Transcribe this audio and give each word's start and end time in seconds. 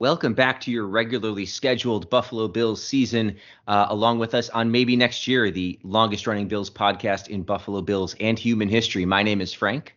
Welcome 0.00 0.32
back 0.32 0.60
to 0.60 0.70
your 0.70 0.86
regularly 0.86 1.44
scheduled 1.44 2.08
Buffalo 2.08 2.46
Bills 2.46 2.80
season. 2.80 3.36
Uh, 3.66 3.86
along 3.88 4.20
with 4.20 4.32
us 4.32 4.48
on 4.50 4.70
maybe 4.70 4.94
next 4.94 5.26
year, 5.26 5.50
the 5.50 5.76
longest 5.82 6.28
running 6.28 6.46
Bills 6.46 6.70
podcast 6.70 7.26
in 7.26 7.42
Buffalo 7.42 7.80
Bills 7.80 8.14
and 8.20 8.38
human 8.38 8.68
history. 8.68 9.04
My 9.04 9.24
name 9.24 9.40
is 9.40 9.52
Frank. 9.52 9.96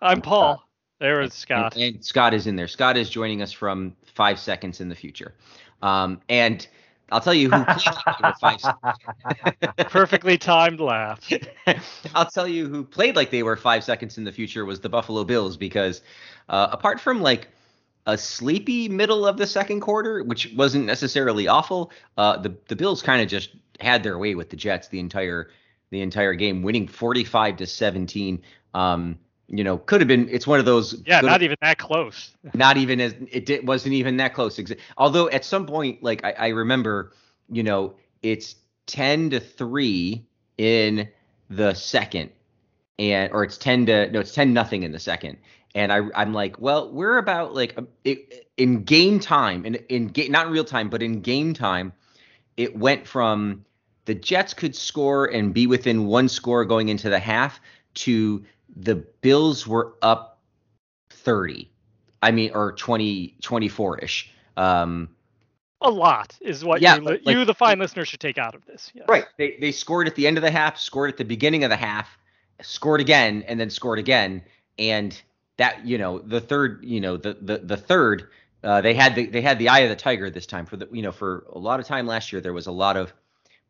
I'm 0.00 0.20
Paul. 0.20 0.62
There 1.00 1.20
is 1.20 1.34
Scott. 1.34 1.74
And, 1.74 1.96
and, 1.96 2.04
Scott 2.04 2.32
is 2.32 2.46
in 2.46 2.54
there. 2.54 2.68
Scott 2.68 2.96
is 2.96 3.10
joining 3.10 3.42
us 3.42 3.50
from 3.50 3.96
five 4.14 4.38
seconds 4.38 4.80
in 4.80 4.88
the 4.88 4.94
future. 4.94 5.34
Um, 5.82 6.20
and 6.28 6.68
I'll 7.10 7.20
tell 7.20 7.34
you 7.34 7.50
who 7.50 7.64
played 7.68 8.20
like 8.22 8.38
five 8.38 8.60
Perfectly 9.90 10.38
timed 10.38 10.80
laugh. 10.80 11.28
I'll 12.14 12.26
tell 12.26 12.48
you 12.48 12.68
who 12.68 12.84
played 12.84 13.16
like 13.16 13.30
they 13.30 13.42
were 13.42 13.56
five 13.56 13.84
seconds 13.84 14.18
in 14.18 14.24
the 14.24 14.32
future 14.32 14.64
was 14.64 14.80
the 14.80 14.88
Buffalo 14.88 15.24
Bills 15.24 15.56
because 15.56 16.02
uh, 16.48 16.68
apart 16.70 17.00
from 17.00 17.20
like 17.20 17.48
a 18.06 18.16
sleepy 18.16 18.88
middle 18.88 19.26
of 19.26 19.36
the 19.36 19.46
second 19.46 19.80
quarter, 19.80 20.22
which 20.22 20.52
wasn't 20.56 20.86
necessarily 20.86 21.48
awful, 21.48 21.92
uh, 22.16 22.36
the 22.38 22.56
the 22.68 22.76
Bills 22.76 23.02
kind 23.02 23.22
of 23.22 23.28
just 23.28 23.50
had 23.80 24.02
their 24.02 24.18
way 24.18 24.34
with 24.34 24.50
the 24.50 24.56
Jets 24.56 24.88
the 24.88 25.00
entire 25.00 25.50
the 25.90 26.00
entire 26.00 26.34
game, 26.34 26.62
winning 26.62 26.86
45 26.86 27.56
to 27.58 27.66
17. 27.66 28.42
Um, 28.74 29.18
you 29.50 29.64
know, 29.64 29.78
could 29.78 30.00
have 30.00 30.08
been. 30.08 30.28
It's 30.28 30.46
one 30.46 30.60
of 30.60 30.64
those. 30.64 31.02
Yeah, 31.04 31.20
not 31.20 31.42
even 31.42 31.56
that 31.60 31.78
close. 31.78 32.30
Not 32.54 32.76
even 32.76 33.00
as 33.00 33.14
it 33.30 33.46
did, 33.46 33.66
wasn't 33.66 33.94
even 33.94 34.16
that 34.18 34.32
close. 34.32 34.60
Although 34.96 35.28
at 35.30 35.44
some 35.44 35.66
point, 35.66 36.02
like 36.02 36.24
I, 36.24 36.32
I 36.32 36.48
remember, 36.48 37.12
you 37.50 37.62
know, 37.62 37.94
it's 38.22 38.54
10 38.86 39.30
to 39.30 39.40
three 39.40 40.24
in 40.56 41.08
the 41.48 41.74
second, 41.74 42.30
and 42.98 43.32
or 43.32 43.42
it's 43.42 43.58
10 43.58 43.86
to 43.86 44.10
no, 44.10 44.20
it's 44.20 44.34
10 44.34 44.52
nothing 44.52 44.84
in 44.84 44.92
the 44.92 45.00
second, 45.00 45.36
and 45.74 45.92
I 45.92 46.02
I'm 46.14 46.32
like, 46.32 46.60
well, 46.60 46.90
we're 46.92 47.18
about 47.18 47.52
like 47.52 47.76
um, 47.76 47.88
in 48.56 48.84
game 48.84 49.18
time, 49.18 49.66
in 49.66 49.74
in 49.88 50.08
game 50.08 50.30
not 50.30 50.46
in 50.46 50.52
real 50.52 50.64
time, 50.64 50.88
but 50.88 51.02
in 51.02 51.22
game 51.22 51.54
time, 51.54 51.92
it 52.56 52.76
went 52.76 53.06
from 53.06 53.64
the 54.04 54.14
Jets 54.14 54.54
could 54.54 54.76
score 54.76 55.26
and 55.26 55.52
be 55.52 55.66
within 55.66 56.06
one 56.06 56.28
score 56.28 56.64
going 56.64 56.88
into 56.88 57.10
the 57.10 57.18
half 57.18 57.60
to 57.94 58.44
the 58.76 58.96
Bills 58.96 59.66
were 59.66 59.94
up 60.02 60.40
30. 61.10 61.70
I 62.22 62.30
mean, 62.30 62.50
or 62.54 62.72
20, 62.72 63.36
24 63.40 63.98
ish. 63.98 64.32
Um, 64.56 65.08
a 65.82 65.90
lot 65.90 66.36
is 66.40 66.64
what 66.64 66.82
yeah, 66.82 66.96
you, 66.96 67.02
like, 67.02 67.20
you, 67.26 67.44
the 67.44 67.54
fine 67.54 67.78
listener, 67.78 68.04
should 68.04 68.20
take 68.20 68.36
out 68.36 68.54
of 68.54 68.64
this. 68.66 68.90
Yes. 68.94 69.06
Right. 69.08 69.24
They, 69.38 69.56
they 69.60 69.72
scored 69.72 70.06
at 70.06 70.14
the 70.14 70.26
end 70.26 70.36
of 70.36 70.42
the 70.42 70.50
half, 70.50 70.78
scored 70.78 71.10
at 71.10 71.16
the 71.16 71.24
beginning 71.24 71.64
of 71.64 71.70
the 71.70 71.76
half, 71.76 72.18
scored 72.60 73.00
again, 73.00 73.42
and 73.48 73.58
then 73.58 73.70
scored 73.70 73.98
again. 73.98 74.42
And 74.78 75.20
that, 75.56 75.86
you 75.86 75.96
know, 75.96 76.18
the 76.18 76.40
third, 76.40 76.84
you 76.84 77.00
know, 77.00 77.16
the 77.16 77.34
the 77.40 77.58
the 77.58 77.76
third, 77.76 78.28
uh, 78.62 78.82
they 78.82 78.92
had 78.92 79.14
the 79.14 79.26
they 79.26 79.40
had 79.40 79.58
the 79.58 79.70
eye 79.70 79.80
of 79.80 79.88
the 79.88 79.96
tiger 79.96 80.30
this 80.30 80.46
time 80.46 80.66
for 80.66 80.76
the 80.76 80.88
you 80.92 81.02
know 81.02 81.12
for 81.12 81.46
a 81.52 81.58
lot 81.58 81.80
of 81.80 81.86
time 81.86 82.06
last 82.06 82.30
year 82.32 82.40
there 82.40 82.52
was 82.52 82.66
a 82.66 82.72
lot 82.72 82.96
of 82.96 83.12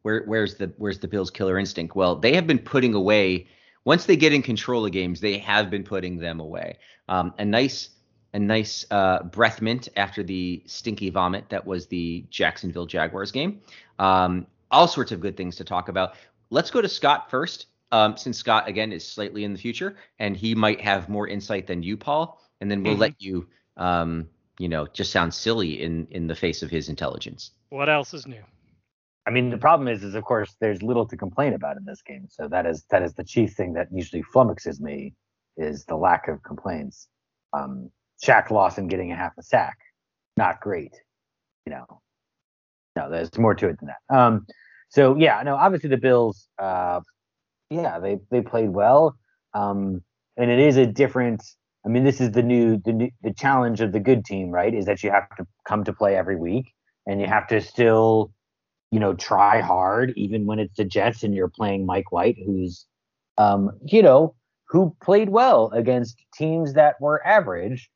where 0.02 0.24
where's 0.24 0.56
the 0.56 0.72
where's 0.78 0.98
the 0.98 1.08
Bills 1.08 1.30
killer 1.30 1.58
instinct? 1.58 1.94
Well, 1.94 2.16
they 2.16 2.34
have 2.34 2.46
been 2.46 2.58
putting 2.58 2.94
away 2.94 3.46
once 3.84 4.04
they 4.04 4.16
get 4.16 4.32
in 4.32 4.42
control 4.42 4.84
of 4.84 4.92
games, 4.92 5.20
they 5.20 5.38
have 5.38 5.70
been 5.70 5.84
putting 5.84 6.18
them 6.18 6.40
away. 6.40 6.78
Um, 7.08 7.34
a 7.38 7.44
nice 7.44 7.90
a 8.32 8.38
nice 8.38 8.84
uh, 8.90 9.24
breath 9.24 9.60
mint 9.60 9.88
after 9.96 10.22
the 10.22 10.62
stinky 10.66 11.10
vomit 11.10 11.48
that 11.48 11.66
was 11.66 11.86
the 11.86 12.24
Jacksonville 12.30 12.86
Jaguars 12.86 13.32
game. 13.32 13.60
Um, 13.98 14.46
all 14.70 14.86
sorts 14.86 15.10
of 15.10 15.20
good 15.20 15.36
things 15.36 15.56
to 15.56 15.64
talk 15.64 15.88
about. 15.88 16.14
Let's 16.50 16.70
go 16.70 16.80
to 16.80 16.88
Scott 16.88 17.28
first, 17.28 17.66
um, 17.90 18.16
since 18.16 18.38
Scott 18.38 18.68
again 18.68 18.92
is 18.92 19.06
slightly 19.06 19.42
in 19.42 19.52
the 19.52 19.58
future 19.58 19.96
and 20.20 20.36
he 20.36 20.54
might 20.54 20.80
have 20.80 21.08
more 21.08 21.26
insight 21.26 21.66
than 21.66 21.82
you, 21.82 21.96
Paul. 21.96 22.40
And 22.60 22.70
then 22.70 22.82
we'll 22.82 22.92
mm-hmm. 22.92 23.00
let 23.00 23.20
you, 23.20 23.48
um, 23.76 24.28
you 24.58 24.68
know, 24.68 24.86
just 24.86 25.10
sound 25.10 25.34
silly 25.34 25.82
in 25.82 26.06
in 26.10 26.26
the 26.26 26.36
face 26.36 26.62
of 26.62 26.70
his 26.70 26.88
intelligence. 26.88 27.50
What 27.70 27.88
else 27.88 28.14
is 28.14 28.26
new? 28.26 28.42
I 29.26 29.30
mean, 29.30 29.50
the 29.50 29.58
problem 29.58 29.88
is, 29.88 30.02
is 30.02 30.14
of 30.14 30.24
course, 30.24 30.56
there's 30.60 30.82
little 30.82 31.06
to 31.06 31.16
complain 31.16 31.52
about 31.52 31.76
in 31.76 31.84
this 31.84 32.02
game. 32.02 32.26
So 32.30 32.48
that 32.48 32.66
is 32.66 32.84
that 32.90 33.02
is 33.02 33.14
the 33.14 33.24
chief 33.24 33.52
thing 33.52 33.74
that 33.74 33.88
usually 33.92 34.22
flummoxes 34.34 34.80
me 34.80 35.14
is 35.56 35.84
the 35.84 35.96
lack 35.96 36.28
of 36.28 36.42
complaints. 36.42 37.08
Um, 37.52 37.90
Shaq 38.24 38.50
Lawson 38.50 38.88
getting 38.88 39.12
a 39.12 39.16
half 39.16 39.32
a 39.38 39.42
sack, 39.42 39.78
not 40.36 40.60
great. 40.60 40.94
You 41.66 41.72
know, 41.72 42.00
no, 42.96 43.10
there's 43.10 43.36
more 43.38 43.54
to 43.54 43.68
it 43.68 43.78
than 43.78 43.88
that. 43.88 44.16
Um, 44.16 44.46
so 44.88 45.16
yeah, 45.16 45.42
no, 45.44 45.54
obviously 45.54 45.90
the 45.90 45.98
Bills, 45.98 46.48
uh, 46.58 47.00
yeah, 47.70 47.98
they 47.98 48.18
they 48.30 48.40
played 48.40 48.70
well, 48.70 49.16
um, 49.54 50.02
and 50.36 50.50
it 50.50 50.58
is 50.58 50.76
a 50.76 50.86
different. 50.86 51.42
I 51.84 51.88
mean, 51.88 52.04
this 52.04 52.20
is 52.20 52.32
the 52.32 52.42
new 52.42 52.78
the 52.84 52.92
new 52.92 53.10
the 53.22 53.32
challenge 53.32 53.80
of 53.80 53.92
the 53.92 54.00
good 54.00 54.24
team, 54.24 54.50
right? 54.50 54.74
Is 54.74 54.86
that 54.86 55.02
you 55.02 55.10
have 55.10 55.28
to 55.36 55.46
come 55.66 55.84
to 55.84 55.92
play 55.92 56.16
every 56.16 56.36
week, 56.36 56.72
and 57.06 57.20
you 57.20 57.26
have 57.26 57.46
to 57.48 57.60
still 57.60 58.32
you 58.90 58.98
know, 58.98 59.14
try 59.14 59.60
hard, 59.60 60.12
even 60.16 60.46
when 60.46 60.58
it's 60.58 60.76
the 60.76 60.84
Jets 60.84 61.22
and 61.22 61.34
you're 61.34 61.48
playing 61.48 61.86
Mike 61.86 62.10
White, 62.12 62.36
who's, 62.44 62.86
um, 63.38 63.70
you 63.84 64.02
know, 64.02 64.34
who 64.68 64.94
played 65.02 65.28
well 65.28 65.70
against 65.72 66.22
teams 66.34 66.74
that 66.74 67.00
were 67.00 67.24
average. 67.26 67.90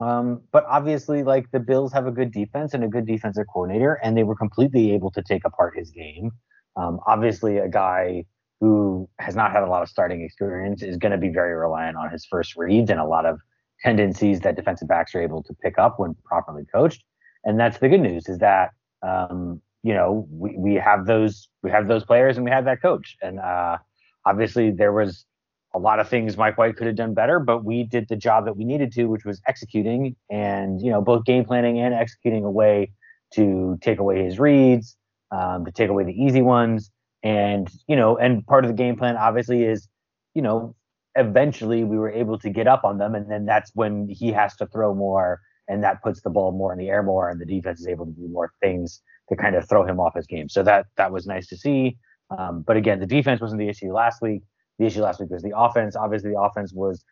Um, 0.00 0.42
but 0.50 0.64
obviously, 0.68 1.22
like 1.22 1.50
the 1.52 1.60
Bills 1.60 1.92
have 1.92 2.06
a 2.06 2.10
good 2.10 2.32
defense 2.32 2.74
and 2.74 2.82
a 2.82 2.88
good 2.88 3.06
defensive 3.06 3.46
coordinator, 3.52 3.94
and 4.02 4.16
they 4.16 4.24
were 4.24 4.34
completely 4.34 4.92
able 4.92 5.10
to 5.12 5.22
take 5.22 5.44
apart 5.44 5.76
his 5.76 5.90
game. 5.90 6.32
Um, 6.76 6.98
obviously, 7.06 7.58
a 7.58 7.68
guy 7.68 8.24
who 8.60 9.08
has 9.18 9.34
not 9.34 9.52
had 9.52 9.62
a 9.62 9.66
lot 9.66 9.82
of 9.82 9.88
starting 9.88 10.22
experience 10.22 10.82
is 10.82 10.96
going 10.96 11.12
to 11.12 11.18
be 11.18 11.28
very 11.28 11.54
reliant 11.54 11.96
on 11.96 12.10
his 12.10 12.24
first 12.24 12.56
reads 12.56 12.90
and 12.90 13.00
a 13.00 13.04
lot 13.04 13.26
of 13.26 13.40
tendencies 13.80 14.40
that 14.40 14.54
defensive 14.54 14.86
backs 14.86 15.14
are 15.14 15.22
able 15.22 15.42
to 15.42 15.54
pick 15.54 15.78
up 15.78 15.98
when 15.98 16.14
properly 16.24 16.64
coached. 16.72 17.02
And 17.44 17.58
that's 17.58 17.78
the 17.78 17.88
good 17.88 18.00
news 18.00 18.28
is 18.28 18.38
that 18.38 18.70
um, 19.02 19.60
you 19.82 19.94
know, 19.94 20.26
we, 20.30 20.56
we 20.56 20.74
have 20.74 21.06
those 21.06 21.48
we 21.62 21.70
have 21.70 21.88
those 21.88 22.04
players 22.04 22.36
and 22.36 22.44
we 22.44 22.50
have 22.50 22.64
that 22.64 22.80
coach. 22.82 23.16
And 23.22 23.38
uh, 23.38 23.78
obviously 24.24 24.70
there 24.70 24.92
was 24.92 25.26
a 25.74 25.78
lot 25.78 26.00
of 26.00 26.08
things 26.08 26.36
Mike 26.36 26.58
White 26.58 26.76
could 26.76 26.86
have 26.86 26.96
done 26.96 27.14
better, 27.14 27.40
but 27.40 27.64
we 27.64 27.84
did 27.84 28.08
the 28.08 28.16
job 28.16 28.44
that 28.44 28.56
we 28.56 28.64
needed 28.64 28.92
to, 28.92 29.06
which 29.06 29.24
was 29.24 29.40
executing 29.46 30.16
and 30.30 30.80
you 30.80 30.90
know 30.90 31.00
both 31.00 31.24
game 31.24 31.44
planning 31.44 31.78
and 31.78 31.94
executing 31.94 32.44
a 32.44 32.50
way 32.50 32.92
to 33.34 33.78
take 33.80 33.98
away 33.98 34.24
his 34.24 34.38
reads, 34.38 34.96
um, 35.30 35.64
to 35.64 35.72
take 35.72 35.88
away 35.88 36.04
the 36.04 36.12
easy 36.12 36.42
ones, 36.42 36.90
and 37.22 37.70
you 37.86 37.96
know, 37.96 38.16
and 38.18 38.46
part 38.46 38.64
of 38.64 38.68
the 38.68 38.76
game 38.76 38.96
plan 38.96 39.16
obviously 39.16 39.64
is, 39.64 39.88
you 40.34 40.42
know, 40.42 40.74
eventually 41.16 41.84
we 41.84 41.96
were 41.96 42.10
able 42.10 42.38
to 42.38 42.50
get 42.50 42.68
up 42.68 42.84
on 42.84 42.98
them, 42.98 43.14
and 43.14 43.30
then 43.30 43.46
that's 43.46 43.70
when 43.74 44.08
he 44.08 44.30
has 44.30 44.54
to 44.56 44.66
throw 44.66 44.94
more, 44.94 45.40
and 45.68 45.82
that 45.82 46.02
puts 46.02 46.20
the 46.20 46.30
ball 46.30 46.52
more 46.52 46.72
in 46.72 46.78
the 46.78 46.90
air 46.90 47.02
more, 47.02 47.30
and 47.30 47.40
the 47.40 47.46
defense 47.46 47.80
is 47.80 47.86
able 47.88 48.04
to 48.04 48.12
do 48.12 48.28
more 48.28 48.52
things 48.60 49.00
to 49.32 49.42
kind 49.42 49.56
of 49.56 49.68
throw 49.68 49.84
him 49.84 49.98
off 49.98 50.14
his 50.14 50.26
game. 50.26 50.48
So 50.48 50.62
that 50.62 50.86
that 50.96 51.10
was 51.10 51.26
nice 51.26 51.46
to 51.48 51.56
see. 51.56 51.96
Um, 52.36 52.62
but 52.62 52.76
again, 52.76 53.00
the 53.00 53.06
defense 53.06 53.40
wasn't 53.40 53.60
the 53.60 53.68
issue 53.68 53.92
last 53.92 54.22
week. 54.22 54.42
The 54.78 54.86
issue 54.86 55.02
last 55.02 55.20
week 55.20 55.30
was 55.30 55.42
the 55.42 55.56
offense. 55.56 55.96
Obviously, 55.96 56.30
the 56.30 56.40
offense 56.40 56.72
was 56.72 57.04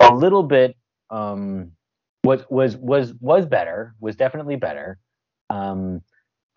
a 0.00 0.14
little 0.14 0.42
bit 0.42 0.76
um, 1.10 1.72
was 2.24 2.42
was 2.50 2.76
was 2.76 3.14
was 3.20 3.46
better. 3.46 3.94
Was 4.00 4.16
definitely 4.16 4.56
better. 4.56 4.98
Um, 5.50 6.02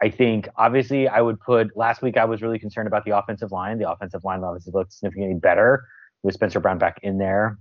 I 0.02 0.10
think 0.10 0.50
obviously 0.56 1.08
I 1.08 1.22
would 1.22 1.40
put 1.40 1.76
last 1.78 2.02
week 2.02 2.18
I 2.18 2.26
was 2.26 2.42
really 2.42 2.60
concerned 2.60 2.88
about 2.88 3.06
the 3.06 3.18
offensive 3.18 3.52
line. 3.52 3.78
The 3.78 3.90
offensive 3.90 4.24
line 4.24 4.44
obviously 4.44 4.74
looked 4.74 4.94
significantly 4.94 5.40
better 5.40 5.84
with 6.24 6.34
Spencer 6.34 6.60
Brown 6.60 6.78
back 6.78 7.00
in 7.04 7.18
there. 7.18 7.60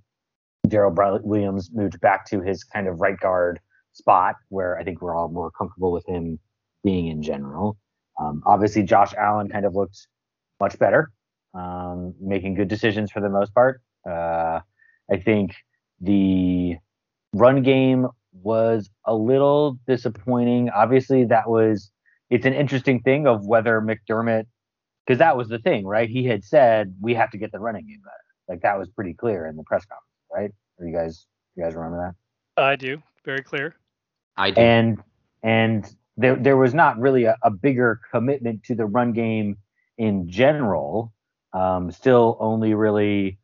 Daryl 0.67 1.23
Williams 1.23 1.71
moved 1.73 2.01
back 2.01 2.27
to 2.27 2.41
his 2.41 2.65
kind 2.65 2.87
of 2.87 3.01
right 3.01 3.19
guard 3.19 3.61
spot 3.93 4.37
where 4.49 4.79
I 4.79 4.85
think 4.85 5.03
we're 5.03 5.15
all 5.15 5.29
more 5.29 5.51
comfortable 5.51 5.93
with 5.93 6.07
him 6.07 6.39
being 6.83 7.09
in 7.09 7.23
general. 7.23 7.77
Um, 8.21 8.43
obviously, 8.47 8.83
Josh 8.83 9.15
Allen 9.15 9.49
kind 9.49 9.65
of 9.65 9.75
looked 9.75 10.07
much 10.61 10.79
better, 10.79 11.11
um, 11.55 12.15
making 12.21 12.55
good 12.55 12.69
decisions 12.69 13.11
for 13.11 13.21
the 13.21 13.31
most 13.31 13.55
part. 13.55 13.81
Uh, 14.09 14.61
I 15.11 15.17
think 15.17 15.55
the 16.01 16.77
run 17.33 17.63
game 17.63 18.09
was 18.33 18.91
a 19.05 19.15
little 19.15 19.79
disappointing. 19.87 20.71
Obviously, 20.71 21.25
that 21.27 21.49
was 21.49 21.91
it's 22.29 22.47
an 22.47 22.55
interesting 22.55 23.01
thing 23.01 23.27
of 23.27 23.45
whether 23.45 23.81
McDermott, 23.81 24.45
because 25.05 25.19
that 25.19 25.37
was 25.37 25.49
the 25.49 25.59
thing, 25.59 25.85
right? 25.85 26.09
He 26.09 26.25
had 26.25 26.45
said 26.45 26.95
we 27.01 27.15
have 27.15 27.31
to 27.31 27.39
get 27.39 27.53
the 27.53 27.59
running 27.59 27.87
game 27.87 28.01
better. 28.05 28.15
Like 28.49 28.63
that 28.63 28.79
was 28.79 28.89
pretty 28.89 29.15
clear 29.15 29.47
in 29.47 29.57
the 29.57 29.65
press 29.65 29.85
conference, 29.85 30.05
right? 30.33 30.51
Are 30.79 30.89
you 30.89 30.95
guys 30.95 31.27
you 31.57 31.65
guys 31.65 31.75
remember 31.75 32.15
that? 32.57 32.63
I 32.63 32.77
do, 32.77 33.03
very 33.25 33.43
clear. 33.43 33.75
I 34.37 34.51
do. 34.51 34.61
And 34.61 35.03
and 35.43 35.97
there 36.17 36.37
there 36.37 36.57
was 36.57 36.75
not 36.75 36.99
really 36.99 37.25
a, 37.25 37.37
a 37.43 37.51
bigger 37.51 38.01
commitment 38.13 38.65
to 38.65 38.75
the 38.75 38.87
run 38.87 39.13
game 39.13 39.57
in 39.99 40.29
general. 40.29 41.13
Um, 41.53 41.91
still 41.91 42.37
only 42.41 42.75
really, 42.75 43.39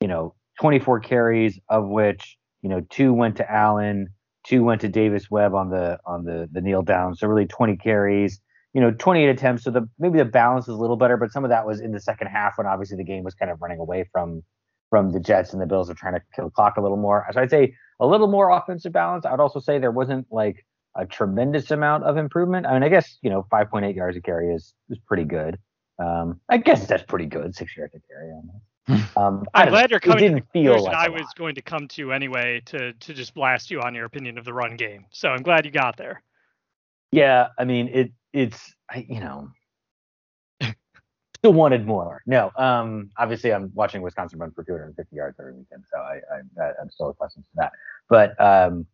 you 0.00 0.08
know, 0.08 0.34
24 0.60 1.00
carries 1.00 1.58
of 1.68 1.88
which 1.88 2.36
you 2.62 2.68
know 2.68 2.80
two 2.90 3.12
went 3.12 3.36
to 3.36 3.50
Allen, 3.50 4.08
two 4.44 4.64
went 4.64 4.80
to 4.80 4.88
Davis 4.88 5.30
Webb 5.30 5.54
on 5.54 5.70
the 5.70 5.98
on 6.06 6.24
the 6.24 6.48
the 6.52 6.60
kneel 6.60 6.82
down. 6.82 7.14
So 7.14 7.26
really 7.26 7.46
20 7.46 7.76
carries, 7.76 8.40
you 8.74 8.80
know, 8.80 8.90
28 8.90 9.28
attempts. 9.28 9.64
So 9.64 9.70
the 9.70 9.88
maybe 9.98 10.18
the 10.18 10.24
balance 10.24 10.66
was 10.66 10.76
a 10.76 10.80
little 10.80 10.96
better, 10.96 11.16
but 11.16 11.32
some 11.32 11.44
of 11.44 11.50
that 11.50 11.66
was 11.66 11.80
in 11.80 11.92
the 11.92 12.00
second 12.00 12.28
half 12.28 12.58
when 12.58 12.66
obviously 12.66 12.96
the 12.96 13.04
game 13.04 13.24
was 13.24 13.34
kind 13.34 13.50
of 13.50 13.60
running 13.60 13.78
away 13.78 14.08
from 14.12 14.42
from 14.90 15.10
the 15.10 15.20
Jets, 15.20 15.52
and 15.52 15.60
the 15.60 15.66
Bills 15.66 15.90
are 15.90 15.94
trying 15.94 16.14
to 16.14 16.22
kill 16.34 16.46
the 16.46 16.50
clock 16.50 16.76
a 16.78 16.80
little 16.80 16.96
more. 16.96 17.26
So 17.32 17.40
I'd 17.40 17.50
say 17.50 17.74
a 18.00 18.06
little 18.06 18.28
more 18.28 18.50
offensive 18.50 18.92
balance. 18.92 19.26
I'd 19.26 19.40
also 19.40 19.60
say 19.60 19.78
there 19.78 19.90
wasn't 19.90 20.26
like 20.30 20.64
a 20.98 21.06
tremendous 21.06 21.70
amount 21.70 22.04
of 22.04 22.16
improvement. 22.16 22.66
I 22.66 22.74
mean, 22.74 22.82
I 22.82 22.88
guess 22.88 23.18
you 23.22 23.30
know 23.30 23.46
5.8 23.50 23.94
yards 23.94 24.16
a 24.16 24.20
carry 24.20 24.52
is 24.52 24.74
is 24.90 24.98
pretty 25.06 25.24
good. 25.24 25.58
Um, 25.98 26.40
I 26.48 26.58
guess 26.58 26.86
that's 26.86 27.02
pretty 27.04 27.26
good, 27.26 27.54
six 27.54 27.76
yards 27.76 27.94
a 27.94 28.00
carry. 28.08 28.32
Um, 29.16 29.44
I'm 29.52 29.68
glad 29.68 29.90
you're 29.90 30.00
coming 30.00 30.18
to 30.18 30.34
the 30.34 30.40
conclusion 30.40 30.84
like 30.84 30.96
I 30.96 31.08
was 31.08 31.26
going 31.36 31.54
to 31.56 31.62
come 31.62 31.88
to 31.88 32.12
anyway 32.12 32.62
to 32.66 32.92
to 32.92 33.14
just 33.14 33.34
blast 33.34 33.70
you 33.70 33.80
on 33.80 33.94
your 33.94 34.06
opinion 34.06 34.38
of 34.38 34.44
the 34.44 34.52
run 34.52 34.76
game. 34.76 35.06
So 35.10 35.28
I'm 35.28 35.42
glad 35.42 35.64
you 35.64 35.70
got 35.70 35.96
there. 35.96 36.22
Yeah, 37.12 37.48
I 37.58 37.64
mean 37.64 37.88
it. 37.88 38.12
It's 38.32 38.74
you 38.94 39.20
know 39.20 39.50
still 41.38 41.52
wanted 41.52 41.86
more. 41.86 42.22
No, 42.26 42.50
um, 42.56 43.10
obviously 43.16 43.52
I'm 43.52 43.70
watching 43.74 44.02
Wisconsin 44.02 44.38
run 44.38 44.50
for 44.50 44.64
250 44.64 45.14
yards 45.14 45.36
every 45.38 45.54
weekend, 45.54 45.84
so 45.90 45.98
I, 45.98 46.20
I 46.60 46.70
I'm 46.80 46.90
still 46.90 47.10
accustomed 47.10 47.44
to 47.44 47.50
that. 47.56 47.72
But 48.08 48.40
um, 48.40 48.86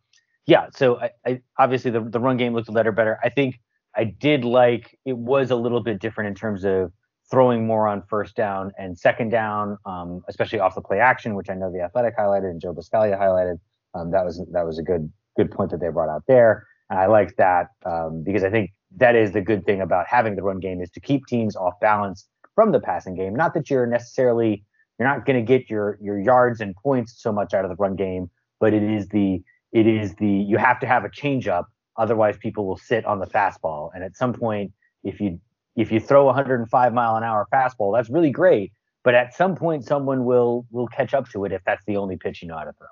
yeah, 0.46 0.66
so 0.74 1.00
I, 1.00 1.10
I 1.26 1.40
obviously 1.58 1.90
the 1.90 2.00
the 2.00 2.20
run 2.20 2.36
game 2.36 2.54
looked 2.54 2.68
a 2.68 2.72
little 2.72 2.92
better. 2.92 3.18
I 3.22 3.30
think 3.30 3.60
I 3.96 4.04
did 4.04 4.44
like 4.44 4.98
it 5.04 5.16
was 5.16 5.50
a 5.50 5.56
little 5.56 5.82
bit 5.82 6.00
different 6.00 6.28
in 6.28 6.34
terms 6.34 6.64
of 6.64 6.92
throwing 7.30 7.66
more 7.66 7.88
on 7.88 8.02
first 8.08 8.36
down 8.36 8.72
and 8.78 8.98
second 8.98 9.30
down, 9.30 9.78
um, 9.86 10.22
especially 10.28 10.58
off 10.58 10.74
the 10.74 10.82
play 10.82 11.00
action, 11.00 11.34
which 11.34 11.48
I 11.48 11.54
know 11.54 11.72
the 11.72 11.80
Athletic 11.80 12.16
highlighted 12.18 12.50
and 12.50 12.60
Joe 12.60 12.74
Buscaglia 12.74 13.18
highlighted. 13.18 13.58
Um, 13.94 14.10
that 14.10 14.24
was 14.24 14.44
that 14.52 14.66
was 14.66 14.78
a 14.78 14.82
good 14.82 15.10
good 15.36 15.50
point 15.50 15.70
that 15.70 15.80
they 15.80 15.88
brought 15.88 16.08
out 16.08 16.24
there, 16.28 16.66
and 16.90 16.98
I 16.98 17.06
like 17.06 17.36
that 17.36 17.68
um, 17.86 18.22
because 18.24 18.44
I 18.44 18.50
think 18.50 18.72
that 18.96 19.14
is 19.16 19.32
the 19.32 19.40
good 19.40 19.64
thing 19.64 19.80
about 19.80 20.06
having 20.08 20.36
the 20.36 20.42
run 20.42 20.60
game 20.60 20.80
is 20.80 20.90
to 20.90 21.00
keep 21.00 21.26
teams 21.26 21.56
off 21.56 21.74
balance 21.80 22.28
from 22.54 22.72
the 22.72 22.80
passing 22.80 23.14
game. 23.14 23.34
Not 23.34 23.54
that 23.54 23.70
you're 23.70 23.86
necessarily 23.86 24.64
you're 24.98 25.08
not 25.08 25.24
going 25.24 25.36
to 25.36 25.46
get 25.46 25.70
your 25.70 25.98
your 26.02 26.20
yards 26.20 26.60
and 26.60 26.74
points 26.76 27.14
so 27.16 27.32
much 27.32 27.54
out 27.54 27.64
of 27.64 27.70
the 27.70 27.76
run 27.76 27.96
game, 27.96 28.30
but 28.60 28.74
it 28.74 28.82
is 28.82 29.08
the 29.08 29.42
it 29.74 29.86
is 29.86 30.14
the 30.14 30.26
you 30.26 30.56
have 30.56 30.80
to 30.80 30.86
have 30.86 31.04
a 31.04 31.10
changeup, 31.10 31.64
otherwise 31.98 32.38
people 32.38 32.66
will 32.66 32.78
sit 32.78 33.04
on 33.04 33.18
the 33.18 33.26
fastball. 33.26 33.90
And 33.94 34.02
at 34.02 34.16
some 34.16 34.32
point, 34.32 34.72
if 35.02 35.20
you 35.20 35.38
if 35.76 35.92
you 35.92 36.00
throw 36.00 36.24
105 36.24 36.94
mile 36.94 37.16
an 37.16 37.24
hour 37.24 37.46
fastball, 37.52 37.94
that's 37.94 38.08
really 38.08 38.30
great. 38.30 38.72
But 39.02 39.14
at 39.14 39.34
some 39.34 39.54
point, 39.54 39.84
someone 39.84 40.24
will 40.24 40.64
will 40.70 40.86
catch 40.86 41.12
up 41.12 41.28
to 41.30 41.44
it 41.44 41.52
if 41.52 41.62
that's 41.66 41.84
the 41.84 41.98
only 41.98 42.16
pitch 42.16 42.40
you 42.40 42.48
know 42.48 42.56
how 42.56 42.64
to 42.64 42.72
throw. 42.72 42.86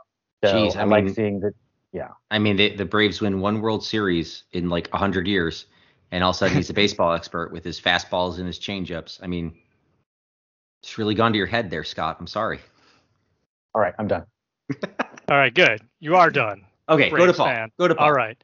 So 0.45 0.55
Jeez, 0.55 0.77
I, 0.77 0.81
I 0.81 0.85
mean, 0.85 1.07
like 1.07 1.15
seeing 1.15 1.41
that. 1.41 1.55
Yeah. 1.93 2.09
I 2.31 2.39
mean, 2.39 2.57
the, 2.57 2.75
the 2.75 2.87
Braves 2.87 3.21
win 3.21 3.41
one 3.41 3.61
World 3.61 3.85
Series 3.85 4.45
in 4.53 4.71
like 4.71 4.89
100 4.89 5.27
years 5.27 5.67
and 6.13 6.23
all 6.23 6.31
of 6.31 6.37
a 6.37 6.39
sudden 6.39 6.57
he's 6.57 6.71
a 6.71 6.75
baseball 6.83 7.13
expert 7.13 7.51
with 7.51 7.65
his 7.65 7.81
fastballs 7.81 8.39
and 8.39 8.47
his 8.47 8.59
changeups. 8.59 9.19
I 9.23 9.27
mean, 9.27 9.55
it's 10.83 10.99
really 10.99 11.15
gone 11.15 11.33
to 11.33 11.39
your 11.39 11.47
head 11.47 11.71
there, 11.71 11.85
Scott. 11.85 12.19
I'm 12.21 12.27
sorry. 12.27 12.61
All 13.75 13.81
right, 13.81 13.95
I'm 13.99 14.07
done. 14.07 14.27
all 15.29 15.39
right, 15.39 15.53
good. 15.53 15.81
You 15.99 16.15
are 16.17 16.31
done. 16.31 16.65
Okay, 16.95 17.11
go 17.11 17.27
to 17.27 17.33
Paul. 17.33 17.47
Fan. 17.47 17.71
Go 17.79 17.89
to 17.89 17.95
Paul. 17.95 18.07
All 18.07 18.13
right. 18.13 18.37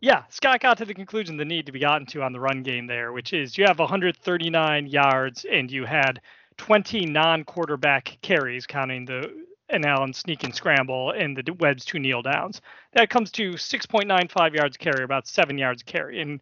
Yeah, 0.00 0.22
Scott 0.30 0.60
got 0.60 0.78
to 0.78 0.86
the 0.86 0.94
conclusion 0.94 1.36
the 1.36 1.44
need 1.44 1.66
to 1.66 1.72
be 1.72 1.78
gotten 1.78 2.06
to 2.06 2.22
on 2.22 2.32
the 2.32 2.40
run 2.40 2.62
game 2.62 2.86
there, 2.86 3.12
which 3.12 3.34
is 3.34 3.58
you 3.58 3.64
have 3.66 3.78
139 3.78 4.86
yards 4.86 5.44
and 5.50 5.70
you 5.70 5.84
had 5.84 6.20
20 6.56 7.04
non-quarterback 7.06 8.16
carries, 8.22 8.66
counting 8.66 9.04
the 9.04 9.30
and 9.70 9.86
Allen 9.86 10.12
sneak 10.12 10.44
and 10.44 10.54
scramble 10.54 11.12
and 11.12 11.36
the 11.36 11.52
Webb's 11.54 11.84
two 11.84 11.98
kneel 11.98 12.22
downs. 12.22 12.60
That 12.92 13.10
comes 13.10 13.30
to 13.32 13.52
6.95 13.52 14.54
yards 14.54 14.76
carry, 14.76 15.04
about 15.04 15.26
seven 15.26 15.58
yards 15.58 15.82
carry. 15.82 16.20
And 16.20 16.40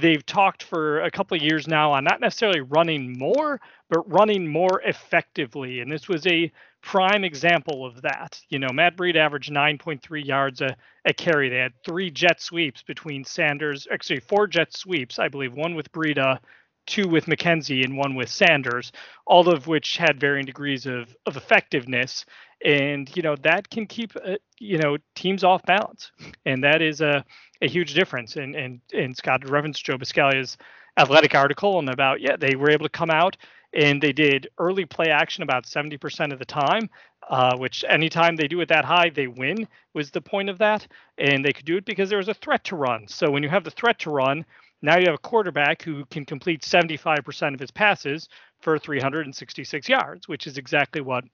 they've 0.00 0.24
talked 0.24 0.62
for 0.62 1.00
a 1.02 1.10
couple 1.10 1.36
of 1.36 1.42
years 1.42 1.68
now 1.68 1.92
on 1.92 2.04
not 2.04 2.20
necessarily 2.20 2.60
running 2.60 3.18
more, 3.18 3.60
but 3.90 4.10
running 4.10 4.46
more 4.48 4.80
effectively. 4.84 5.80
And 5.80 5.90
this 5.90 6.08
was 6.08 6.26
a 6.26 6.50
prime 6.82 7.24
example 7.24 7.86
of 7.86 8.02
that. 8.02 8.40
You 8.48 8.58
know, 8.58 8.68
Matt 8.72 8.96
Breida 8.96 9.16
averaged 9.16 9.52
9.3 9.52 10.24
yards 10.24 10.60
a, 10.60 10.76
a 11.04 11.12
carry. 11.14 11.48
They 11.48 11.58
had 11.58 11.72
three 11.84 12.10
jet 12.10 12.40
sweeps 12.40 12.82
between 12.82 13.24
Sanders, 13.24 13.86
actually 13.92 14.20
four 14.20 14.46
jet 14.46 14.74
sweeps, 14.74 15.18
I 15.18 15.28
believe, 15.28 15.52
one 15.54 15.74
with 15.74 15.92
Breida, 15.92 16.38
two 16.86 17.08
with 17.08 17.26
McKenzie, 17.26 17.84
and 17.84 17.96
one 17.96 18.14
with 18.14 18.28
Sanders, 18.28 18.92
all 19.26 19.48
of 19.48 19.66
which 19.66 19.96
had 19.96 20.20
varying 20.20 20.46
degrees 20.46 20.86
of, 20.86 21.14
of 21.26 21.36
effectiveness. 21.36 22.24
And, 22.64 23.14
you 23.16 23.22
know, 23.22 23.36
that 23.42 23.70
can 23.70 23.86
keep, 23.86 24.12
uh, 24.16 24.36
you 24.58 24.78
know, 24.78 24.96
teams 25.14 25.44
off 25.44 25.62
balance. 25.64 26.10
And 26.44 26.64
that 26.64 26.82
is 26.82 27.00
a, 27.00 27.24
a 27.62 27.68
huge 27.68 27.94
difference. 27.94 28.36
And, 28.36 28.54
and, 28.54 28.80
and 28.92 29.16
Scott 29.16 29.48
referenced 29.48 29.84
Joe 29.84 29.96
Buscaglia's 29.96 30.58
athletic 30.98 31.34
article 31.34 31.78
and 31.78 31.88
about, 31.88 32.20
yeah, 32.20 32.36
they 32.36 32.56
were 32.56 32.70
able 32.70 32.84
to 32.84 32.90
come 32.90 33.10
out 33.10 33.36
and 33.72 34.02
they 34.02 34.12
did 34.12 34.48
early 34.58 34.84
play 34.84 35.06
action 35.06 35.42
about 35.42 35.64
70% 35.64 36.32
of 36.32 36.38
the 36.38 36.44
time, 36.44 36.90
uh, 37.30 37.56
which 37.56 37.84
anytime 37.88 38.36
they 38.36 38.48
do 38.48 38.60
it 38.60 38.68
that 38.68 38.84
high, 38.84 39.08
they 39.08 39.28
win 39.28 39.66
was 39.94 40.10
the 40.10 40.20
point 40.20 40.50
of 40.50 40.58
that. 40.58 40.86
And 41.16 41.44
they 41.44 41.52
could 41.52 41.64
do 41.64 41.78
it 41.78 41.86
because 41.86 42.10
there 42.10 42.18
was 42.18 42.28
a 42.28 42.34
threat 42.34 42.64
to 42.64 42.76
run. 42.76 43.08
So 43.08 43.30
when 43.30 43.42
you 43.42 43.48
have 43.48 43.64
the 43.64 43.70
threat 43.70 43.98
to 44.00 44.10
run, 44.10 44.44
now 44.82 44.98
you 44.98 45.06
have 45.06 45.14
a 45.14 45.18
quarterback 45.18 45.82
who 45.82 46.04
can 46.06 46.24
complete 46.26 46.62
75% 46.62 47.54
of 47.54 47.60
his 47.60 47.70
passes 47.70 48.28
for 48.60 48.78
366 48.78 49.88
yards, 49.88 50.28
which 50.28 50.46
is 50.46 50.58
exactly 50.58 51.00
what 51.00 51.24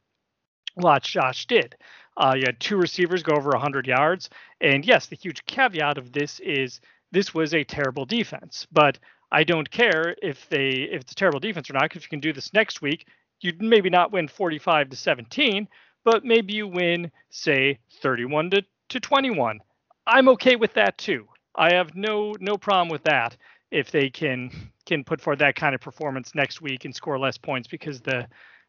Watch 0.78 1.12
Josh 1.12 1.46
did. 1.46 1.76
Uh, 2.16 2.34
you 2.36 2.44
had 2.46 2.58
two 2.60 2.76
receivers 2.76 3.22
go 3.22 3.34
over 3.34 3.50
100 3.50 3.86
yards. 3.86 4.28
And 4.60 4.84
yes, 4.84 5.06
the 5.06 5.16
huge 5.16 5.44
caveat 5.46 5.98
of 5.98 6.12
this 6.12 6.40
is 6.40 6.80
this 7.12 7.32
was 7.32 7.54
a 7.54 7.64
terrible 7.64 8.04
defense. 8.04 8.66
But 8.72 8.98
I 9.30 9.44
don't 9.44 9.70
care 9.70 10.16
if 10.22 10.48
they 10.48 10.68
if 10.90 11.02
it's 11.02 11.12
a 11.12 11.16
terrible 11.16 11.40
defense 11.40 11.70
or 11.70 11.74
not. 11.74 11.82
Because 11.84 11.98
if 11.98 12.04
you 12.04 12.10
can 12.10 12.20
do 12.20 12.32
this 12.32 12.52
next 12.52 12.82
week, 12.82 13.06
you'd 13.40 13.62
maybe 13.62 13.90
not 13.90 14.12
win 14.12 14.28
45 14.28 14.90
to 14.90 14.96
17, 14.96 15.68
but 16.04 16.24
maybe 16.24 16.54
you 16.54 16.66
win, 16.66 17.10
say, 17.30 17.78
31 18.02 18.50
to, 18.50 18.62
to 18.88 19.00
21. 19.00 19.60
I'm 20.06 20.28
okay 20.30 20.56
with 20.56 20.74
that 20.74 20.98
too. 20.98 21.28
I 21.54 21.74
have 21.74 21.94
no 21.94 22.34
no 22.40 22.56
problem 22.56 22.88
with 22.88 23.02
that 23.04 23.36
if 23.70 23.90
they 23.90 24.08
can 24.10 24.50
can 24.86 25.04
put 25.04 25.20
forth 25.20 25.38
that 25.40 25.54
kind 25.54 25.74
of 25.74 25.80
performance 25.80 26.34
next 26.34 26.62
week 26.62 26.84
and 26.84 26.94
score 26.94 27.18
less 27.18 27.36
points 27.36 27.68
because 27.68 28.00
the 28.00 28.26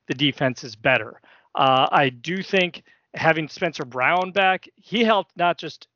the 0.07 0.13
defense 0.13 0.63
is 0.63 0.75
better. 0.75 1.21
Uh, 1.56 1.88
I 1.92 2.10
do 2.10 2.42
think 2.44 2.84
having 3.13 3.48
Spencer 3.48 3.86
Brown 3.86 4.31
back, 4.31 4.68
he 4.75 5.04
helped 5.04 5.36
not 5.36 5.57
just 5.57 5.88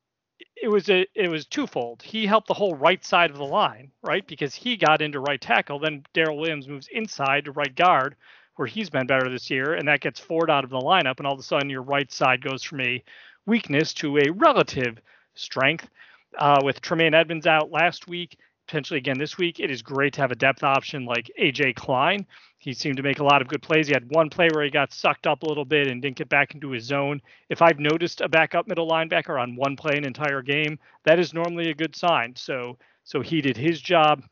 it 0.60 0.68
was 0.68 0.88
a 0.88 1.06
it 1.14 1.30
was 1.30 1.46
twofold. 1.46 2.02
He 2.02 2.26
helped 2.26 2.48
the 2.48 2.54
whole 2.54 2.74
right 2.74 3.04
side 3.04 3.30
of 3.30 3.36
the 3.36 3.44
line, 3.44 3.90
right? 4.02 4.26
Because 4.26 4.54
he 4.54 4.76
got 4.76 5.02
into 5.02 5.20
right 5.20 5.40
tackle. 5.40 5.78
Then 5.78 6.04
Daryl 6.14 6.38
Williams 6.38 6.68
moves 6.68 6.88
inside 6.92 7.44
to 7.44 7.52
right 7.52 7.74
guard, 7.74 8.16
where 8.56 8.66
he's 8.66 8.90
been 8.90 9.06
better 9.06 9.28
this 9.28 9.50
year, 9.50 9.74
and 9.74 9.88
that 9.88 10.00
gets 10.00 10.20
Ford 10.20 10.50
out 10.50 10.64
of 10.64 10.70
the 10.70 10.78
lineup, 10.78 11.18
and 11.18 11.26
all 11.26 11.34
of 11.34 11.40
a 11.40 11.42
sudden 11.42 11.70
your 11.70 11.82
right 11.82 12.10
side 12.10 12.42
goes 12.42 12.62
from 12.62 12.80
a 12.80 13.02
weakness 13.46 13.92
to 13.94 14.18
a 14.18 14.30
relative 14.30 14.98
strength. 15.34 15.88
Uh, 16.36 16.60
with 16.64 16.80
Tremaine 16.80 17.14
Edmunds 17.14 17.46
out 17.46 17.70
last 17.70 18.08
week, 18.08 18.38
potentially 18.66 18.98
again 18.98 19.18
this 19.18 19.38
week, 19.38 19.60
it 19.60 19.70
is 19.70 19.82
great 19.82 20.14
to 20.14 20.20
have 20.20 20.32
a 20.32 20.36
depth 20.36 20.64
option 20.64 21.04
like 21.04 21.30
AJ 21.40 21.76
Klein. 21.76 22.26
He 22.64 22.72
seemed 22.72 22.96
to 22.96 23.02
make 23.02 23.18
a 23.18 23.24
lot 23.24 23.42
of 23.42 23.48
good 23.48 23.60
plays. 23.60 23.88
He 23.88 23.92
had 23.92 24.08
one 24.08 24.30
play 24.30 24.48
where 24.50 24.64
he 24.64 24.70
got 24.70 24.90
sucked 24.90 25.26
up 25.26 25.42
a 25.42 25.46
little 25.46 25.66
bit 25.66 25.86
and 25.86 26.00
didn't 26.00 26.16
get 26.16 26.30
back 26.30 26.54
into 26.54 26.70
his 26.70 26.84
zone. 26.84 27.20
If 27.50 27.60
I've 27.60 27.78
noticed 27.78 28.22
a 28.22 28.28
backup 28.28 28.66
middle 28.66 28.88
linebacker 28.88 29.38
on 29.38 29.54
one 29.54 29.76
play 29.76 29.98
an 29.98 30.06
entire 30.06 30.40
game, 30.40 30.78
that 31.04 31.18
is 31.18 31.34
normally 31.34 31.68
a 31.68 31.74
good 31.74 31.94
sign. 31.94 32.34
So 32.36 32.78
so 33.02 33.20
he 33.20 33.42
did 33.42 33.58
his 33.58 33.82
job. 33.82 34.22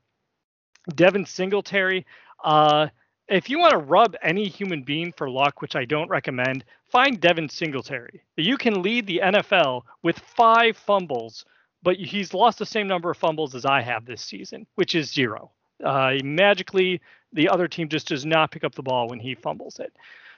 Devin 0.95 1.27
Singletary, 1.27 2.07
uh, 2.43 2.89
if 3.29 3.51
you 3.51 3.59
want 3.59 3.73
to 3.73 3.79
rub 3.79 4.17
any 4.23 4.49
human 4.49 4.83
being 4.83 5.13
for 5.13 5.29
luck, 5.29 5.61
which 5.61 5.77
I 5.77 5.85
don't 5.85 6.09
recommend, 6.09 6.65
find 6.91 7.21
Devin 7.21 7.51
Singletary. 7.51 8.23
You 8.39 8.57
can 8.57 8.81
lead 8.81 9.07
the 9.07 9.21
NFL 9.23 9.83
with 10.03 10.19
five 10.19 10.79
fumbles, 10.79 11.45
but 11.83 11.97
he's 11.97 12.33
lost 12.33 12.59
the 12.59 12.65
same 12.65 12.89
number 12.89 13.11
of 13.11 13.19
fumbles 13.19 13.55
as 13.55 13.67
I 13.67 13.83
have 13.83 14.07
this 14.07 14.23
season, 14.23 14.67
which 14.77 14.95
is 14.95 15.13
zero. 15.13 15.51
Uh, 15.85 16.13
he 16.13 16.23
magically, 16.23 17.03
the 17.33 17.49
other 17.49 17.69
team 17.69 17.89
just 17.89 18.09
does 18.09 18.25
not 18.25 18.51
pick 18.51 18.65
up 18.65 18.75
the 18.75 18.83
ball 18.83 19.09
when 19.09 19.21
he 19.21 19.35
fumbles 19.35 19.79
it. 19.79 19.93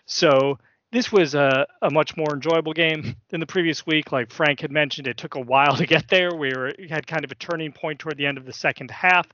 So 0.06 0.58
this 0.92 1.10
was 1.10 1.34
a, 1.34 1.66
a 1.82 1.90
much 1.90 2.16
more 2.16 2.34
enjoyable 2.34 2.72
game 2.72 3.16
than 3.28 3.40
the 3.40 3.46
previous 3.46 3.86
week. 3.86 4.12
Like 4.12 4.30
Frank 4.30 4.60
had 4.60 4.70
mentioned, 4.70 5.06
it 5.06 5.16
took 5.16 5.34
a 5.34 5.40
while 5.40 5.76
to 5.76 5.86
get 5.86 6.08
there. 6.08 6.34
We 6.34 6.52
were 6.54 6.72
had 6.88 7.06
kind 7.06 7.24
of 7.24 7.32
a 7.32 7.36
turning 7.36 7.72
point 7.72 7.98
toward 7.98 8.16
the 8.16 8.26
end 8.26 8.38
of 8.38 8.46
the 8.46 8.52
second 8.52 8.90
half 8.90 9.26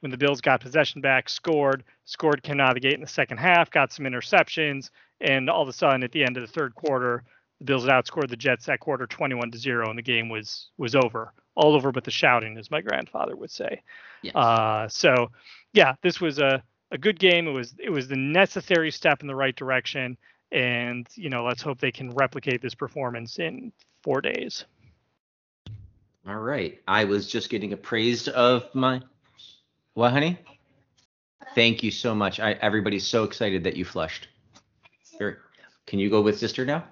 when 0.00 0.10
the 0.10 0.18
Bills 0.18 0.42
got 0.42 0.60
possession 0.60 1.00
back, 1.00 1.28
scored, 1.28 1.82
scored, 2.04 2.42
came 2.42 2.60
out 2.60 2.68
of 2.68 2.74
the 2.74 2.80
gate 2.80 2.94
in 2.94 3.00
the 3.00 3.06
second 3.06 3.38
half, 3.38 3.70
got 3.70 3.92
some 3.92 4.04
interceptions, 4.04 4.90
and 5.22 5.48
all 5.48 5.62
of 5.62 5.68
a 5.68 5.72
sudden 5.72 6.02
at 6.02 6.12
the 6.12 6.22
end 6.22 6.36
of 6.36 6.42
the 6.42 6.52
third 6.52 6.74
quarter, 6.74 7.24
the 7.60 7.64
Bills 7.64 7.86
had 7.86 7.92
outscored 7.92 8.28
the 8.28 8.36
Jets 8.36 8.66
that 8.66 8.80
quarter 8.80 9.06
21 9.06 9.50
to 9.52 9.58
zero, 9.58 9.88
and 9.88 9.98
the 9.98 10.02
game 10.02 10.28
was 10.28 10.68
was 10.76 10.94
over 10.94 11.32
all 11.56 11.74
over 11.74 11.90
but 11.90 12.04
the 12.04 12.10
shouting, 12.10 12.56
as 12.58 12.70
my 12.70 12.80
grandfather 12.80 13.34
would 13.34 13.50
say. 13.50 13.82
Yes. 14.22 14.34
Uh, 14.34 14.88
so, 14.88 15.30
yeah, 15.72 15.94
this 16.02 16.20
was 16.20 16.38
a, 16.38 16.62
a 16.90 16.98
good 16.98 17.18
game. 17.18 17.48
It 17.48 17.52
was 17.52 17.74
it 17.78 17.90
was 17.90 18.08
the 18.08 18.16
necessary 18.16 18.90
step 18.90 19.20
in 19.20 19.26
the 19.26 19.34
right 19.34 19.54
direction, 19.54 20.16
and 20.52 21.06
you 21.14 21.30
know, 21.30 21.44
let's 21.44 21.62
hope 21.62 21.78
they 21.78 21.92
can 21.92 22.10
replicate 22.10 22.62
this 22.62 22.74
performance 22.74 23.38
in 23.38 23.72
four 24.02 24.20
days. 24.20 24.64
All 26.28 26.36
right, 26.36 26.80
I 26.88 27.04
was 27.04 27.28
just 27.28 27.50
getting 27.50 27.72
appraised 27.72 28.28
of 28.28 28.74
my 28.74 29.00
what, 29.94 30.12
honey? 30.12 30.38
Thank 31.54 31.82
you 31.82 31.90
so 31.90 32.14
much. 32.14 32.38
I, 32.38 32.52
everybody's 32.52 33.06
so 33.06 33.24
excited 33.24 33.64
that 33.64 33.76
you 33.76 33.84
flushed. 33.84 34.28
Very, 35.18 35.36
Can 35.86 35.98
you 35.98 36.10
go 36.10 36.20
with 36.20 36.38
sister 36.38 36.66
now? 36.66 36.84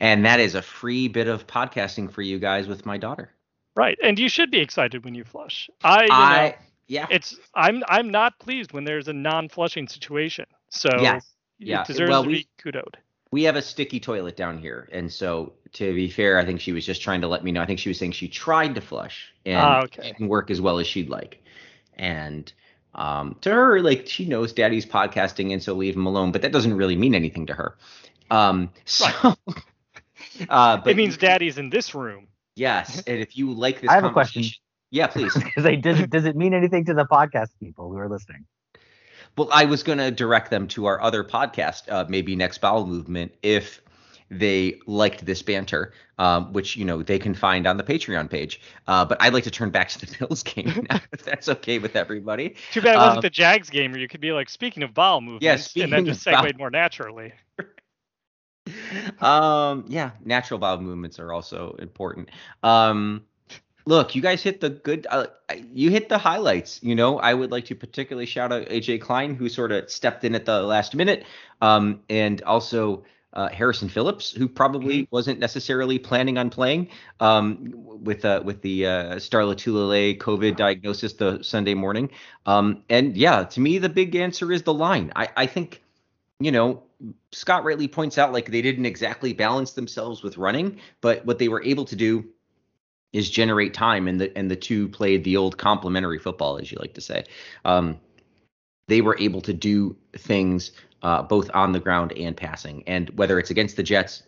And 0.00 0.24
that 0.24 0.40
is 0.40 0.54
a 0.54 0.62
free 0.62 1.08
bit 1.08 1.28
of 1.28 1.46
podcasting 1.46 2.10
for 2.10 2.22
you 2.22 2.38
guys 2.38 2.68
with 2.68 2.86
my 2.86 2.96
daughter. 2.96 3.30
Right, 3.74 3.98
and 4.02 4.18
you 4.18 4.30
should 4.30 4.50
be 4.50 4.60
excited 4.60 5.04
when 5.04 5.14
you 5.14 5.24
flush. 5.24 5.68
I, 5.84 6.04
you 6.04 6.08
I 6.10 6.48
know, 6.48 6.54
yeah. 6.88 7.06
it's 7.10 7.36
I'm 7.54 7.82
I'm 7.88 8.10
not 8.10 8.38
pleased 8.38 8.72
when 8.72 8.84
there's 8.84 9.08
a 9.08 9.12
non-flushing 9.12 9.88
situation. 9.88 10.46
So 10.70 10.88
Yes. 11.00 11.24
it 11.60 11.66
Yeah, 11.68 11.84
deserves 11.84 12.10
well, 12.10 12.22
to 12.24 12.28
we- 12.28 12.34
be 12.34 12.48
kudoed. 12.70 12.94
we 13.32 13.42
have 13.44 13.56
a 13.56 13.62
sticky 13.62 14.00
toilet 14.00 14.36
down 14.36 14.58
here, 14.58 14.88
and 14.92 15.12
so 15.12 15.52
to 15.72 15.94
be 15.94 16.08
fair, 16.08 16.38
I 16.38 16.44
think 16.44 16.60
she 16.60 16.72
was 16.72 16.86
just 16.86 17.02
trying 17.02 17.20
to 17.20 17.28
let 17.28 17.44
me 17.44 17.52
know. 17.52 17.60
I 17.62 17.66
think 17.66 17.78
she 17.78 17.88
was 17.90 17.98
saying 17.98 18.12
she 18.12 18.28
tried 18.28 18.74
to 18.76 18.80
flush 18.80 19.32
and 19.44 19.58
Ah, 19.58 19.82
okay. 19.84 20.02
didn't 20.12 20.28
work 20.28 20.50
as 20.50 20.60
well 20.60 20.78
as 20.78 20.86
she'd 20.86 21.08
like. 21.10 21.42
And 21.98 22.50
um, 22.94 23.36
to 23.42 23.50
her, 23.50 23.80
like 23.80 24.06
she 24.06 24.24
knows 24.26 24.52
Daddy's 24.52 24.86
podcasting, 24.86 25.52
and 25.52 25.62
so 25.62 25.74
leave 25.74 25.94
him 25.96 26.06
alone. 26.06 26.32
But 26.32 26.42
that 26.42 26.52
doesn't 26.52 26.74
really 26.74 26.96
mean 26.96 27.14
anything 27.14 27.46
to 27.46 27.54
her. 27.54 27.76
Um, 28.30 28.70
so, 28.86 29.06
uh, 30.48 30.76
but 30.78 30.86
it 30.88 30.96
means 30.96 31.16
Daddy's 31.16 31.58
in 31.58 31.70
this 31.70 31.94
room. 31.94 32.28
yes. 32.54 33.02
And 33.06 33.18
if 33.20 33.36
you 33.36 33.52
like 33.52 33.80
this, 33.80 33.90
I 33.90 33.94
have 33.94 34.04
a 34.04 34.10
question. 34.10 34.44
Conversation- 34.90 34.90
Yeah, 34.90 35.06
please. 35.06 35.34
Because 35.44 35.64
they 35.64 35.76
does 35.76 36.00
it, 36.00 36.10
does 36.10 36.24
it 36.24 36.36
mean 36.36 36.54
anything 36.54 36.84
to 36.86 36.94
the 36.94 37.04
podcast 37.04 37.48
people 37.60 37.90
who 37.90 37.98
are 37.98 38.08
listening? 38.08 38.44
Well, 39.36 39.48
I 39.52 39.64
was 39.66 39.82
going 39.82 39.98
to 39.98 40.10
direct 40.10 40.50
them 40.50 40.66
to 40.68 40.86
our 40.86 41.00
other 41.02 41.22
podcast, 41.22 41.90
uh, 41.90 42.06
maybe 42.08 42.34
Next 42.36 42.58
Bowel 42.58 42.86
Movement, 42.86 43.34
if 43.42 43.82
they 44.30 44.80
liked 44.86 45.24
this 45.26 45.42
banter, 45.42 45.92
um, 46.18 46.52
which 46.52 46.74
you 46.76 46.84
know 46.84 47.02
they 47.02 47.18
can 47.18 47.34
find 47.34 47.66
on 47.66 47.76
the 47.76 47.84
Patreon 47.84 48.28
page. 48.30 48.60
Uh, 48.88 49.04
but 49.04 49.20
I'd 49.20 49.34
like 49.34 49.44
to 49.44 49.50
turn 49.50 49.70
back 49.70 49.88
to 49.90 49.98
the 50.00 50.16
Bills 50.18 50.42
game 50.42 50.86
now, 50.90 51.00
if 51.12 51.22
that's 51.24 51.48
okay 51.50 51.78
with 51.78 51.94
everybody. 51.96 52.56
Too 52.72 52.80
bad 52.80 52.94
it 52.94 52.98
wasn't 52.98 53.16
Um, 53.18 53.22
the 53.22 53.30
Jags 53.30 53.68
game 53.70 53.92
where 53.92 54.00
you 54.00 54.08
could 54.08 54.20
be 54.22 54.32
like, 54.32 54.48
speaking 54.48 54.82
of 54.82 54.94
bowel 54.94 55.20
movements, 55.20 55.76
yeah, 55.76 55.84
and 55.84 55.92
then 55.92 56.06
just 56.06 56.26
of 56.26 56.32
bowel- 56.32 56.42
segued 56.44 56.58
more 56.58 56.70
naturally. 56.70 57.32
Um, 59.20 59.84
yeah, 59.88 60.10
natural 60.24 60.58
bowel 60.58 60.80
movements 60.80 61.18
are 61.20 61.32
also 61.32 61.76
important. 61.78 62.30
Um, 62.64 63.22
look, 63.86 64.14
you 64.14 64.22
guys 64.22 64.42
hit 64.42 64.60
the 64.60 64.70
good. 64.70 65.06
Uh, 65.08 65.26
you 65.72 65.90
hit 65.90 66.08
the 66.08 66.18
highlights. 66.18 66.80
You 66.82 66.94
know, 66.94 67.18
I 67.18 67.32
would 67.32 67.50
like 67.50 67.64
to 67.66 67.74
particularly 67.74 68.26
shout 68.26 68.52
out 68.52 68.66
AJ 68.66 69.00
Klein, 69.00 69.34
who 69.34 69.48
sort 69.48 69.72
of 69.72 69.90
stepped 69.90 70.24
in 70.24 70.34
at 70.34 70.44
the 70.44 70.62
last 70.62 70.94
minute, 70.94 71.24
um, 71.62 72.00
and 72.10 72.42
also 72.42 73.04
uh, 73.32 73.48
Harrison 73.48 73.88
Phillips, 73.88 74.32
who 74.32 74.48
probably 74.48 75.06
wasn't 75.10 75.38
necessarily 75.38 75.98
planning 75.98 76.38
on 76.38 76.50
playing 76.50 76.88
um, 77.20 77.72
with 77.74 78.24
uh, 78.24 78.42
with 78.44 78.62
the 78.62 78.86
uh, 78.86 79.18
Star 79.18 79.42
Lotulelei 79.42 80.18
COVID 80.18 80.56
diagnosis 80.56 81.14
the 81.14 81.42
Sunday 81.42 81.74
morning. 81.74 82.10
Um, 82.44 82.82
and 82.90 83.16
yeah, 83.16 83.44
to 83.44 83.60
me, 83.60 83.78
the 83.78 83.88
big 83.88 84.14
answer 84.16 84.52
is 84.52 84.62
the 84.62 84.74
line. 84.74 85.12
I, 85.14 85.28
I 85.36 85.46
think, 85.46 85.82
you 86.40 86.50
know, 86.50 86.82
Scott 87.30 87.64
rightly 87.64 87.88
points 87.88 88.16
out 88.16 88.32
like 88.32 88.50
they 88.50 88.62
didn't 88.62 88.86
exactly 88.86 89.34
balance 89.34 89.72
themselves 89.72 90.22
with 90.22 90.38
running, 90.38 90.80
but 91.02 91.24
what 91.26 91.38
they 91.38 91.48
were 91.48 91.62
able 91.62 91.84
to 91.84 91.96
do 91.96 92.24
is 93.12 93.30
generate 93.30 93.74
time, 93.74 94.08
and 94.08 94.20
the 94.20 94.36
and 94.36 94.50
the 94.50 94.56
two 94.56 94.88
played 94.88 95.24
the 95.24 95.36
old 95.36 95.56
complementary 95.56 96.18
football, 96.18 96.58
as 96.58 96.70
you 96.70 96.78
like 96.78 96.94
to 96.94 97.00
say. 97.00 97.24
Um, 97.64 97.98
they 98.88 99.00
were 99.00 99.16
able 99.18 99.40
to 99.42 99.52
do 99.52 99.96
things 100.16 100.72
uh, 101.02 101.22
both 101.22 101.50
on 101.54 101.72
the 101.72 101.80
ground 101.80 102.12
and 102.12 102.36
passing, 102.36 102.82
and 102.86 103.10
whether 103.10 103.38
it's 103.38 103.50
against 103.50 103.76
the 103.76 103.82
Jets 103.82 104.22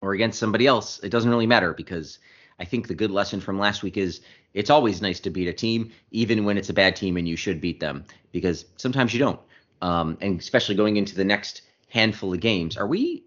or 0.00 0.12
against 0.12 0.38
somebody 0.38 0.66
else, 0.66 1.00
it 1.00 1.10
doesn't 1.10 1.30
really 1.30 1.46
matter 1.46 1.74
because 1.74 2.18
I 2.58 2.64
think 2.64 2.88
the 2.88 2.94
good 2.94 3.10
lesson 3.10 3.40
from 3.40 3.58
last 3.58 3.82
week 3.82 3.96
is 3.96 4.20
it's 4.54 4.70
always 4.70 5.02
nice 5.02 5.20
to 5.20 5.30
beat 5.30 5.48
a 5.48 5.52
team, 5.52 5.92
even 6.10 6.44
when 6.44 6.58
it's 6.58 6.70
a 6.70 6.74
bad 6.74 6.96
team 6.96 7.16
and 7.16 7.28
you 7.28 7.36
should 7.36 7.60
beat 7.60 7.80
them, 7.80 8.04
because 8.32 8.64
sometimes 8.76 9.12
you 9.12 9.18
don't. 9.18 9.40
Um, 9.80 10.18
and 10.20 10.40
especially 10.40 10.74
going 10.74 10.96
into 10.96 11.14
the 11.14 11.24
next 11.24 11.62
handful 11.88 12.32
of 12.32 12.40
games, 12.40 12.76
are 12.76 12.86
we 12.86 13.24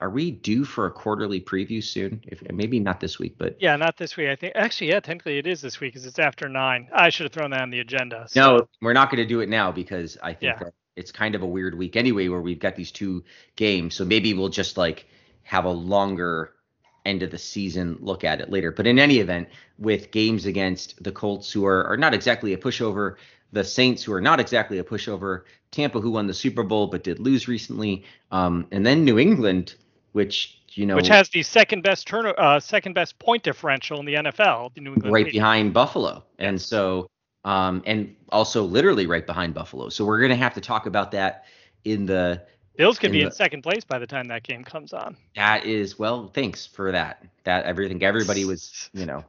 are 0.00 0.10
we 0.10 0.30
due 0.30 0.64
for 0.64 0.86
a 0.86 0.90
quarterly 0.90 1.40
preview 1.40 1.82
soon? 1.82 2.22
If 2.26 2.42
maybe 2.52 2.80
not 2.80 3.00
this 3.00 3.18
week, 3.18 3.34
but 3.38 3.56
Yeah, 3.60 3.76
not 3.76 3.96
this 3.96 4.16
week. 4.16 4.28
I 4.28 4.36
think 4.36 4.52
actually, 4.56 4.88
yeah, 4.90 5.00
technically 5.00 5.38
it 5.38 5.46
is 5.46 5.60
this 5.60 5.78
week 5.80 5.92
because 5.92 6.06
it's 6.06 6.18
after 6.18 6.48
nine. 6.48 6.88
I 6.94 7.10
should 7.10 7.24
have 7.24 7.32
thrown 7.32 7.50
that 7.50 7.60
on 7.60 7.70
the 7.70 7.80
agenda. 7.80 8.26
so- 8.28 8.40
No, 8.58 8.68
we're 8.80 8.92
not 8.94 9.10
going 9.10 9.22
to 9.22 9.28
do 9.28 9.40
it 9.40 9.48
now 9.48 9.70
because 9.72 10.16
I 10.22 10.32
think 10.32 10.54
Yeah. 10.54 10.64
that 10.64 10.74
it's 10.96 11.12
kind 11.12 11.34
of 11.34 11.42
a 11.42 11.46
weird 11.46 11.76
week 11.76 11.96
anyway, 11.96 12.28
where 12.28 12.40
we've 12.40 12.58
got 12.58 12.76
these 12.76 12.90
two 12.90 13.24
games. 13.56 13.94
So 13.94 14.04
maybe 14.04 14.32
we'll 14.34 14.48
just 14.48 14.76
like 14.76 15.06
have 15.42 15.64
a 15.64 15.70
longer 15.70 16.52
end 17.04 17.22
of 17.22 17.30
the 17.30 17.38
season 17.38 17.96
look 18.00 18.24
at 18.24 18.40
it 18.40 18.50
later. 18.50 18.70
But 18.72 18.86
in 18.86 18.98
any 18.98 19.18
event, 19.18 19.48
with 19.78 20.10
games 20.10 20.46
against 20.46 21.02
the 21.02 21.12
Colts, 21.12 21.50
who 21.50 21.64
are, 21.66 21.84
are 21.86 21.96
not 21.96 22.12
exactly 22.14 22.52
a 22.52 22.58
pushover, 22.58 23.16
the 23.52 23.64
Saints, 23.64 24.02
who 24.04 24.12
are 24.12 24.20
not 24.20 24.38
exactly 24.40 24.78
a 24.78 24.84
pushover, 24.84 25.42
Tampa, 25.70 26.00
who 26.00 26.10
won 26.10 26.26
the 26.26 26.34
Super 26.34 26.62
Bowl 26.62 26.86
but 26.88 27.02
did 27.02 27.18
lose 27.18 27.48
recently, 27.48 28.04
um, 28.30 28.66
and 28.70 28.84
then 28.84 29.04
New 29.04 29.18
England, 29.18 29.74
which 30.12 30.60
you 30.70 30.86
know 30.86 30.96
which 30.96 31.08
has 31.08 31.28
the 31.30 31.42
second 31.42 31.82
best 31.82 32.06
turn, 32.06 32.32
uh, 32.38 32.60
second 32.60 32.94
best 32.94 33.18
point 33.18 33.42
differential 33.42 33.98
in 34.00 34.06
the 34.06 34.14
NFL. 34.14 34.74
The 34.74 34.80
New 34.80 34.94
England 34.94 35.12
right 35.12 35.30
behind 35.30 35.72
Buffalo. 35.72 36.24
And 36.38 36.60
so, 36.60 37.08
um, 37.44 37.82
and 37.86 38.14
also 38.30 38.64
literally 38.64 39.06
right 39.06 39.26
behind 39.26 39.54
Buffalo. 39.54 39.88
So 39.88 40.04
we're 40.04 40.18
going 40.20 40.30
to 40.30 40.36
have 40.36 40.54
to 40.54 40.60
talk 40.60 40.86
about 40.86 41.10
that 41.12 41.44
in 41.84 42.06
the, 42.06 42.42
Bills 42.76 42.98
could 42.98 43.08
in 43.08 43.12
be 43.12 43.22
in 43.22 43.30
second 43.30 43.62
place 43.62 43.84
by 43.84 43.98
the 43.98 44.06
time 44.06 44.28
that 44.28 44.42
game 44.42 44.64
comes 44.64 44.92
on. 44.92 45.16
that 45.36 45.64
is, 45.66 45.98
well, 45.98 46.30
thanks 46.32 46.66
for 46.66 46.92
that. 46.92 47.24
That 47.44 47.64
everything, 47.64 48.02
everybody 48.02 48.44
was, 48.44 48.90
you 48.92 49.06
know, 49.06 49.24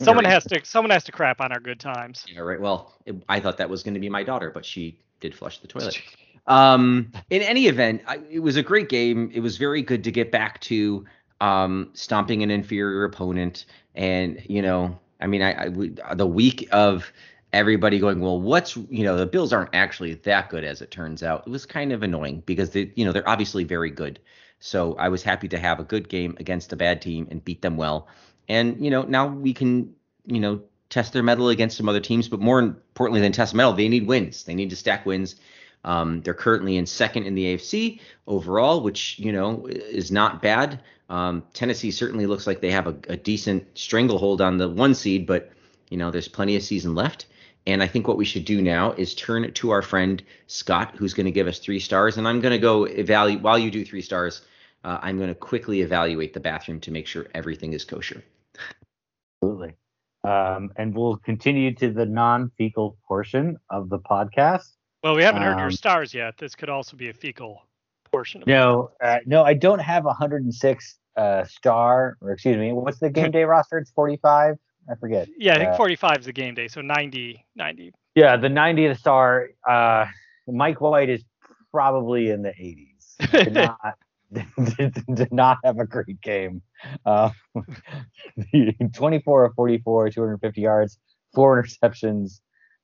Someone 0.00 0.24
has 0.24 0.44
to 0.44 0.60
someone 0.64 0.90
has 0.90 1.04
to 1.04 1.12
crap 1.12 1.40
on 1.40 1.52
our 1.52 1.60
good 1.60 1.80
times. 1.80 2.24
Yeah, 2.28 2.40
right. 2.40 2.60
Well, 2.60 2.94
it, 3.06 3.16
I 3.28 3.40
thought 3.40 3.58
that 3.58 3.68
was 3.68 3.82
going 3.82 3.94
to 3.94 4.00
be 4.00 4.08
my 4.08 4.22
daughter, 4.22 4.50
but 4.50 4.64
she 4.64 4.98
did 5.20 5.34
flush 5.34 5.58
the 5.58 5.68
toilet. 5.68 6.00
Um, 6.46 7.12
in 7.30 7.42
any 7.42 7.66
event, 7.66 8.02
I, 8.06 8.18
it 8.30 8.40
was 8.40 8.56
a 8.56 8.62
great 8.62 8.88
game. 8.88 9.30
It 9.32 9.40
was 9.40 9.56
very 9.56 9.82
good 9.82 10.04
to 10.04 10.10
get 10.10 10.32
back 10.32 10.60
to 10.62 11.04
um, 11.40 11.90
stomping 11.94 12.42
an 12.42 12.50
inferior 12.50 13.04
opponent, 13.04 13.66
and 13.94 14.40
you 14.48 14.62
know, 14.62 14.98
I 15.20 15.26
mean, 15.26 15.42
I, 15.42 15.52
I 15.52 15.68
would- 15.68 16.00
the 16.14 16.26
week 16.26 16.68
of 16.72 17.12
everybody 17.52 17.98
going, 17.98 18.20
well, 18.20 18.40
what's 18.40 18.76
you 18.76 19.04
know, 19.04 19.16
the 19.16 19.26
Bills 19.26 19.52
aren't 19.52 19.74
actually 19.74 20.14
that 20.14 20.48
good 20.48 20.64
as 20.64 20.80
it 20.80 20.90
turns 20.90 21.22
out. 21.22 21.44
It 21.46 21.50
was 21.50 21.66
kind 21.66 21.92
of 21.92 22.02
annoying 22.02 22.42
because 22.46 22.70
they, 22.70 22.90
you 22.96 23.04
know, 23.04 23.12
they're 23.12 23.28
obviously 23.28 23.64
very 23.64 23.90
good. 23.90 24.18
So 24.58 24.94
I 24.94 25.08
was 25.08 25.22
happy 25.22 25.48
to 25.48 25.58
have 25.58 25.78
a 25.80 25.84
good 25.84 26.08
game 26.08 26.36
against 26.40 26.72
a 26.72 26.76
bad 26.76 27.02
team 27.02 27.28
and 27.30 27.44
beat 27.44 27.62
them 27.62 27.76
well. 27.76 28.08
And 28.48 28.82
you 28.84 28.90
know, 28.90 29.02
now 29.02 29.26
we 29.28 29.52
can, 29.52 29.94
you 30.26 30.40
know, 30.40 30.62
test 30.88 31.12
their 31.12 31.22
metal 31.22 31.48
against 31.48 31.76
some 31.76 31.88
other 31.88 32.00
teams, 32.00 32.28
but 32.28 32.40
more 32.40 32.58
importantly 32.60 33.20
than 33.20 33.32
test 33.32 33.54
metal, 33.54 33.72
they 33.72 33.88
need 33.88 34.06
wins. 34.06 34.44
They 34.44 34.54
need 34.54 34.70
to 34.70 34.76
stack 34.76 35.04
wins. 35.06 35.36
Um, 35.84 36.22
they're 36.22 36.34
currently 36.34 36.76
in 36.76 36.86
second 36.86 37.24
in 37.24 37.34
the 37.34 37.56
AFC 37.56 38.00
overall, 38.26 38.80
which 38.82 39.18
you 39.18 39.32
know 39.32 39.66
is 39.66 40.12
not 40.12 40.42
bad. 40.42 40.80
Um, 41.08 41.42
Tennessee 41.52 41.90
certainly 41.90 42.26
looks 42.26 42.46
like 42.46 42.60
they 42.60 42.70
have 42.70 42.86
a, 42.86 42.96
a 43.08 43.16
decent 43.16 43.66
stranglehold 43.76 44.40
on 44.40 44.58
the 44.58 44.68
one 44.68 44.94
seed, 44.94 45.26
but 45.26 45.50
you 45.90 45.96
know 45.96 46.10
there's 46.10 46.28
plenty 46.28 46.56
of 46.56 46.62
season 46.62 46.94
left. 46.94 47.26
And 47.66 47.82
I 47.82 47.86
think 47.86 48.08
what 48.08 48.16
we 48.16 48.24
should 48.24 48.44
do 48.44 48.60
now 48.60 48.92
is 48.92 49.14
turn 49.14 49.52
to 49.52 49.70
our 49.70 49.82
friend 49.82 50.22
Scott, 50.48 50.94
who's 50.96 51.14
going 51.14 51.26
to 51.26 51.32
give 51.32 51.46
us 51.46 51.60
three 51.60 51.78
stars, 51.78 52.16
and 52.16 52.26
I'm 52.26 52.40
going 52.40 52.52
to 52.52 52.58
go 52.58 52.84
evaluate 52.84 53.42
while 53.42 53.58
you 53.58 53.70
do 53.70 53.84
three 53.84 54.02
stars. 54.02 54.42
Uh, 54.84 54.98
I'm 55.00 55.16
going 55.16 55.28
to 55.28 55.34
quickly 55.34 55.80
evaluate 55.80 56.34
the 56.34 56.40
bathroom 56.40 56.80
to 56.80 56.90
make 56.90 57.06
sure 57.06 57.26
everything 57.34 57.72
is 57.72 57.84
kosher. 57.84 58.24
Absolutely. 59.42 59.74
Um, 60.24 60.72
and 60.76 60.94
we'll 60.94 61.16
continue 61.16 61.74
to 61.76 61.92
the 61.92 62.06
non-fecal 62.06 62.96
portion 63.06 63.58
of 63.70 63.88
the 63.88 63.98
podcast. 63.98 64.70
Well, 65.02 65.16
we 65.16 65.22
haven't 65.24 65.42
heard 65.42 65.58
your 65.58 65.66
Um, 65.66 65.72
stars 65.72 66.14
yet. 66.14 66.36
This 66.38 66.54
could 66.54 66.68
also 66.68 66.96
be 66.96 67.08
a 67.08 67.12
fecal 67.12 67.62
portion 68.10 68.42
of 68.42 68.48
No, 68.48 68.90
uh, 69.02 69.18
no, 69.26 69.42
I 69.42 69.54
don't 69.54 69.80
have 69.80 70.04
106 70.04 70.98
uh, 71.16 71.44
star, 71.44 72.16
or 72.20 72.30
excuse 72.30 72.56
me, 72.56 72.72
what's 72.72 73.00
the 73.00 73.10
game 73.10 73.30
day 73.32 73.44
roster? 73.44 73.78
It's 73.78 73.90
45. 73.90 74.56
I 74.90 74.94
forget. 74.96 75.28
Yeah, 75.38 75.54
I 75.54 75.58
think 75.58 75.70
Uh, 75.70 75.76
45 75.76 76.18
is 76.20 76.26
the 76.26 76.32
game 76.32 76.54
day, 76.54 76.68
so 76.68 76.80
90, 76.80 77.44
90. 77.56 77.92
Yeah, 78.14 78.36
the 78.36 78.48
90th 78.48 78.98
star. 78.98 79.50
Uh, 79.68 80.06
Mike 80.48 80.80
White 80.80 81.08
is 81.08 81.24
probably 81.70 82.30
in 82.30 82.42
the 82.42 82.50
80s. 82.50 83.30
Did 83.30 83.52
not, 83.54 83.98
did, 84.76 85.04
did 85.14 85.32
not 85.32 85.58
have 85.64 85.78
a 85.78 85.86
great 85.86 86.20
game. 86.20 86.62
Uh, 87.06 87.30
24 88.94 89.44
of 89.46 89.54
44, 89.54 90.10
250 90.10 90.60
yards, 90.60 90.98
four 91.34 91.62
interceptions, 91.62 92.40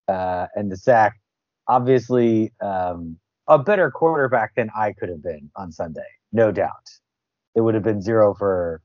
uh, 0.08 0.46
and 0.54 0.70
the 0.70 0.76
sack. 0.76 1.14
Obviously, 1.68 2.52
um, 2.60 3.18
a 3.46 3.58
better 3.58 3.90
quarterback 3.90 4.54
than 4.54 4.70
I 4.76 4.92
could 4.92 5.08
have 5.08 5.22
been 5.22 5.50
on 5.56 5.72
Sunday, 5.72 6.08
no 6.32 6.50
doubt. 6.50 6.88
It 7.54 7.60
would 7.60 7.74
have 7.74 7.82
been 7.82 8.00
zero 8.00 8.34
for 8.34 8.82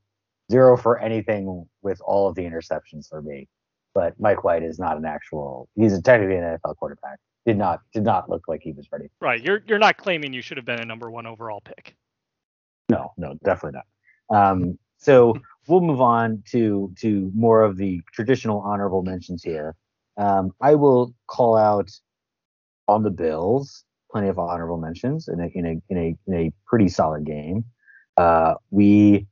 zero 0.50 0.76
for 0.76 0.98
anything 0.98 1.66
with 1.82 2.00
all 2.00 2.28
of 2.28 2.34
the 2.34 2.42
interceptions 2.42 3.08
for 3.08 3.22
me. 3.22 3.48
But 3.94 4.18
Mike 4.18 4.42
White 4.42 4.62
is 4.62 4.78
not 4.78 4.96
an 4.96 5.04
actual. 5.04 5.68
He's 5.76 5.92
a 5.92 6.02
technically 6.02 6.36
an 6.36 6.42
NFL 6.42 6.76
quarterback. 6.76 7.18
Did 7.46 7.58
not 7.58 7.80
did 7.92 8.02
not 8.02 8.28
look 8.28 8.42
like 8.48 8.60
he 8.62 8.72
was 8.72 8.88
ready. 8.90 9.08
Right. 9.20 9.42
You're 9.42 9.62
you're 9.66 9.78
not 9.78 9.98
claiming 9.98 10.32
you 10.32 10.42
should 10.42 10.56
have 10.56 10.66
been 10.66 10.80
a 10.80 10.84
number 10.84 11.10
one 11.10 11.26
overall 11.26 11.60
pick. 11.60 11.94
No, 12.88 13.12
no, 13.16 13.34
definitely 13.44 13.80
not. 14.30 14.36
Um, 14.36 14.78
so 14.98 15.34
we'll 15.68 15.80
move 15.80 16.00
on 16.00 16.42
to 16.50 16.92
to 17.00 17.30
more 17.34 17.62
of 17.62 17.76
the 17.76 18.00
traditional 18.12 18.60
honorable 18.60 19.02
mentions 19.02 19.42
here. 19.42 19.76
Um, 20.16 20.52
I 20.60 20.74
will 20.74 21.14
call 21.26 21.56
out 21.56 21.90
on 22.88 23.02
the 23.02 23.10
Bills. 23.10 23.84
plenty 24.10 24.28
of 24.28 24.38
honorable 24.38 24.78
mentions 24.78 25.26
in 25.26 25.40
a 25.40 25.48
in 25.54 25.66
a 25.66 25.82
in 25.92 25.98
a, 25.98 26.16
in 26.28 26.34
a 26.34 26.52
pretty 26.66 26.88
solid 26.88 27.24
game. 27.24 27.64
Uh, 28.16 28.54
we 28.70 29.26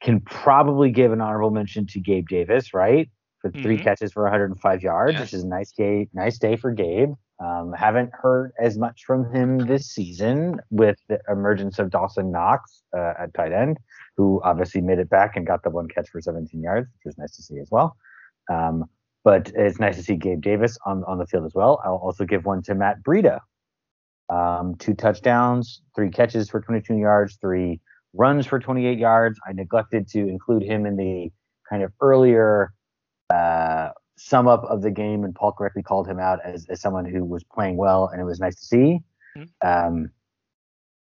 can 0.00 0.18
probably 0.20 0.90
give 0.90 1.12
an 1.12 1.20
honorable 1.20 1.50
mention 1.50 1.86
to 1.86 2.00
Gabe 2.00 2.26
Davis, 2.28 2.72
right? 2.72 3.10
For 3.42 3.50
3 3.50 3.76
Mhm. 3.76 3.82
catches 3.82 4.12
for 4.14 4.22
105 4.22 4.82
yards, 4.82 5.12
Yes. 5.18 5.20
which 5.20 5.34
is 5.34 5.44
a 5.44 5.46
nice 5.46 5.72
day, 5.72 6.08
nice 6.14 6.38
day 6.38 6.56
for 6.56 6.72
Gabe. 6.72 7.12
Um, 7.38 7.74
haven't 7.74 8.10
heard 8.14 8.52
as 8.58 8.78
much 8.78 9.04
from 9.04 9.30
him 9.34 9.58
this 9.58 9.86
season 9.90 10.58
with 10.70 10.96
the 11.08 11.20
emergence 11.28 11.78
of 11.78 11.90
Dawson 11.90 12.30
Knox 12.30 12.82
uh, 12.96 13.12
at 13.18 13.34
tight 13.34 13.52
end, 13.52 13.76
who 14.16 14.40
obviously 14.42 14.80
made 14.80 14.98
it 15.00 15.10
back 15.10 15.36
and 15.36 15.46
got 15.46 15.62
the 15.62 15.70
one 15.70 15.88
catch 15.88 16.08
for 16.08 16.20
17 16.22 16.62
yards, 16.62 16.88
which 16.94 17.04
was 17.04 17.18
nice 17.18 17.36
to 17.36 17.42
see 17.42 17.58
as 17.58 17.70
well. 17.70 17.96
Um, 18.50 18.84
but 19.24 19.50
it's 19.54 19.80
nice 19.80 19.96
to 19.96 20.02
see 20.02 20.16
Gabe 20.16 20.42
Davis 20.42 20.78
on, 20.84 21.02
on 21.04 21.18
the 21.18 21.26
field 21.26 21.46
as 21.46 21.54
well. 21.54 21.80
I'll 21.84 21.96
also 21.96 22.24
give 22.24 22.44
one 22.44 22.62
to 22.62 22.74
Matt 22.74 23.02
Breida. 23.02 23.40
Um, 24.28 24.76
two 24.76 24.94
touchdowns, 24.94 25.82
three 25.96 26.10
catches 26.10 26.48
for 26.48 26.60
22 26.60 26.96
yards, 26.96 27.36
three 27.40 27.80
runs 28.12 28.46
for 28.46 28.58
28 28.58 28.98
yards. 28.98 29.38
I 29.48 29.52
neglected 29.52 30.08
to 30.08 30.20
include 30.20 30.62
him 30.62 30.86
in 30.86 30.96
the 30.96 31.30
kind 31.68 31.82
of 31.82 31.92
earlier 32.00 32.72
uh, 33.30 33.90
sum 34.16 34.46
up 34.46 34.64
of 34.64 34.82
the 34.82 34.90
game, 34.90 35.24
and 35.24 35.34
Paul 35.34 35.52
correctly 35.52 35.82
called 35.82 36.06
him 36.06 36.18
out 36.18 36.38
as, 36.44 36.66
as 36.68 36.80
someone 36.80 37.04
who 37.04 37.24
was 37.24 37.42
playing 37.44 37.76
well, 37.76 38.08
and 38.08 38.20
it 38.20 38.24
was 38.24 38.40
nice 38.40 38.56
to 38.56 38.64
see. 38.66 39.00
Mhm. 39.36 39.48
Um, 39.64 40.10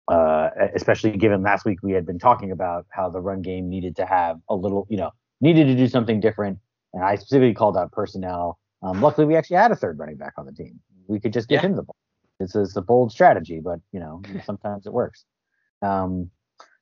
uh, 0.09 0.49
especially 0.75 1.17
given 1.17 1.43
last 1.43 1.67
week 1.67 1.79
we 1.83 1.93
had 1.93 2.07
been 2.07 2.19
talking 2.19 2.51
about 2.51 2.87
how 2.89 3.11
the 3.11 3.21
run 3.21 3.43
game 3.43 3.69
needed 3.69 3.95
to 3.97 4.07
have 4.07 4.39
a 4.49 4.55
little, 4.55 4.87
you 4.89 4.97
know, 4.97 5.11
needed 5.43 5.67
to 5.67 5.75
do 5.77 5.87
something 5.87 6.19
different. 6.19 6.59
And 6.95 7.05
I 7.05 7.17
specifically 7.17 7.55
called 7.55 7.77
out 7.77 7.93
personnel. 7.93 8.59
Um, 8.83 9.01
luckily, 9.03 9.27
we 9.27 9.37
actually 9.37 9.57
had 9.57 9.71
a 9.73 9.77
third 9.77 9.99
running 9.99 10.17
back 10.17 10.35
on 10.39 10.47
the 10.47 10.53
team. 10.53 10.81
We 11.07 11.21
could 11.21 11.33
just 11.33 11.49
give 11.49 11.63
Yeah. 11.63 11.69
him 11.71 11.77
the 11.77 11.83
ball. 11.83 11.97
It's, 12.41 12.55
it's 12.55 12.77
a 12.77 12.83
bold 12.83 13.11
strategy, 13.13 13.61
but 13.61 13.81
you 13.93 14.01
know, 14.01 14.23
sometimes 14.45 14.87
it 14.87 14.93
works. 14.93 15.25
Um, 15.83 16.31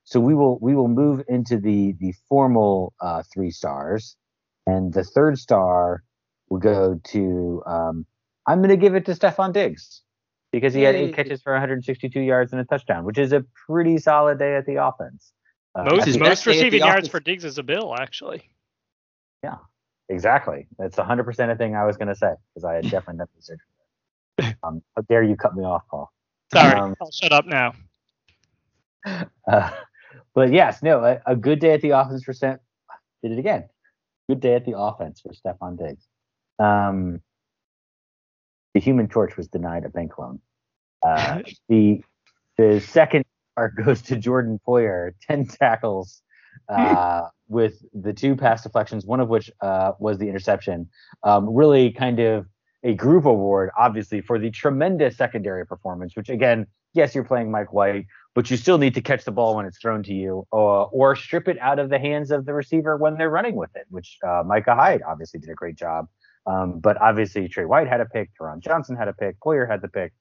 so 0.03 0.19
we 0.19 0.33
will 0.35 0.57
we 0.59 0.75
will 0.75 0.87
move 0.87 1.23
into 1.27 1.57
the 1.59 1.93
the 1.99 2.13
formal 2.29 2.93
uh, 3.01 3.23
three 3.33 3.51
stars, 3.51 4.15
and 4.65 4.93
the 4.93 5.03
third 5.03 5.37
star 5.37 6.03
will 6.49 6.59
go 6.59 6.99
to. 7.05 7.63
Um, 7.65 8.05
I'm 8.45 8.59
going 8.59 8.69
to 8.69 8.77
give 8.77 8.95
it 8.95 9.05
to 9.07 9.11
Stefon 9.11 9.51
Diggs 9.51 10.03
because 10.53 10.73
he 10.73 10.81
had 10.83 10.95
eight 10.95 11.13
catches 11.13 11.41
for 11.41 11.51
162 11.51 12.21
yards 12.21 12.53
and 12.53 12.61
a 12.61 12.63
touchdown, 12.63 13.03
which 13.03 13.17
is 13.17 13.33
a 13.33 13.43
pretty 13.67 13.97
solid 13.97 14.39
day 14.39 14.55
at 14.55 14.65
the 14.65 14.75
offense. 14.81 15.33
Uh, 15.75 15.83
Most 15.83 16.05
his 16.05 16.15
think- 16.15 16.25
best 16.25 16.45
most 16.47 16.53
day 16.53 16.59
at 16.59 16.61
the 16.61 16.65
receiving 16.67 16.79
yards 16.87 16.97
office. 16.99 17.09
for 17.09 17.19
Diggs 17.19 17.43
is 17.43 17.57
a 17.57 17.63
bill, 17.63 17.93
actually. 17.99 18.49
Exactly. 20.09 20.67
That's 20.77 20.97
100 20.97 21.23
percent 21.23 21.51
a 21.51 21.55
thing 21.55 21.75
I 21.75 21.85
was 21.85 21.97
going 21.97 22.07
to 22.07 22.15
say 22.15 22.33
because 22.53 22.63
I 22.63 22.75
had 22.75 22.83
definitely 22.89 23.17
done 23.19 23.27
research. 23.35 23.59
Um, 24.63 24.81
how 24.95 25.01
dare 25.09 25.23
you 25.23 25.35
cut 25.35 25.55
me 25.55 25.63
off, 25.63 25.83
Paul? 25.89 26.11
Sorry, 26.53 26.75
Um, 26.79 26.95
I'll 27.01 27.11
shut 27.11 27.31
up 27.31 27.45
now. 27.45 27.73
Uh, 29.49 29.71
but 30.35 30.51
yes, 30.51 30.83
no, 30.83 31.03
a, 31.03 31.21
a 31.25 31.35
good 31.35 31.59
day 31.59 31.73
at 31.73 31.81
the 31.81 31.91
offense 31.91 32.23
for 32.23 32.33
Steph. 32.33 32.59
Did 33.23 33.31
it 33.31 33.39
again. 33.39 33.69
Good 34.27 34.41
day 34.41 34.55
at 34.55 34.65
the 34.65 34.77
offense 34.77 35.21
for 35.21 35.31
Stefon 35.33 35.77
Diggs. 35.77 36.05
Um, 36.59 37.21
the 38.73 38.81
Human 38.81 39.07
Torch 39.07 39.37
was 39.37 39.47
denied 39.47 39.85
a 39.85 39.89
bank 39.89 40.17
loan. 40.17 40.39
Uh, 41.01 41.41
the 41.69 42.03
the 42.57 42.81
second 42.81 43.23
part 43.55 43.75
goes 43.77 44.01
to 44.03 44.17
Jordan 44.17 44.59
Poyer, 44.67 45.13
ten 45.21 45.45
tackles, 45.47 46.21
uh, 46.69 47.27
with 47.47 47.83
the 47.93 48.13
two 48.13 48.35
pass 48.35 48.63
deflections, 48.63 49.05
one 49.05 49.19
of 49.19 49.29
which 49.29 49.49
uh, 49.61 49.93
was 49.99 50.17
the 50.17 50.27
interception. 50.27 50.89
Um, 51.23 51.53
really, 51.53 51.91
kind 51.91 52.19
of 52.19 52.47
a 52.83 52.93
group 52.93 53.25
award, 53.25 53.69
obviously, 53.77 54.21
for 54.21 54.37
the 54.39 54.51
tremendous 54.51 55.17
secondary 55.17 55.65
performance. 55.65 56.15
Which 56.15 56.29
again, 56.29 56.67
yes, 56.93 57.15
you're 57.15 57.23
playing 57.23 57.51
Mike 57.51 57.73
White, 57.73 58.05
but 58.35 58.51
you 58.51 58.57
still 58.57 58.77
need 58.77 58.93
to 58.95 59.01
catch 59.01 59.25
the 59.25 59.31
ball 59.31 59.55
when 59.55 59.65
it's 59.65 59.79
thrown 59.79 60.03
to 60.03 60.13
you, 60.13 60.45
or, 60.51 60.89
or 60.91 61.15
strip 61.15 61.47
it 61.47 61.57
out 61.59 61.79
of 61.79 61.89
the 61.89 61.99
hands 61.99 62.31
of 62.31 62.45
the 62.45 62.53
receiver 62.53 62.97
when 62.97 63.17
they're 63.17 63.29
running 63.29 63.55
with 63.55 63.75
it, 63.75 63.85
which 63.89 64.17
uh, 64.27 64.43
Micah 64.45 64.75
Hyde 64.75 65.01
obviously 65.07 65.39
did 65.39 65.49
a 65.49 65.55
great 65.55 65.75
job. 65.75 66.07
Um, 66.45 66.79
but 66.79 66.99
obviously, 67.01 67.47
Tre 67.47 67.65
White 67.65 67.87
had 67.87 67.99
a 67.99 68.05
pick, 68.05 68.29
Taron 68.39 68.59
Johnson 68.59 68.95
had 68.95 69.07
a 69.07 69.13
pick, 69.13 69.39
Poyer 69.39 69.69
had 69.69 69.81
the 69.81 69.87
pick. 69.87 70.13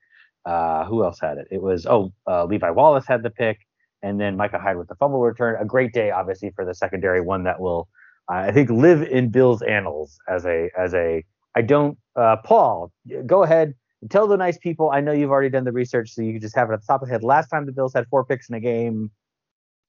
Uh, 0.44 0.84
who 0.84 1.02
else 1.02 1.18
had 1.20 1.38
it? 1.38 1.48
It 1.50 1.60
was, 1.60 1.86
oh, 1.86 2.12
uh, 2.28 2.44
Levi 2.44 2.70
Wallace 2.70 3.06
had 3.06 3.24
the 3.24 3.30
pick, 3.30 3.65
and 4.06 4.20
then 4.20 4.36
Micah 4.36 4.58
Hyde 4.58 4.78
with 4.78 4.88
the 4.88 4.94
fumble 4.94 5.20
return. 5.20 5.56
A 5.60 5.64
great 5.64 5.92
day, 5.92 6.10
obviously, 6.10 6.50
for 6.50 6.64
the 6.64 6.74
secondary, 6.74 7.20
one 7.20 7.44
that 7.44 7.60
will, 7.60 7.88
uh, 8.30 8.36
I 8.48 8.52
think, 8.52 8.70
live 8.70 9.02
in 9.02 9.30
Bill's 9.30 9.62
annals 9.62 10.18
as 10.28 10.46
a, 10.46 10.70
as 10.78 10.94
a, 10.94 11.24
I 11.54 11.62
don't, 11.62 11.98
uh, 12.14 12.36
Paul, 12.44 12.92
go 13.26 13.42
ahead 13.42 13.74
tell 14.10 14.26
the 14.26 14.36
nice 14.36 14.58
people. 14.58 14.90
I 14.90 15.00
know 15.00 15.12
you've 15.12 15.30
already 15.30 15.50
done 15.50 15.64
the 15.64 15.72
research, 15.72 16.10
so 16.10 16.22
you 16.22 16.32
can 16.32 16.40
just 16.40 16.56
have 16.56 16.70
it 16.70 16.74
at 16.74 16.80
the 16.80 16.86
top 16.86 17.02
of 17.02 17.08
the 17.08 17.12
head. 17.12 17.22
Last 17.22 17.48
time 17.48 17.66
the 17.66 17.72
Bills 17.72 17.92
had 17.94 18.06
four 18.08 18.24
picks 18.24 18.48
in 18.48 18.54
a 18.54 18.60
game. 18.60 19.10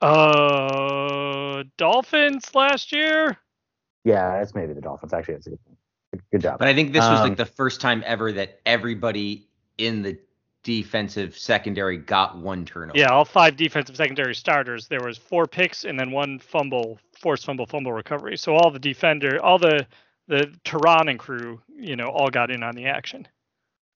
Uh, 0.01 1.63
Dolphins 1.77 2.53
last 2.53 2.91
year. 2.91 3.38
Yeah, 4.03 4.39
that's 4.39 4.56
maybe 4.56 4.73
the 4.73 4.82
Dolphins. 4.82 5.13
Actually, 5.13 5.36
that's 5.36 5.47
a 5.47 5.49
good 5.51 5.63
thing. 5.65 5.77
Good, 6.13 6.21
good 6.32 6.41
job. 6.41 6.60
But 6.60 6.67
I 6.67 6.73
think 6.73 6.93
this 6.93 7.01
was 7.01 7.19
Um, 7.19 7.30
like 7.30 7.38
the 7.38 7.45
first 7.45 7.82
time 7.82 8.03
ever 8.06 8.32
that 8.32 8.62
everybody 8.65 9.49
in 9.77 10.03
the 10.03 10.17
defensive 10.67 11.38
secondary 11.38 11.95
got 11.97 12.38
one 12.38 12.65
turnover. 12.65 12.99
Yeah, 12.99 13.08
all 13.08 13.23
five 13.23 13.56
defensive 13.56 13.95
secondary 13.95 14.36
starters. 14.36 14.89
There 14.89 14.99
was 15.01 15.17
four 15.17 15.47
picks 15.47 15.86
and 15.86 15.97
then 15.97 16.12
one 16.12 16.39
fumble, 16.39 16.99
forced 17.17 17.45
fumble, 17.45 17.65
fumble 17.65 17.93
recovery. 17.93 18.36
So 18.36 18.53
all 18.53 18.69
the 18.69 18.77
defender, 18.80 19.41
all 19.41 19.58
the 19.58 19.88
the 20.27 20.53
Taron 20.65 21.10
and 21.10 21.17
crew, 21.17 21.62
you 21.73 21.95
know, 21.95 22.08
all 22.08 22.30
got 22.30 22.51
in 22.51 22.62
on 22.62 22.75
the 22.75 22.86
action. 22.86 23.25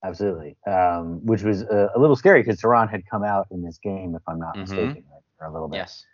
Absolutely. 0.06 0.56
Um, 0.66 1.20
which 1.26 1.44
was 1.44 1.64
uh, 1.64 1.90
a 1.94 2.00
little 2.00 2.16
scary 2.16 2.42
because 2.42 2.62
Taron 2.62 2.90
had 2.90 3.04
come 3.12 3.26
out 3.26 3.48
in 3.52 3.62
this 3.62 3.78
game, 3.84 4.16
if 4.16 4.22
I'm 4.30 4.40
not 4.40 4.56
Mhm. 4.56 4.60
mistaken, 4.62 5.04
right, 5.12 5.22
for 5.38 5.46
a 5.48 5.52
little 5.52 5.68
bit. 5.68 5.76
Yes. 5.78 6.06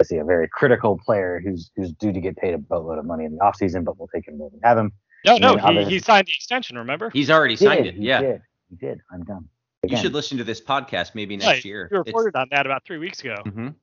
I 0.00 0.04
see 0.04 0.18
a 0.18 0.24
very 0.24 0.48
critical 0.52 0.98
player 1.02 1.40
who's 1.42 1.70
who's 1.76 1.92
due 1.94 2.12
to 2.12 2.20
get 2.20 2.36
paid 2.36 2.52
a 2.52 2.58
boatload 2.58 2.98
of 2.98 3.06
money 3.06 3.24
in 3.24 3.32
the 3.36 3.38
offseason, 3.40 3.84
but 3.86 3.98
we'll 3.98 4.08
take 4.14 4.28
him 4.28 4.36
when 4.38 4.50
we 4.52 4.58
have 4.62 4.76
him. 4.76 4.92
No, 5.24 5.32
And 5.36 5.42
no, 5.42 5.56
he, 5.56 5.60
others- 5.62 5.88
he 5.88 5.98
signed 5.98 6.26
the 6.26 6.32
extension. 6.36 6.76
Remember? 6.76 7.08
He's 7.10 7.30
already 7.30 7.54
He 7.56 7.64
signed 7.64 7.84
did, 7.84 7.94
it. 7.94 7.98
he 7.98 8.06
Yeah. 8.06 8.20
did. 8.20 8.42
He 8.68 8.76
did. 8.76 9.00
I'm 9.10 9.22
done. 9.82 9.90
You 9.90 9.96
should 10.02 10.12
listen 10.14 10.38
to 10.38 10.44
this 10.44 10.60
podcast 10.60 11.14
maybe 11.14 11.36
next 11.36 11.46
Right, 11.46 11.64
year. 11.64 11.88
We 11.90 11.98
reported 11.98 12.36
on 12.36 12.48
that 12.50 12.66
about 12.66 12.84
three 12.84 12.98
weeks 12.98 13.20
ago. 13.20 13.36
hmm 13.44 13.68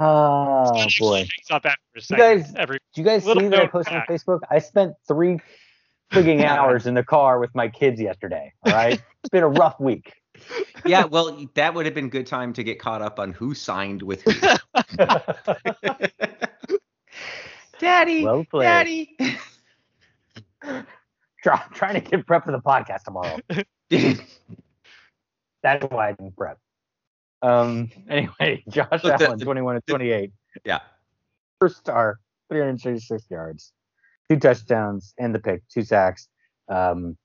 Oh 0.00 0.86
boy. 1.00 1.18
hangs 1.18 1.50
up 1.50 1.66
after 1.66 1.80
a 1.96 2.00
You 2.10 2.16
guys- 2.16 2.54
Every 2.56 2.78
Do 2.94 3.00
you 3.00 3.04
guys 3.04 3.24
see 3.24 3.34
that 3.34 3.38
I 3.44 3.48
note 3.48 3.72
posted 3.72 3.94
on. 3.96 4.02
Facebook? 4.08 4.40
I 4.50 4.60
spent 4.60 4.94
three 5.08 5.40
frigging 6.12 6.44
hours 6.44 6.86
in 6.86 6.94
the 6.94 7.02
car 7.02 7.38
with 7.40 7.52
my 7.54 7.68
kids 7.68 8.00
yesterday. 8.00 8.52
All 8.64 8.72
right. 8.72 8.92
it's 9.24 9.30
been 9.30 9.42
a 9.42 9.48
rough 9.48 9.78
week. 9.80 10.12
Yeah, 10.86 11.04
well, 11.04 11.44
that 11.54 11.74
would 11.74 11.84
have 11.84 11.96
been 11.96 12.08
good 12.10 12.28
time 12.28 12.52
to 12.52 12.62
get 12.62 12.78
caught 12.78 13.02
up 13.02 13.18
on 13.18 13.32
who 13.32 13.54
signed 13.54 14.02
with 14.02 14.22
who. 14.22 14.32
Daddy, 17.80 18.24
well. 18.24 18.44
Daddy. 18.52 19.16
Try, 21.42 21.62
trying 21.72 21.94
to 21.94 22.00
get 22.00 22.26
prep 22.26 22.44
for 22.44 22.52
the 22.52 22.60
podcast 22.60 23.04
tomorrow. 23.04 23.38
That's 25.62 25.84
why 25.90 26.08
I 26.08 26.12
didn't 26.12 26.36
prep. 26.36 26.58
Um. 27.42 27.90
Anyway, 28.08 28.64
Josh 28.68 29.04
Look, 29.04 29.18
the- 29.18 29.26
Allen, 29.26 29.38
21 29.38 29.76
to 29.76 29.80
28. 29.86 30.32
yeah. 30.64 30.80
First 31.60 31.76
star, 31.78 32.18
336 32.50 33.24
yards, 33.30 33.72
two 34.28 34.38
touchdowns, 34.38 35.14
and 35.18 35.34
the 35.34 35.38
pick, 35.38 35.62
two 35.68 35.82
sacks. 35.82 36.28
Um. 36.68 37.16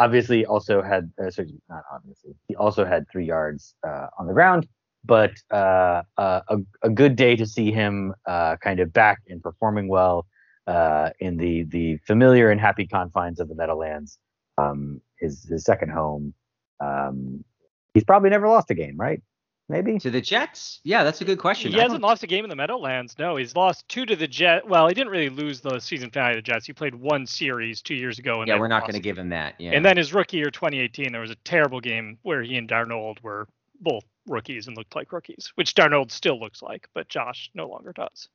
Obviously, 0.00 0.46
also 0.46 0.80
had 0.80 1.10
uh, 1.20 1.28
sorry, 1.28 1.52
not 1.68 1.82
obviously. 1.92 2.32
He 2.46 2.54
also 2.54 2.84
had 2.84 3.04
three 3.10 3.24
yards 3.26 3.74
uh, 3.84 4.06
on 4.16 4.28
the 4.28 4.32
ground, 4.32 4.68
but 5.04 5.32
uh, 5.50 6.02
uh, 6.16 6.40
a 6.48 6.58
a 6.82 6.88
good 6.90 7.16
day 7.16 7.34
to 7.34 7.44
see 7.44 7.72
him 7.72 8.14
uh, 8.24 8.56
kind 8.58 8.78
of 8.78 8.92
back 8.92 9.18
and 9.28 9.42
performing 9.42 9.88
well 9.88 10.24
uh, 10.68 11.10
in 11.18 11.36
the 11.36 11.64
the 11.64 11.96
familiar 12.06 12.50
and 12.50 12.60
happy 12.60 12.86
confines 12.86 13.40
of 13.40 13.48
the 13.48 13.54
Meadowlands. 13.54 14.18
Um, 14.58 15.00
his 15.18 15.44
his 15.44 15.64
second 15.64 15.90
home. 15.90 16.34
Um, 16.80 17.44
he's 17.94 18.04
probably 18.04 18.30
never 18.30 18.46
lost 18.48 18.70
a 18.70 18.74
game, 18.74 18.96
right? 18.96 19.20
Maybe. 19.70 19.98
To 19.98 20.10
the 20.10 20.20
Jets? 20.22 20.80
Yeah, 20.82 21.04
that's 21.04 21.20
a 21.20 21.26
good 21.26 21.38
question. 21.38 21.72
he 21.72 21.78
I 21.78 21.82
hasn't 21.82 22.00
don't- 22.00 22.08
lost 22.08 22.22
a 22.22 22.26
game 22.26 22.42
in 22.44 22.48
the 22.48 22.56
Meadowlands. 22.56 23.16
No, 23.18 23.36
he's 23.36 23.54
lost 23.54 23.86
two 23.88 24.06
to 24.06 24.16
the 24.16 24.26
Jets. 24.26 24.64
Well, 24.66 24.88
he 24.88 24.94
didn't 24.94 25.10
really 25.12 25.28
lose 25.28 25.60
the 25.60 25.78
season 25.78 26.10
finale 26.10 26.34
to 26.34 26.38
the 26.38 26.42
Jets. 26.42 26.64
He 26.66 26.72
played 26.72 26.94
one 26.94 27.26
series 27.26 27.82
two 27.82 27.94
years 27.94 28.18
ago. 28.18 28.40
And 28.40 28.48
Yeah, 28.48 28.58
we're 28.58 28.68
not 28.68 28.82
going 28.82 28.94
to 28.94 29.00
give 29.00 29.18
him 29.18 29.28
that. 29.28 29.56
Yeah. 29.58 29.72
And 29.72 29.84
then 29.84 29.98
his 29.98 30.14
rookie 30.14 30.38
year, 30.38 30.50
2018, 30.50 31.12
there 31.12 31.20
was 31.20 31.30
a 31.30 31.34
terrible 31.44 31.80
game 31.80 32.16
where 32.22 32.42
he 32.42 32.56
and 32.56 32.66
Darnold 32.66 33.22
were 33.22 33.46
both 33.80 34.04
rookies 34.26 34.68
and 34.68 34.76
looked 34.76 34.96
like 34.96 35.12
rookies, 35.12 35.52
which 35.56 35.74
Darnold 35.74 36.12
still 36.12 36.40
looks 36.40 36.62
like, 36.62 36.88
but 36.94 37.08
Josh 37.08 37.50
no 37.54 37.68
longer 37.68 37.92
does. 37.92 38.28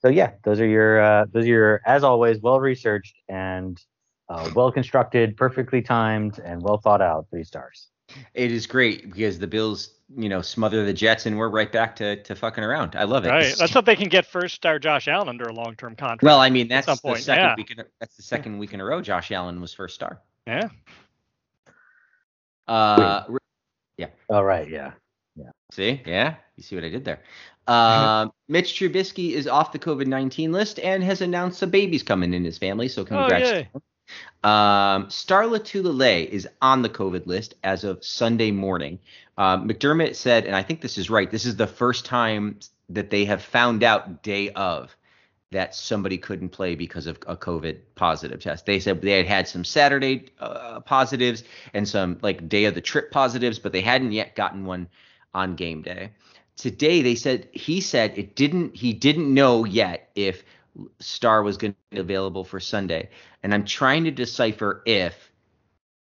So 0.00 0.08
yeah, 0.08 0.32
those 0.44 0.60
are 0.60 0.66
your 0.66 1.00
uh, 1.00 1.26
those 1.32 1.44
are 1.44 1.48
your 1.48 1.80
as 1.84 2.04
always 2.04 2.38
well 2.40 2.60
researched 2.60 3.16
and 3.28 3.80
uh, 4.28 4.50
well 4.54 4.70
constructed, 4.70 5.36
perfectly 5.36 5.82
timed, 5.82 6.38
and 6.38 6.62
well 6.62 6.78
thought 6.78 7.02
out 7.02 7.26
three 7.30 7.44
stars. 7.44 7.88
it 8.34 8.52
is 8.52 8.66
great 8.66 9.12
because 9.12 9.38
the 9.38 9.46
Bills, 9.46 9.94
you 10.16 10.28
know, 10.28 10.40
smother 10.40 10.84
the 10.84 10.92
Jets 10.92 11.26
and 11.26 11.36
we're 11.36 11.48
right 11.48 11.70
back 11.70 11.96
to, 11.96 12.22
to 12.22 12.34
fucking 12.34 12.62
around. 12.62 12.94
I 12.96 13.04
love 13.04 13.24
it. 13.24 13.28
Right. 13.28 13.54
That's 13.58 13.74
what 13.74 13.86
they 13.86 13.96
can 13.96 14.08
get 14.08 14.24
first 14.24 14.54
star 14.54 14.78
Josh 14.78 15.08
Allen 15.08 15.28
under 15.28 15.44
a 15.44 15.52
long 15.52 15.74
term 15.76 15.96
contract. 15.96 16.22
well, 16.22 16.40
I 16.40 16.50
mean, 16.50 16.68
that's 16.68 16.86
some 16.86 16.96
the 16.96 17.08
point, 17.08 17.20
second 17.20 17.44
yeah. 17.44 17.54
week 17.56 17.70
in 17.70 17.80
a, 17.80 17.84
that's 18.00 18.16
the 18.16 18.22
second 18.22 18.58
week 18.58 18.72
in 18.72 18.80
a 18.80 18.84
row 18.84 19.00
Josh 19.02 19.32
Allen 19.32 19.60
was 19.60 19.74
first 19.74 19.94
star. 19.94 20.20
yeah. 20.46 20.68
Uh, 22.66 23.24
Oh 24.30 24.42
right, 24.42 24.68
yeah. 24.68 24.92
See, 25.72 26.00
yeah, 26.06 26.36
you 26.56 26.62
see 26.62 26.74
what 26.74 26.84
I 26.84 26.88
did 26.88 27.04
there. 27.04 27.20
Um, 27.66 28.32
Mitch 28.48 28.74
Trubisky 28.74 29.32
is 29.32 29.46
off 29.46 29.72
the 29.72 29.78
COVID 29.78 30.06
19 30.06 30.52
list 30.52 30.78
and 30.78 31.02
has 31.04 31.20
announced 31.20 31.62
a 31.62 31.66
baby's 31.66 32.02
coming 32.02 32.34
in 32.34 32.44
his 32.44 32.58
family. 32.58 32.88
So 32.88 33.04
congrats. 33.04 33.50
to 33.50 33.56
yay. 33.56 33.68
him. 33.72 33.82
Um, 34.50 35.10
Star 35.10 35.44
Lotulelei 35.44 36.26
is 36.26 36.48
on 36.62 36.82
the 36.82 36.88
COVID 36.88 37.26
list 37.26 37.54
as 37.62 37.84
of 37.84 38.02
Sunday 38.04 38.50
morning. 38.50 38.98
Um, 39.36 39.68
McDermott 39.68 40.14
said, 40.14 40.46
and 40.46 40.56
I 40.56 40.62
think 40.62 40.80
this 40.80 40.96
is 40.96 41.10
right, 41.10 41.30
this 41.30 41.44
is 41.44 41.56
the 41.56 41.66
first 41.66 42.04
time 42.04 42.58
that 42.88 43.10
they 43.10 43.26
have 43.26 43.42
found 43.42 43.82
out 43.82 44.22
day 44.22 44.50
of 44.50 44.96
that 45.50 45.74
somebody 45.74 46.18
couldn't 46.18 46.50
play 46.50 46.74
because 46.74 47.06
of 47.06 47.18
a 47.26 47.36
COVID 47.36 47.78
positive 47.94 48.40
test. 48.40 48.66
They 48.66 48.80
said 48.80 49.00
they 49.00 49.16
had 49.16 49.26
had 49.26 49.48
some 49.48 49.64
Saturday 49.64 50.26
uh, 50.40 50.80
positives 50.80 51.42
and 51.72 51.88
some 51.88 52.18
like 52.22 52.48
day 52.48 52.64
of 52.64 52.74
the 52.74 52.80
trip 52.80 53.10
positives, 53.10 53.58
but 53.58 53.72
they 53.72 53.80
hadn't 53.80 54.12
yet 54.12 54.34
gotten 54.36 54.66
one 54.66 54.88
on 55.34 55.56
game 55.56 55.82
day. 55.82 56.10
Today 56.56 57.02
they 57.02 57.14
said 57.14 57.48
he 57.52 57.80
said 57.80 58.16
it 58.16 58.34
didn't 58.34 58.74
he 58.74 58.92
didn't 58.92 59.32
know 59.32 59.64
yet 59.64 60.10
if 60.14 60.44
Star 61.00 61.42
was 61.42 61.56
going 61.56 61.72
to 61.72 61.78
be 61.90 61.98
available 61.98 62.44
for 62.44 62.60
Sunday. 62.60 63.10
And 63.42 63.54
I'm 63.54 63.64
trying 63.64 64.04
to 64.04 64.10
decipher 64.10 64.82
if 64.86 65.28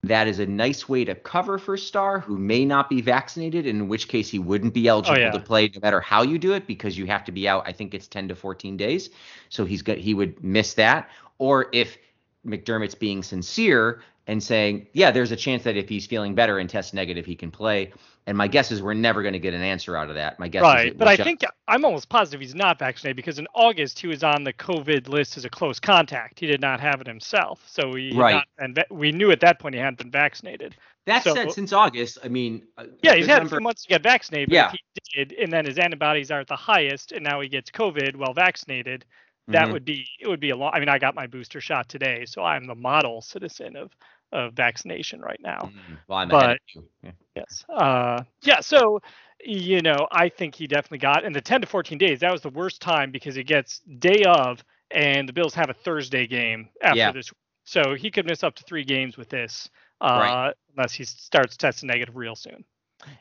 that 0.03 0.27
is 0.27 0.39
a 0.39 0.45
nice 0.45 0.87
way 0.87 1.03
to 1.05 1.15
cover 1.15 1.57
for 1.57 1.75
Star, 1.75 2.19
who 2.19 2.37
may 2.37 2.63
not 2.65 2.89
be 2.89 3.01
vaccinated, 3.01 3.65
in 3.65 3.87
which 3.87 4.07
case 4.07 4.29
he 4.29 4.39
wouldn't 4.39 4.73
be 4.73 4.89
oh, 4.89 4.93
eligible 4.93 5.19
yeah. 5.19 5.31
to 5.31 5.39
play 5.39 5.69
no 5.73 5.79
matter 5.81 5.99
how 5.99 6.21
you 6.21 6.37
do 6.37 6.53
it, 6.53 6.67
because 6.67 6.97
you 6.97 7.05
have 7.07 7.23
to 7.25 7.31
be 7.31 7.47
out. 7.47 7.67
I 7.67 7.71
think 7.71 7.93
it's 7.93 8.07
10 8.07 8.27
to 8.29 8.35
14 8.35 8.77
days, 8.77 9.09
so 9.49 9.65
he's 9.65 9.81
got 9.81 9.97
he 9.97 10.13
would 10.13 10.43
miss 10.43 10.75
that. 10.75 11.09
Or 11.39 11.67
if 11.73 11.97
McDermott's 12.45 12.95
being 12.95 13.23
sincere 13.23 14.01
and 14.27 14.41
saying, 14.41 14.87
yeah, 14.93 15.11
there's 15.11 15.31
a 15.31 15.35
chance 15.35 15.63
that 15.63 15.77
if 15.77 15.89
he's 15.89 16.05
feeling 16.05 16.35
better 16.35 16.59
and 16.59 16.69
tests 16.69 16.93
negative, 16.93 17.25
he 17.25 17.35
can 17.35 17.51
play. 17.51 17.91
And 18.27 18.37
my 18.37 18.49
guess 18.49 18.73
is 18.73 18.81
we're 18.81 18.93
never 18.93 19.21
going 19.21 19.33
to 19.33 19.39
get 19.39 19.53
an 19.53 19.61
answer 19.61 19.95
out 19.95 20.09
of 20.09 20.15
that. 20.15 20.37
My 20.37 20.49
guess 20.49 20.59
is 20.59 20.63
Right, 20.65 20.97
but 20.97 21.07
I 21.07 21.15
think 21.15 21.45
I'm 21.69 21.85
almost 21.85 22.09
positive 22.09 22.41
he's 22.41 22.53
not 22.53 22.77
vaccinated 22.77 23.15
because 23.15 23.39
in 23.39 23.47
August 23.55 23.97
he 23.99 24.07
was 24.07 24.21
on 24.21 24.43
the 24.43 24.51
COVID 24.51 25.07
list 25.07 25.37
as 25.37 25.45
a 25.45 25.49
close 25.49 25.79
contact. 25.79 26.37
He 26.41 26.45
did 26.45 26.59
not 26.59 26.81
have 26.81 26.99
it 26.99 27.07
himself, 27.07 27.63
so 27.65 27.93
he 27.93 28.09
had 28.09 28.17
Right. 28.17 28.43
been 28.59 28.75
we 28.91 29.13
knew 29.13 29.31
at 29.31 29.39
that 29.39 29.59
point 29.59 29.75
he 29.75 29.79
hadn't 29.81 29.97
been 29.97 30.11
vaccinated. 30.11 30.75
that 31.05 31.23
so- 31.23 31.33
said, 31.35 31.49
since 31.53 31.71
August, 31.71 32.17
I 32.21 32.27
mean, 32.27 32.67
a 32.77 32.85
Yeah, 33.01 33.15
he's 33.15 33.27
had 33.27 33.41
a 33.41 33.47
few 33.47 33.61
months 33.61 33.83
to 33.83 33.87
get 33.87 34.03
vaccinated. 34.03 34.49
But 34.49 34.55
Yeah. 34.55 34.65
if 34.67 34.71
he 34.73 35.23
did, 35.23 35.31
and 35.41 35.53
then 35.53 35.63
his 35.63 35.77
antibodies 35.79 36.29
are 36.31 36.41
at 36.41 36.47
the 36.47 36.55
highest, 36.57 37.13
and 37.13 37.23
now 37.23 37.39
he 37.39 37.47
gets 37.47 37.71
COVID 37.71 38.17
while 38.17 38.33
vaccinated. 38.33 39.05
That 39.47 39.69
Mhm. 39.69 39.71
would 39.71 39.85
be 39.85 40.05
it 40.19 40.27
would 40.27 40.41
be 40.41 40.49
a 40.49 40.55
long. 40.57 40.71
I 40.73 40.81
mean, 40.81 40.89
I 40.89 40.99
got 40.99 41.15
my 41.15 41.25
booster 41.27 41.61
shot 41.61 41.87
today, 41.87 42.25
so 42.25 42.43
I'm 42.43 42.65
the 42.65 42.75
model 42.75 43.21
citizen 43.21 43.77
of 43.77 43.95
of 44.31 44.53
vaccination 44.53 45.21
right 45.21 45.39
now. 45.41 45.71
Mhm. 45.73 45.97
Well, 46.07 46.17
I'm 46.19 46.29
But- 46.29 46.43
ahead 46.43 46.51
of 46.55 46.61
you. 46.75 46.89
Yeah. 47.03 47.11
Yes. 47.35 47.65
Uh, 47.69 48.23
yeah. 48.41 48.59
So, 48.59 49.01
you 49.43 49.81
know, 49.81 50.07
I 50.11 50.29
think 50.29 50.55
he 50.55 50.67
definitely 50.67 50.97
got 50.99 51.23
in 51.23 51.31
the 51.33 51.41
10 51.41 51.61
to 51.61 51.67
14 51.67 51.97
days. 51.97 52.19
That 52.19 52.31
was 52.31 52.41
the 52.41 52.49
worst 52.49 52.81
time 52.81 53.11
because 53.11 53.35
he 53.35 53.43
gets 53.43 53.79
day 53.79 54.23
of, 54.25 54.63
and 54.91 55.29
the 55.29 55.33
Bills 55.33 55.53
have 55.53 55.69
a 55.69 55.73
Thursday 55.73 56.27
game 56.27 56.69
after 56.81 56.97
Yeah. 56.97 57.11
this. 57.11 57.31
So 57.63 57.93
he 57.95 58.09
could 58.11 58.25
miss 58.25 58.43
up 58.43 58.55
to 58.55 58.63
three 58.63 58.83
games 58.83 59.17
with 59.17 59.29
this, 59.29 59.69
uh, 60.01 60.05
Right. 60.21 60.53
unless 60.75 60.93
he 60.93 61.03
starts 61.05 61.55
testing 61.57 61.87
negative 61.87 62.15
real 62.15 62.35
soon. 62.35 62.63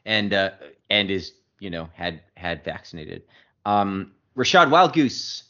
and 0.06 0.32
uh, 0.32 0.52
and 0.88 1.10
is 1.10 1.34
you 1.60 1.68
know 1.68 1.90
had 1.92 2.22
had 2.38 2.64
vaccinated. 2.64 3.22
Um, 3.66 4.14
Rachad 4.34 4.68
Wildgoose 4.70 5.42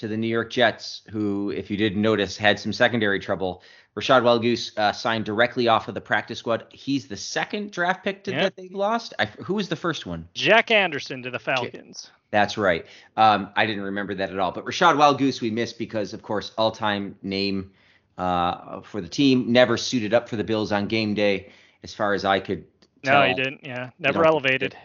to 0.00 0.08
the 0.08 0.16
New 0.16 0.26
York 0.28 0.50
Jets, 0.50 1.02
who, 1.10 1.50
if 1.50 1.70
you 1.70 1.76
didn't 1.76 2.00
notice, 2.02 2.36
had 2.36 2.58
some 2.58 2.72
secondary 2.72 3.20
trouble. 3.20 3.62
Rachad 3.96 4.22
Wildgoose 4.22 4.76
uh, 4.78 4.92
signed 4.92 5.24
directly 5.26 5.68
off 5.68 5.88
of 5.88 5.94
the 5.94 6.00
practice 6.00 6.38
squad. 6.38 6.64
He's 6.70 7.06
the 7.06 7.16
second 7.16 7.70
draft 7.70 8.02
pick 8.02 8.24
to, 8.24 8.30
Yeah. 8.30 8.42
that 8.44 8.56
they 8.56 8.68
lost. 8.68 9.12
I, 9.18 9.26
who 9.26 9.54
was 9.54 9.68
the 9.68 9.76
first 9.76 10.06
one? 10.06 10.26
Jack 10.34 10.70
Anderson 10.70 11.22
to 11.22 11.30
the 11.30 11.38
Falcons. 11.38 12.10
That's 12.30 12.56
right. 12.56 12.86
Um, 13.16 13.50
I 13.56 13.66
didn't 13.66 13.82
remember 13.82 14.14
that 14.14 14.30
at 14.30 14.38
all. 14.38 14.52
But 14.52 14.64
Rachad 14.64 14.96
Wildgoose 14.96 15.40
we 15.42 15.50
missed 15.50 15.78
because, 15.78 16.14
of 16.14 16.22
course, 16.22 16.52
all-time 16.56 17.16
name 17.22 17.72
uh, 18.16 18.80
for 18.80 19.00
the 19.00 19.08
team. 19.08 19.52
Never 19.52 19.76
suited 19.76 20.14
up 20.14 20.28
for 20.28 20.36
the 20.36 20.44
Bills 20.44 20.72
on 20.72 20.86
game 20.86 21.12
day, 21.14 21.50
as 21.82 21.92
far 21.94 22.14
as 22.14 22.24
I 22.24 22.40
could 22.40 22.64
Tell. 23.02 23.20
No, 23.22 23.28
he 23.28 23.34
didn't. 23.34 23.60
Yeah, 23.64 23.90
never 23.98 24.24
elevated. 24.26 24.76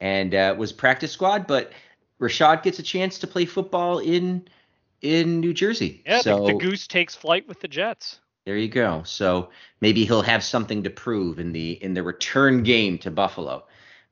and 0.00 0.34
uh, 0.34 0.54
was 0.58 0.72
practice 0.72 1.12
squad. 1.12 1.46
But 1.46 1.72
Rachad 2.20 2.62
gets 2.62 2.78
a 2.78 2.82
chance 2.82 3.18
to 3.18 3.26
play 3.26 3.44
football 3.44 3.98
in 4.00 4.48
in 5.02 5.40
New 5.40 5.52
Jersey. 5.54 6.02
Yeah, 6.06 6.20
so 6.20 6.46
the, 6.46 6.52
the 6.52 6.58
goose 6.58 6.86
takes 6.86 7.14
flight 7.14 7.46
with 7.48 7.60
the 7.60 7.68
Jets. 7.68 8.20
there 8.44 8.56
you 8.56 8.68
go. 8.68 9.02
So 9.04 9.50
maybe 9.80 10.04
he'll 10.04 10.22
have 10.22 10.42
something 10.42 10.82
to 10.82 10.90
prove 10.90 11.38
in 11.38 11.52
the 11.52 11.72
in 11.82 11.94
the 11.94 12.02
return 12.02 12.62
game 12.62 12.98
to 12.98 13.10
Buffalo. 13.10 13.66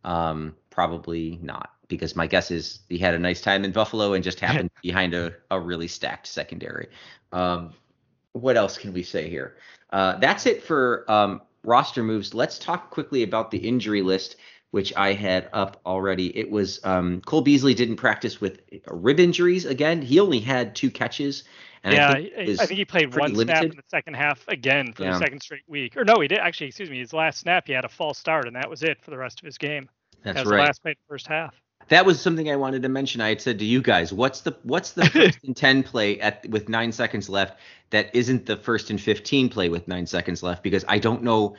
Um, 0.04 0.54
probably 0.70 1.38
not, 1.42 1.70
because 1.88 2.14
my 2.14 2.26
guess 2.26 2.50
is 2.50 2.80
he 2.88 2.98
had 2.98 3.14
a 3.14 3.18
nice 3.18 3.40
time 3.40 3.64
in 3.64 3.72
Buffalo 3.72 4.12
and 4.12 4.22
just 4.22 4.40
happened 4.46 4.70
behind 4.82 5.14
a, 5.14 5.34
a 5.50 5.58
really 5.58 5.88
stacked 5.88 6.26
secondary. 6.26 6.88
Um, 7.32 7.72
what 8.32 8.56
else 8.56 8.76
can 8.76 8.92
we 8.92 9.02
say 9.02 9.28
here? 9.28 9.56
Uh, 9.90 10.18
that's 10.18 10.46
it 10.46 10.62
for 10.62 11.10
um, 11.10 11.40
roster 11.64 12.02
moves. 12.02 12.34
Let's 12.34 12.58
talk 12.58 12.90
quickly 12.90 13.22
about 13.22 13.50
the 13.50 13.58
injury 13.58 14.02
list, 14.02 14.36
which 14.76 14.94
I 14.94 15.14
had 15.14 15.48
up 15.54 15.80
already. 15.86 16.36
It 16.36 16.50
was 16.50 16.84
um, 16.84 17.22
Cole 17.22 17.40
Beasley 17.40 17.72
didn't 17.72 17.96
practice 17.96 18.42
with 18.42 18.60
rib 18.88 19.18
injuries 19.18 19.64
again. 19.64 20.02
He 20.02 20.20
only 20.20 20.38
had 20.38 20.76
two 20.76 20.90
catches. 20.90 21.44
And 21.82 21.94
yeah, 21.94 22.10
I 22.10 22.12
think, 22.12 22.32
I, 22.36 22.40
it 22.42 22.48
was 22.48 22.60
I 22.60 22.66
think 22.66 22.76
he 22.76 22.84
played 22.84 23.16
one 23.16 23.34
snap 23.34 23.62
in 23.64 23.70
the 23.70 23.82
second 23.88 24.16
half 24.16 24.46
again 24.48 24.92
for 24.92 25.04
Yeah. 25.04 25.12
the 25.12 25.18
second 25.18 25.40
straight 25.40 25.62
week. 25.66 25.96
Or 25.96 26.04
no, 26.04 26.20
he 26.20 26.28
did 26.28 26.40
actually. 26.40 26.66
Excuse 26.66 26.90
me, 26.90 26.98
his 26.98 27.14
last 27.14 27.38
snap 27.38 27.66
he 27.66 27.72
had 27.72 27.86
a 27.86 27.88
false 27.88 28.18
start, 28.18 28.46
and 28.46 28.54
that 28.54 28.68
was 28.68 28.82
it 28.82 29.00
for 29.00 29.10
the 29.10 29.16
rest 29.16 29.40
of 29.40 29.46
his 29.46 29.56
game. 29.56 29.88
that's 30.22 30.36
that 30.36 30.44
was 30.44 30.50
right. 30.52 30.58
the 30.58 30.64
last 30.64 30.82
play 30.82 30.92
the 30.92 31.08
first 31.08 31.26
half. 31.26 31.54
That 31.88 32.04
was 32.04 32.20
something 32.20 32.50
I 32.50 32.56
wanted 32.56 32.82
to 32.82 32.90
mention. 32.90 33.22
I 33.22 33.30
had 33.30 33.40
said 33.40 33.58
to 33.60 33.64
you 33.64 33.80
guys, 33.80 34.12
what's 34.12 34.42
the 34.42 34.58
what's 34.62 34.90
the 34.90 35.06
first 35.06 35.38
and 35.44 35.56
ten 35.56 35.84
play 35.84 36.20
at 36.20 36.46
with 36.50 36.68
nine 36.68 36.92
seconds 36.92 37.30
left 37.30 37.58
that 37.88 38.14
isn't 38.14 38.44
the 38.44 38.58
first 38.58 38.90
and 38.90 39.00
fifteen 39.00 39.48
play 39.48 39.70
with 39.70 39.88
nine 39.88 40.04
seconds 40.06 40.42
left? 40.42 40.62
Because 40.62 40.84
I 40.86 40.98
don't 40.98 41.22
know 41.22 41.56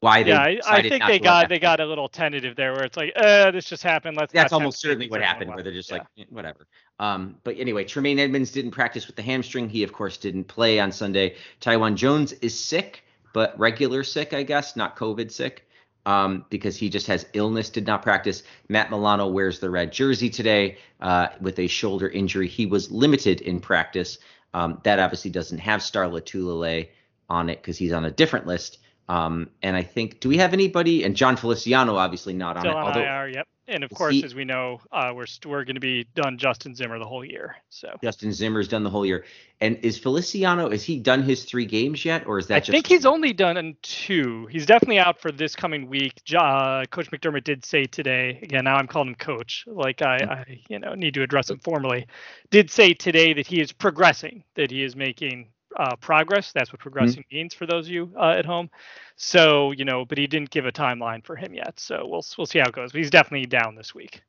why 0.00 0.22
they 0.22 0.30
yeah, 0.30 0.40
I, 0.40 0.60
I 0.66 0.82
think 0.82 1.04
they 1.06 1.18
got 1.18 1.48
they 1.48 1.58
got 1.58 1.80
a 1.80 1.86
little 1.86 2.08
tentative 2.08 2.54
there, 2.54 2.72
where 2.72 2.84
it's 2.84 2.96
like, 2.96 3.12
uh, 3.16 3.50
this 3.50 3.64
just 3.64 3.82
happened. 3.82 4.16
Let's. 4.16 4.32
That's 4.32 4.52
almost 4.52 4.80
certainly 4.80 5.08
what 5.08 5.22
happened, 5.22 5.52
where 5.52 5.62
they're 5.62 5.72
just 5.72 5.90
Yeah. 5.90 5.98
like 5.98 6.06
eh, 6.18 6.24
whatever. 6.30 6.66
Um, 7.00 7.36
but 7.42 7.58
anyway, 7.58 7.84
Tremaine 7.84 8.18
Edmunds 8.18 8.52
didn't 8.52 8.70
practice 8.70 9.06
with 9.06 9.16
the 9.16 9.22
hamstring. 9.22 9.68
He 9.68 9.82
of 9.82 9.92
course 9.92 10.16
didn't 10.16 10.44
play 10.44 10.78
on 10.78 10.92
Sunday. 10.92 11.36
Taiwan 11.60 11.96
Jones 11.96 12.32
is 12.34 12.58
sick, 12.58 13.04
but 13.32 13.58
regular 13.58 14.04
sick, 14.04 14.32
I 14.32 14.44
guess, 14.44 14.76
not 14.76 14.96
COVID 14.96 15.30
sick. 15.32 15.64
Um, 16.06 16.46
because 16.48 16.74
he 16.74 16.88
just 16.88 17.06
has 17.08 17.26
illness, 17.34 17.68
did 17.68 17.86
not 17.86 18.02
practice. 18.02 18.42
Matt 18.68 18.90
Milano 18.90 19.26
wears 19.26 19.58
the 19.58 19.68
red 19.68 19.92
jersey 19.92 20.30
today 20.30 20.78
uh, 21.02 21.26
with 21.40 21.58
a 21.58 21.66
shoulder 21.66 22.08
injury. 22.08 22.48
He 22.48 22.64
was 22.64 22.90
limited 22.90 23.42
in 23.42 23.60
practice. 23.60 24.16
Um, 24.54 24.80
that 24.84 25.00
obviously 25.00 25.30
doesn't 25.30 25.58
have 25.58 25.82
Star 25.82 26.04
Lotulelei 26.04 26.88
on 27.28 27.50
it 27.50 27.60
because 27.60 27.76
he's 27.76 27.92
on 27.92 28.06
a 28.06 28.10
different 28.10 28.46
list. 28.46 28.78
Um, 29.08 29.48
and 29.62 29.74
I 29.74 29.82
think, 29.82 30.20
do 30.20 30.28
we 30.28 30.36
have 30.36 30.52
anybody? 30.52 31.04
And 31.04 31.16
Jon 31.16 31.36
Feliciano 31.36 31.96
obviously 31.96 32.34
not 32.34 32.56
on 32.56 32.62
Still 32.62 32.72
it. 32.72 32.76
on 32.76 32.84
Although 32.88 33.00
IR, 33.00 33.28
yep. 33.28 33.48
And 33.70 33.84
of 33.84 33.90
course, 33.90 34.14
he- 34.14 34.24
as 34.24 34.34
we 34.34 34.46
know, 34.46 34.80
uh, 34.90 35.12
we're 35.14 35.26
we're 35.44 35.64
going 35.64 35.74
to 35.74 35.80
be 35.80 36.06
done 36.14 36.38
Justin 36.38 36.74
Zimmer 36.74 36.98
the 36.98 37.04
whole 37.04 37.24
year. 37.24 37.56
So 37.68 37.88
Justin 38.02 38.32
Zimmer's 38.32 38.66
done 38.66 38.82
the 38.82 38.88
whole 38.88 39.04
year. 39.04 39.26
And 39.60 39.76
is 39.82 39.98
Feliciano, 39.98 40.68
Is 40.68 40.84
he 40.84 40.98
done 40.98 41.22
his 41.22 41.44
three 41.44 41.66
games 41.66 42.02
yet? 42.02 42.26
Or 42.26 42.38
is 42.38 42.46
that 42.46 42.54
I 42.56 42.60
just 42.60 42.70
think 42.70 42.86
he's 42.86 43.04
only 43.04 43.34
done 43.34 43.76
two. 43.82 44.46
He's 44.46 44.64
definitely 44.64 45.00
out 45.00 45.20
for 45.20 45.30
this 45.30 45.54
coming 45.54 45.86
week. 45.88 46.14
Uh, 46.34 46.84
Coach 46.90 47.10
McDermott 47.10 47.44
did 47.44 47.64
say 47.64 47.84
today. 47.84 48.38
Again, 48.42 48.64
now 48.64 48.76
I'm 48.76 48.86
calling 48.86 49.08
him 49.08 49.14
Coach, 49.16 49.64
like 49.66 50.00
I, 50.00 50.16
I, 50.16 50.60
you 50.70 50.78
know, 50.78 50.94
need 50.94 51.12
to 51.14 51.22
address 51.22 51.50
him 51.50 51.58
formally. 51.58 52.06
Did 52.50 52.70
say 52.70 52.94
today 52.94 53.34
that 53.34 53.46
he 53.46 53.60
is 53.60 53.72
progressing, 53.72 54.44
that 54.54 54.70
he 54.70 54.82
is 54.82 54.96
making 54.96 55.50
uh, 55.78 55.96
progress. 55.96 56.52
That's 56.52 56.72
what 56.72 56.80
progressing 56.80 57.24
means 57.32 57.54
for 57.54 57.66
those 57.66 57.86
of 57.86 57.92
you 57.92 58.12
uh, 58.16 58.30
at 58.30 58.44
home. 58.44 58.70
So 59.16 59.72
you 59.72 59.84
know, 59.84 60.04
but 60.04 60.18
he 60.18 60.26
didn't 60.26 60.50
give 60.50 60.66
a 60.66 60.72
timeline 60.72 61.24
for 61.24 61.36
him 61.36 61.54
yet. 61.54 61.78
So 61.78 62.06
we'll 62.06 62.24
we'll 62.36 62.46
see 62.46 62.58
how 62.58 62.66
it 62.68 62.74
goes. 62.74 62.92
But 62.92 62.98
he's 62.98 63.10
definitely 63.10 63.46
down 63.46 63.74
this 63.74 63.94
week. 63.94 64.22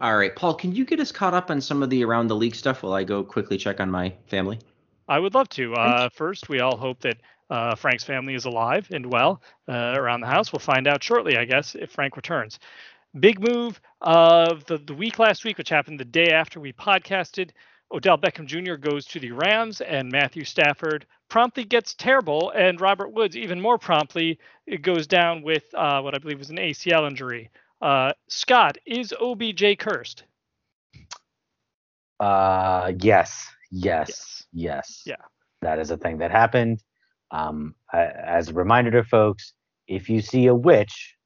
All 0.00 0.16
right, 0.16 0.34
Paul, 0.34 0.54
can 0.54 0.74
you 0.74 0.84
get 0.84 0.98
us 0.98 1.12
caught 1.12 1.34
up 1.34 1.50
on 1.50 1.60
some 1.60 1.82
of 1.82 1.90
the 1.90 2.04
around 2.04 2.26
the 2.26 2.36
league 2.36 2.56
stuff 2.56 2.82
while 2.82 2.92
I 2.92 3.04
go 3.04 3.22
quickly 3.22 3.56
check 3.56 3.80
on 3.80 3.90
my 3.90 4.12
family? 4.26 4.58
I 5.08 5.18
would 5.18 5.34
love 5.34 5.48
to. 5.50 5.74
Uh, 5.74 6.08
first, 6.08 6.48
we 6.48 6.60
all 6.60 6.76
hope 6.76 7.00
that 7.00 7.18
uh, 7.50 7.74
Frank's 7.74 8.04
family 8.04 8.34
is 8.34 8.44
alive 8.44 8.88
and 8.92 9.12
well 9.12 9.42
uh, 9.68 9.94
around 9.96 10.20
the 10.20 10.26
house. 10.26 10.52
We'll 10.52 10.60
find 10.60 10.86
out 10.86 11.02
shortly, 11.02 11.36
I 11.36 11.44
guess, 11.44 11.74
if 11.74 11.90
Frank 11.90 12.16
returns. 12.16 12.58
Big 13.18 13.40
move 13.40 13.80
of 14.00 14.64
the, 14.66 14.78
the 14.78 14.94
week 14.94 15.18
last 15.18 15.44
week, 15.44 15.58
which 15.58 15.68
happened 15.68 15.98
the 15.98 16.04
day 16.04 16.30
after 16.30 16.60
we 16.60 16.72
podcasted. 16.72 17.50
Odell 17.92 18.18
Beckham 18.18 18.46
Jr. 18.46 18.74
goes 18.74 19.04
to 19.06 19.18
the 19.20 19.32
Rams, 19.32 19.80
and 19.80 20.10
Matthew 20.10 20.44
Stafford 20.44 21.06
promptly 21.28 21.64
gets 21.64 21.94
terrible, 21.94 22.50
and 22.50 22.80
Robert 22.80 23.12
Woods 23.12 23.36
even 23.36 23.60
more 23.60 23.78
promptly 23.78 24.38
it 24.66 24.82
goes 24.82 25.06
down 25.06 25.42
with 25.42 25.64
uh, 25.74 26.00
what 26.00 26.14
I 26.14 26.18
believe 26.18 26.38
was 26.38 26.50
an 26.50 26.56
ACL 26.56 27.08
injury. 27.08 27.50
Uh, 27.82 28.12
Scott, 28.28 28.78
is 28.86 29.12
OBJ 29.20 29.78
cursed? 29.78 30.24
Uh, 32.18 32.92
yes, 33.00 33.48
yes, 33.70 34.08
Yes. 34.08 34.46
yes. 34.52 35.02
Yeah. 35.06 35.24
That 35.62 35.78
is 35.78 35.90
a 35.90 35.96
thing 35.96 36.18
that 36.18 36.30
happened. 36.30 36.82
Um, 37.30 37.74
I, 37.92 38.04
as 38.06 38.48
a 38.48 38.54
reminder 38.54 38.90
to 38.92 39.04
folks, 39.04 39.52
if 39.88 40.08
you 40.08 40.20
see 40.20 40.46
a 40.46 40.54
witch, 40.54 41.16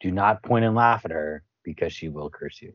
do 0.00 0.10
not 0.10 0.42
point 0.42 0.64
and 0.64 0.74
laugh 0.74 1.04
at 1.04 1.10
her 1.10 1.44
because 1.64 1.92
she 1.92 2.08
will 2.08 2.28
curse 2.30 2.60
you. 2.60 2.72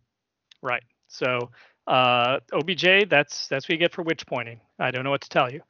Right. 0.62 0.84
So 1.08 1.52
uh, 1.88 2.40
OBJ, 2.54 3.10
that's 3.10 3.48
that's 3.48 3.68
what 3.68 3.74
you 3.74 3.78
get 3.78 3.94
for 3.94 4.04
witch 4.04 4.26
pointing. 4.26 4.60
I 4.78 4.92
don't 4.92 5.04
know 5.04 5.10
what 5.10 5.22
to 5.22 5.30
tell 5.30 5.52
you. 5.52 5.62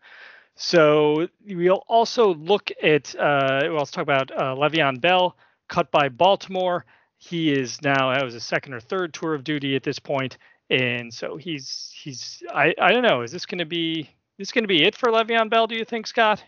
So 0.56 1.28
we'll 1.46 1.84
also 1.88 2.34
look 2.34 2.72
at 2.82 3.16
uh, 3.16 3.60
we'll 3.64 3.78
also 3.78 3.92
talk 3.96 4.04
about 4.04 4.32
uh, 4.32 4.56
Le'Veon 4.56 5.00
Bell 5.00 5.38
cut 5.68 5.92
by 5.92 6.10
Baltimore. 6.10 6.86
He 7.18 7.52
is 7.52 7.82
now 7.84 8.12
that 8.14 8.24
was 8.24 8.36
a 8.36 8.40
second 8.40 8.74
or 8.74 8.80
third 8.80 9.14
tour 9.14 9.36
of 9.36 9.44
duty 9.44 9.76
at 9.76 9.84
this 9.84 10.00
point, 10.00 10.38
and 10.70 11.14
so 11.14 11.38
he's 11.38 11.92
he's 11.94 12.42
I 12.54 12.74
I 12.82 12.92
don't 12.92 13.04
know. 13.04 13.22
Is 13.22 13.32
this 13.32 13.46
going 13.46 13.60
to 13.60 13.66
be 13.66 14.10
this 14.40 14.52
going 14.52 14.64
to 14.64 14.68
be 14.68 14.84
it 14.84 14.96
for 14.96 15.10
Le'Veon 15.10 15.50
Bell? 15.50 15.68
Do 15.68 15.76
you 15.76 15.86
think, 15.86 16.08
Scott? 16.08 16.44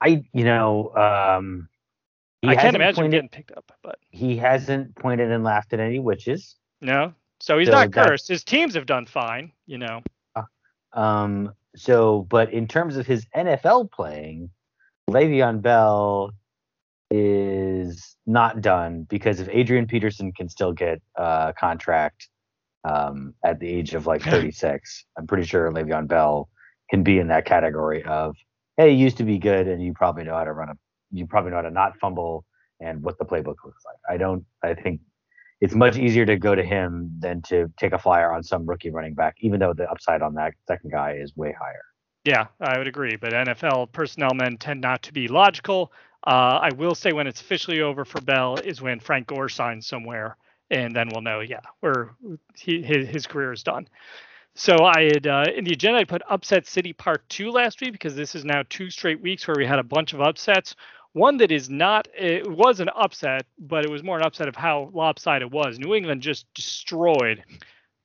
I 0.00 0.24
you 0.32 0.44
know 0.44 0.94
um, 0.94 1.68
I 2.44 2.54
can't 2.54 2.76
imagine 2.76 3.02
pointed, 3.02 3.10
getting 3.10 3.28
picked 3.28 3.52
up, 3.52 3.72
but 3.82 3.98
he 4.10 4.36
hasn't 4.36 4.94
pointed 4.94 5.32
and 5.32 5.42
laughed 5.42 5.72
at 5.72 5.80
any 5.80 5.98
witches. 5.98 6.54
No, 6.80 7.12
so 7.40 7.58
he's 7.58 7.68
so 7.68 7.72
not 7.72 7.92
cursed. 7.92 8.28
His 8.28 8.44
teams 8.44 8.74
have 8.74 8.86
done 8.86 9.06
fine, 9.06 9.52
you 9.66 9.78
know. 9.78 10.02
Uh, 10.34 10.42
um. 10.92 11.52
So, 11.76 12.26
but 12.28 12.52
in 12.52 12.66
terms 12.66 12.96
of 12.96 13.06
his 13.06 13.26
NFL 13.36 13.92
playing, 13.92 14.50
Le'Veon 15.08 15.62
Bell 15.62 16.32
is 17.10 18.16
not 18.26 18.60
done 18.60 19.04
because 19.08 19.40
if 19.40 19.48
Adrian 19.50 19.86
Peterson 19.86 20.32
can 20.32 20.48
still 20.48 20.72
get 20.72 21.00
a 21.16 21.54
contract 21.58 22.28
um, 22.84 23.34
at 23.44 23.60
the 23.60 23.68
age 23.68 23.94
of 23.94 24.06
like 24.06 24.22
36, 24.24 25.04
I'm 25.16 25.26
pretty 25.26 25.44
sure 25.44 25.70
Le'Veon 25.70 26.08
Bell 26.08 26.48
can 26.90 27.02
be 27.02 27.18
in 27.18 27.28
that 27.28 27.44
category 27.44 28.02
of 28.04 28.34
hey, 28.76 28.92
you 28.92 29.04
used 29.04 29.16
to 29.16 29.24
be 29.24 29.38
good 29.38 29.66
and 29.66 29.82
you 29.82 29.92
probably 29.92 30.24
know 30.24 30.34
how 30.34 30.44
to 30.44 30.52
run 30.52 30.68
a 30.70 30.74
you 31.10 31.26
probably 31.26 31.50
know 31.50 31.56
how 31.56 31.62
to 31.62 31.70
not 31.70 31.98
fumble 31.98 32.44
and 32.80 33.02
what 33.02 33.18
the 33.18 33.24
playbook 33.24 33.56
looks 33.64 33.84
like. 33.84 33.98
I 34.08 34.16
don't 34.16 34.44
I 34.62 34.74
think 34.74 35.00
it's 35.60 35.74
much 35.74 35.96
easier 35.96 36.24
to 36.26 36.36
go 36.36 36.54
to 36.54 36.62
him 36.62 37.10
than 37.18 37.42
to 37.42 37.70
take 37.76 37.92
a 37.92 37.98
flyer 37.98 38.32
on 38.32 38.42
some 38.42 38.66
rookie 38.66 38.90
running 38.90 39.14
back, 39.14 39.36
even 39.40 39.58
though 39.58 39.72
the 39.72 39.90
upside 39.90 40.22
on 40.22 40.34
that 40.34 40.54
second 40.66 40.90
guy 40.90 41.18
is 41.20 41.36
way 41.36 41.54
higher. 41.58 41.82
Yeah, 42.24 42.46
I 42.60 42.78
would 42.78 42.88
agree. 42.88 43.16
But 43.16 43.32
NFL 43.32 43.92
personnel 43.92 44.34
men 44.34 44.56
tend 44.58 44.80
not 44.80 45.02
to 45.04 45.12
be 45.12 45.28
logical. 45.28 45.92
Uh, 46.26 46.60
I 46.62 46.70
will 46.76 46.94
say 46.94 47.12
when 47.12 47.26
it's 47.26 47.40
officially 47.40 47.80
over 47.80 48.04
for 48.04 48.20
Bell 48.20 48.58
is 48.58 48.82
when 48.82 49.00
Frank 49.00 49.26
Gore 49.28 49.48
signs 49.48 49.86
somewhere, 49.86 50.36
and 50.70 50.94
then 50.94 51.08
we'll 51.12 51.22
know, 51.22 51.40
yeah, 51.40 51.60
where 51.80 52.10
he, 52.54 52.82
his, 52.82 53.08
his 53.08 53.26
career 53.26 53.52
is 53.52 53.62
done. 53.62 53.88
So 54.54 54.76
I 54.84 55.04
had 55.04 55.26
uh, 55.26 55.44
in 55.54 55.64
the 55.64 55.72
agenda 55.72 56.00
I 56.00 56.04
put 56.04 56.22
upset 56.28 56.66
city 56.66 56.92
part 56.92 57.26
two 57.28 57.50
last 57.50 57.80
week 57.80 57.92
because 57.92 58.16
this 58.16 58.34
is 58.34 58.44
now 58.44 58.62
two 58.68 58.90
straight 58.90 59.22
weeks 59.22 59.46
where 59.46 59.56
we 59.56 59.64
had 59.64 59.78
a 59.78 59.84
bunch 59.84 60.12
of 60.12 60.20
upsets. 60.20 60.74
One 61.12 61.38
that 61.38 61.50
is 61.50 61.70
not 61.70 62.08
it 62.16 62.48
was 62.50 62.80
an 62.80 62.90
upset, 62.90 63.46
but 63.58 63.84
it 63.84 63.90
was 63.90 64.02
more 64.02 64.18
an 64.18 64.24
upset 64.24 64.48
of 64.48 64.56
how 64.56 64.90
lopsided 64.92 65.48
it 65.48 65.52
was. 65.52 65.78
New 65.78 65.94
England 65.94 66.22
just 66.22 66.46
destroyed 66.54 67.42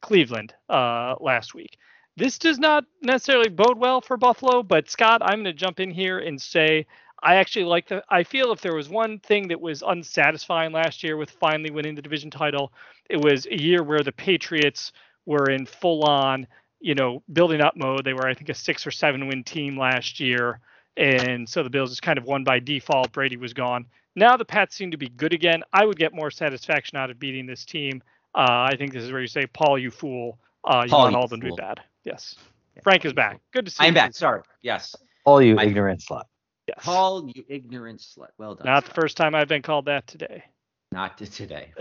Cleveland 0.02 0.54
uh, 0.70 1.16
last 1.20 1.54
week. 1.54 1.78
This 2.16 2.38
does 2.38 2.60
not 2.60 2.86
necessarily 3.02 3.50
bode 3.50 3.78
well 3.78 4.00
for 4.00 4.18
Buffalo, 4.18 4.62
but 4.62 4.90
Scott, 4.90 5.22
I'm 5.24 5.44
going 5.44 5.46
to 5.46 5.54
jump 5.54 5.80
in 5.80 5.90
here 5.90 6.20
and 6.20 6.40
say 6.40 6.86
I 7.24 7.36
actually 7.36 7.66
like 7.66 7.88
the. 7.88 8.04
I 8.10 8.24
feel 8.24 8.52
if 8.52 8.62
there 8.62 8.76
was 8.76 8.90
one 8.90 9.20
thing 9.20 9.48
that 9.48 9.62
was 9.62 9.82
unsatisfying 9.82 10.74
last 10.74 11.04
year 11.04 11.16
with 11.16 11.32
finally 11.32 11.72
winning 11.72 11.96
the 11.96 12.02
division 12.02 12.30
title, 12.30 12.74
it 13.10 13.18
was 13.18 13.46
a 13.46 13.60
year 13.60 13.82
where 13.82 14.04
the 14.04 14.12
Patriots 14.12 14.92
were 15.26 15.50
in 15.50 15.66
full 15.66 16.04
on, 16.04 16.46
you 16.82 16.96
know, 16.96 17.24
building 17.32 17.62
up 17.62 17.78
mode. 17.78 18.04
They 18.04 18.14
were, 18.14 18.28
I 18.28 18.34
think, 18.34 18.50
a 18.50 18.54
six 18.54 18.86
or 18.86 18.92
seven 18.92 19.28
win 19.28 19.44
team 19.44 19.78
last 19.78 20.20
year. 20.20 20.60
And 20.98 21.48
so 21.50 21.64
the 21.64 21.70
Bills 21.70 21.90
just 21.90 22.02
kind 22.02 22.18
of 22.18 22.26
won 22.26 22.44
by 22.44 22.60
default. 22.60 23.12
Brady 23.12 23.38
was 23.38 23.54
gone. 23.54 23.86
Now 24.16 24.38
the 24.38 24.46
Pats 24.46 24.76
seem 24.76 24.92
to 24.92 24.98
be 24.98 25.10
good 25.10 25.34
again. 25.34 25.64
I 25.74 25.86
would 25.86 25.98
get 25.98 26.14
more 26.14 26.30
satisfaction 26.30 26.98
out 26.98 27.10
of 27.10 27.20
beating 27.20 27.46
this 27.48 27.66
team. 27.66 28.04
Uh, 28.36 28.70
I 28.72 28.76
think 28.78 28.94
this 28.94 29.04
is 29.04 29.12
where 29.12 29.22
you 29.22 29.28
say, 29.28 29.48
Paul, 29.48 29.78
you 29.78 29.92
fool. 29.92 30.38
Uh, 30.64 30.84
you 30.86 30.92
Paul, 30.92 31.04
want 31.04 31.16
all 31.16 31.24
of 31.24 31.30
them 31.30 31.42
to 31.42 31.48
be 31.48 31.56
bad. 31.56 31.80
Yes. 32.04 32.36
Frank 32.84 33.06
is 33.06 33.14
back. 33.14 33.40
Good 33.52 33.66
to 33.66 33.72
see 33.72 33.84
I'm 33.84 33.96
you. 33.96 34.00
I'm 34.00 34.08
back. 34.08 34.16
Sorry. 34.16 34.42
Yes. 34.62 34.96
Paul, 35.26 35.42
you 35.42 35.56
My, 35.56 35.66
ignorant 35.66 36.02
slut. 36.02 36.24
Yes. 36.68 36.80
Paul, 36.82 37.30
you 37.34 37.44
ignorant 37.48 38.00
slut. 38.00 38.30
Well 38.38 38.56
done. 38.56 38.66
Not 38.66 38.86
the 38.86 38.94
first 38.94 39.18
time 39.18 39.36
I've 39.36 39.48
been 39.48 39.62
called 39.62 39.86
that 39.86 40.08
today. 40.08 40.44
Not 40.92 41.18
to 41.18 41.28
today. 41.28 41.74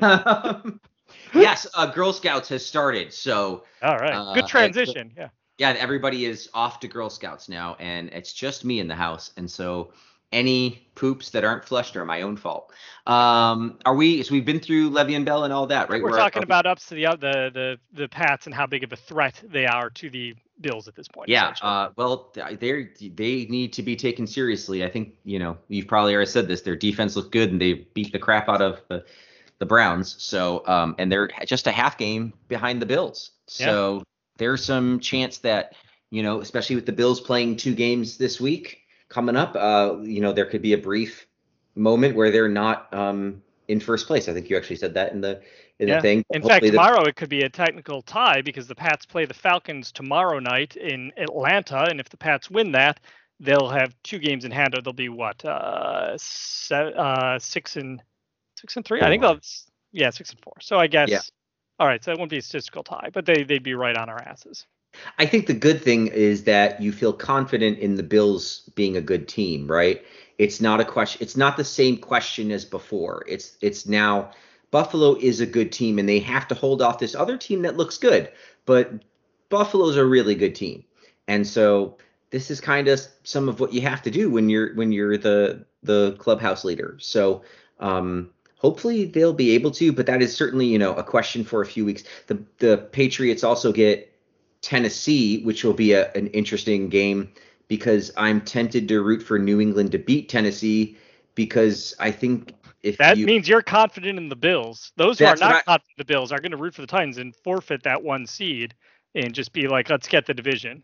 um, 0.00 0.80
yes, 1.34 1.66
uh, 1.74 1.86
Girl 1.86 2.12
Scouts 2.12 2.48
has 2.48 2.64
started. 2.64 3.12
So 3.12 3.64
all 3.82 3.98
right, 3.98 4.14
uh, 4.14 4.34
good 4.34 4.46
transition. 4.46 5.12
Yeah. 5.16 5.28
Yeah, 5.58 5.74
everybody 5.78 6.24
is 6.24 6.48
off 6.54 6.80
to 6.80 6.88
Girl 6.88 7.10
Scouts 7.10 7.48
now, 7.48 7.76
and 7.78 8.08
it's 8.10 8.32
just 8.32 8.64
me 8.64 8.80
in 8.80 8.88
the 8.88 8.94
house, 8.94 9.32
and 9.36 9.50
so 9.50 9.92
any 10.32 10.88
poops 10.94 11.30
that 11.30 11.44
aren't 11.44 11.64
flushed 11.64 11.94
are 11.96 12.04
my 12.04 12.22
own 12.22 12.36
fault. 12.36 12.72
Um, 13.06 13.78
are 13.84 13.94
we? 13.94 14.22
So 14.22 14.32
we've 14.32 14.44
been 14.44 14.60
through 14.60 14.90
Le'Veon 14.90 15.24
Bell 15.24 15.44
and 15.44 15.52
all 15.52 15.66
that, 15.66 15.90
right? 15.90 16.02
We're, 16.02 16.10
We're 16.10 16.16
talking 16.16 16.42
about 16.42 16.66
ups 16.66 16.86
to 16.86 16.94
the 16.94 17.04
the 17.20 17.50
the 17.52 17.78
the 17.92 18.08
Pats 18.08 18.46
and 18.46 18.54
how 18.54 18.66
big 18.66 18.82
of 18.82 18.92
a 18.92 18.96
threat 18.96 19.42
they 19.44 19.66
are 19.66 19.90
to 19.90 20.10
the 20.10 20.34
Bills 20.60 20.88
at 20.88 20.94
this 20.94 21.08
point. 21.08 21.28
Yeah. 21.28 21.54
Uh, 21.60 21.90
well, 21.96 22.32
they 22.34 22.88
they 23.14 23.46
need 23.46 23.72
to 23.74 23.82
be 23.82 23.94
taken 23.94 24.26
seriously. 24.26 24.84
I 24.84 24.88
think 24.88 25.14
you 25.24 25.38
know 25.38 25.58
you've 25.68 25.86
probably 25.86 26.14
already 26.14 26.30
said 26.30 26.48
this. 26.48 26.62
Their 26.62 26.76
defense 26.76 27.14
looked 27.14 27.32
good, 27.32 27.52
and 27.52 27.60
they 27.60 27.74
beat 27.94 28.12
the 28.12 28.18
crap 28.18 28.48
out 28.48 28.62
of 28.62 28.80
the 28.88 29.04
the 29.58 29.66
Browns. 29.66 30.16
So, 30.20 30.66
um, 30.66 30.94
and 30.98 31.12
they're 31.12 31.28
just 31.46 31.66
a 31.66 31.72
half 31.72 31.98
game 31.98 32.32
behind 32.48 32.80
the 32.80 32.86
Bills. 32.86 33.32
So 33.46 33.96
yeah. 33.96 34.02
There's 34.36 34.64
some 34.64 35.00
chance 35.00 35.38
that, 35.38 35.74
you 36.10 36.22
know, 36.22 36.40
especially 36.40 36.76
with 36.76 36.86
the 36.86 36.92
Bills 36.92 37.20
playing 37.20 37.56
two 37.56 37.74
games 37.74 38.16
this 38.16 38.40
week 38.40 38.80
coming 39.08 39.36
up, 39.36 39.54
uh, 39.56 39.98
you 40.02 40.20
know, 40.20 40.32
there 40.32 40.46
could 40.46 40.62
be 40.62 40.72
a 40.72 40.78
brief 40.78 41.26
moment 41.74 42.16
where 42.16 42.30
they're 42.30 42.48
not 42.48 42.92
um, 42.92 43.42
in 43.68 43.80
first 43.80 44.06
place. 44.06 44.28
I 44.28 44.32
think 44.32 44.50
you 44.50 44.56
actually 44.56 44.76
said 44.76 44.94
that 44.94 45.12
in 45.12 45.20
the 45.20 45.40
in 45.78 45.88
yeah. 45.88 45.96
the 45.96 46.02
thing. 46.02 46.24
In 46.30 46.42
fact, 46.42 46.64
tomorrow 46.64 47.02
the... 47.02 47.10
it 47.10 47.16
could 47.16 47.28
be 47.28 47.42
a 47.42 47.48
technical 47.48 48.02
tie 48.02 48.42
because 48.42 48.66
the 48.66 48.74
Pats 48.74 49.06
play 49.06 49.24
the 49.24 49.34
Falcons 49.34 49.90
tomorrow 49.92 50.38
night 50.38 50.76
in 50.76 51.12
Atlanta, 51.16 51.86
and 51.88 51.98
if 52.00 52.08
the 52.08 52.16
Pats 52.16 52.50
win 52.50 52.72
that, 52.72 53.00
they'll 53.40 53.68
have 53.68 53.94
two 54.02 54.18
games 54.18 54.44
in 54.44 54.50
hand. 54.50 54.76
Or 54.76 54.82
they'll 54.82 54.92
be 54.92 55.08
what 55.08 55.44
uh, 55.44 56.16
se- 56.16 56.94
uh, 56.96 57.38
six 57.38 57.76
and 57.76 58.02
Six 58.62 58.76
and 58.76 58.84
three. 58.84 59.00
I 59.00 59.08
think 59.08 59.22
that's 59.22 59.66
yeah, 59.90 60.10
six 60.10 60.30
and 60.30 60.40
four. 60.40 60.52
So 60.60 60.78
I 60.78 60.86
guess 60.86 61.10
yeah. 61.10 61.18
All 61.82 61.88
right. 61.88 62.02
So 62.04 62.12
it 62.12 62.18
won't 62.18 62.30
be 62.30 62.38
a 62.38 62.42
statistical 62.42 62.84
tie, 62.84 63.10
but 63.12 63.26
they 63.26 63.42
they'd 63.42 63.64
be 63.64 63.74
right 63.74 63.96
on 63.96 64.08
our 64.08 64.22
asses. 64.22 64.66
I 65.18 65.26
think 65.26 65.48
the 65.48 65.54
good 65.54 65.82
thing 65.82 66.06
is 66.06 66.44
that 66.44 66.80
you 66.80 66.92
feel 66.92 67.12
confident 67.12 67.80
in 67.80 67.96
the 67.96 68.04
Bills 68.04 68.70
being 68.76 68.96
a 68.96 69.00
good 69.00 69.26
team, 69.26 69.66
right? 69.66 70.00
It's 70.38 70.60
not 70.60 70.78
a 70.78 70.84
question. 70.84 71.20
It's 71.20 71.36
not 71.36 71.56
the 71.56 71.64
same 71.64 71.96
question 71.96 72.52
as 72.52 72.64
before. 72.64 73.24
It's 73.26 73.56
it's 73.60 73.88
now 73.88 74.30
Buffalo 74.70 75.16
is 75.16 75.40
a 75.40 75.46
good 75.46 75.72
team 75.72 75.98
and 75.98 76.08
they 76.08 76.20
have 76.20 76.46
to 76.48 76.54
hold 76.54 76.82
off 76.82 77.00
this 77.00 77.16
other 77.16 77.36
team 77.36 77.62
that 77.62 77.76
looks 77.76 77.98
good, 77.98 78.30
but 78.64 78.92
Buffalo's 79.48 79.96
a 79.96 80.04
really 80.04 80.36
good 80.36 80.54
team, 80.54 80.84
and 81.26 81.44
so 81.44 81.96
this 82.30 82.48
is 82.48 82.60
kind 82.60 82.86
of 82.86 83.00
some 83.24 83.48
of 83.48 83.58
what 83.58 83.72
you 83.72 83.80
have 83.80 84.02
to 84.02 84.10
do 84.10 84.30
when 84.30 84.48
you're 84.48 84.72
when 84.76 84.92
you're 84.92 85.18
the 85.18 85.66
the 85.82 86.12
clubhouse 86.20 86.64
leader. 86.64 86.96
So 87.00 87.42
um, 87.80 88.30
hopefully 88.62 89.04
they'll 89.04 89.34
be 89.34 89.50
able 89.50 89.72
to, 89.72 89.92
but 89.92 90.06
that 90.06 90.22
is 90.22 90.34
certainly, 90.34 90.66
you 90.66 90.78
know, 90.78 90.94
a 90.94 91.02
question 91.02 91.44
for 91.44 91.60
a 91.60 91.66
few 91.66 91.84
weeks. 91.84 92.04
The 92.28 92.42
the 92.58 92.78
Patriots 92.92 93.44
also 93.44 93.72
get 93.72 94.10
Tennessee, 94.62 95.42
which 95.42 95.64
will 95.64 95.74
be 95.74 95.92
a, 95.92 96.10
an 96.12 96.28
interesting 96.28 96.88
game 96.88 97.32
because 97.68 98.12
I'm 98.16 98.40
tempted 98.40 98.88
to 98.88 99.02
root 99.02 99.22
for 99.22 99.38
New 99.38 99.60
England 99.60 99.92
to 99.92 99.98
beat 99.98 100.28
Tennessee 100.28 100.96
because 101.34 101.94
I 101.98 102.10
think 102.10 102.54
if 102.82 102.98
that 102.98 103.16
you, 103.16 103.26
means 103.26 103.48
you're 103.48 103.62
confident 103.62 104.18
in 104.18 104.28
the 104.28 104.36
Bills. 104.36 104.92
Those 104.96 105.18
who 105.18 105.26
are 105.26 105.36
not 105.36 105.52
I, 105.52 105.62
confident 105.62 105.90
in 105.98 106.02
the 106.02 106.04
Bills 106.04 106.32
are 106.32 106.40
going 106.40 106.52
to 106.52 106.56
root 106.56 106.74
for 106.74 106.80
the 106.80 106.86
Titans 106.86 107.18
and 107.18 107.34
forfeit 107.34 107.82
that 107.82 108.02
one 108.02 108.26
seed 108.26 108.74
and 109.14 109.34
just 109.34 109.52
be 109.52 109.68
like, 109.68 109.90
let's 109.90 110.08
get 110.08 110.26
the 110.26 110.34
division. 110.34 110.82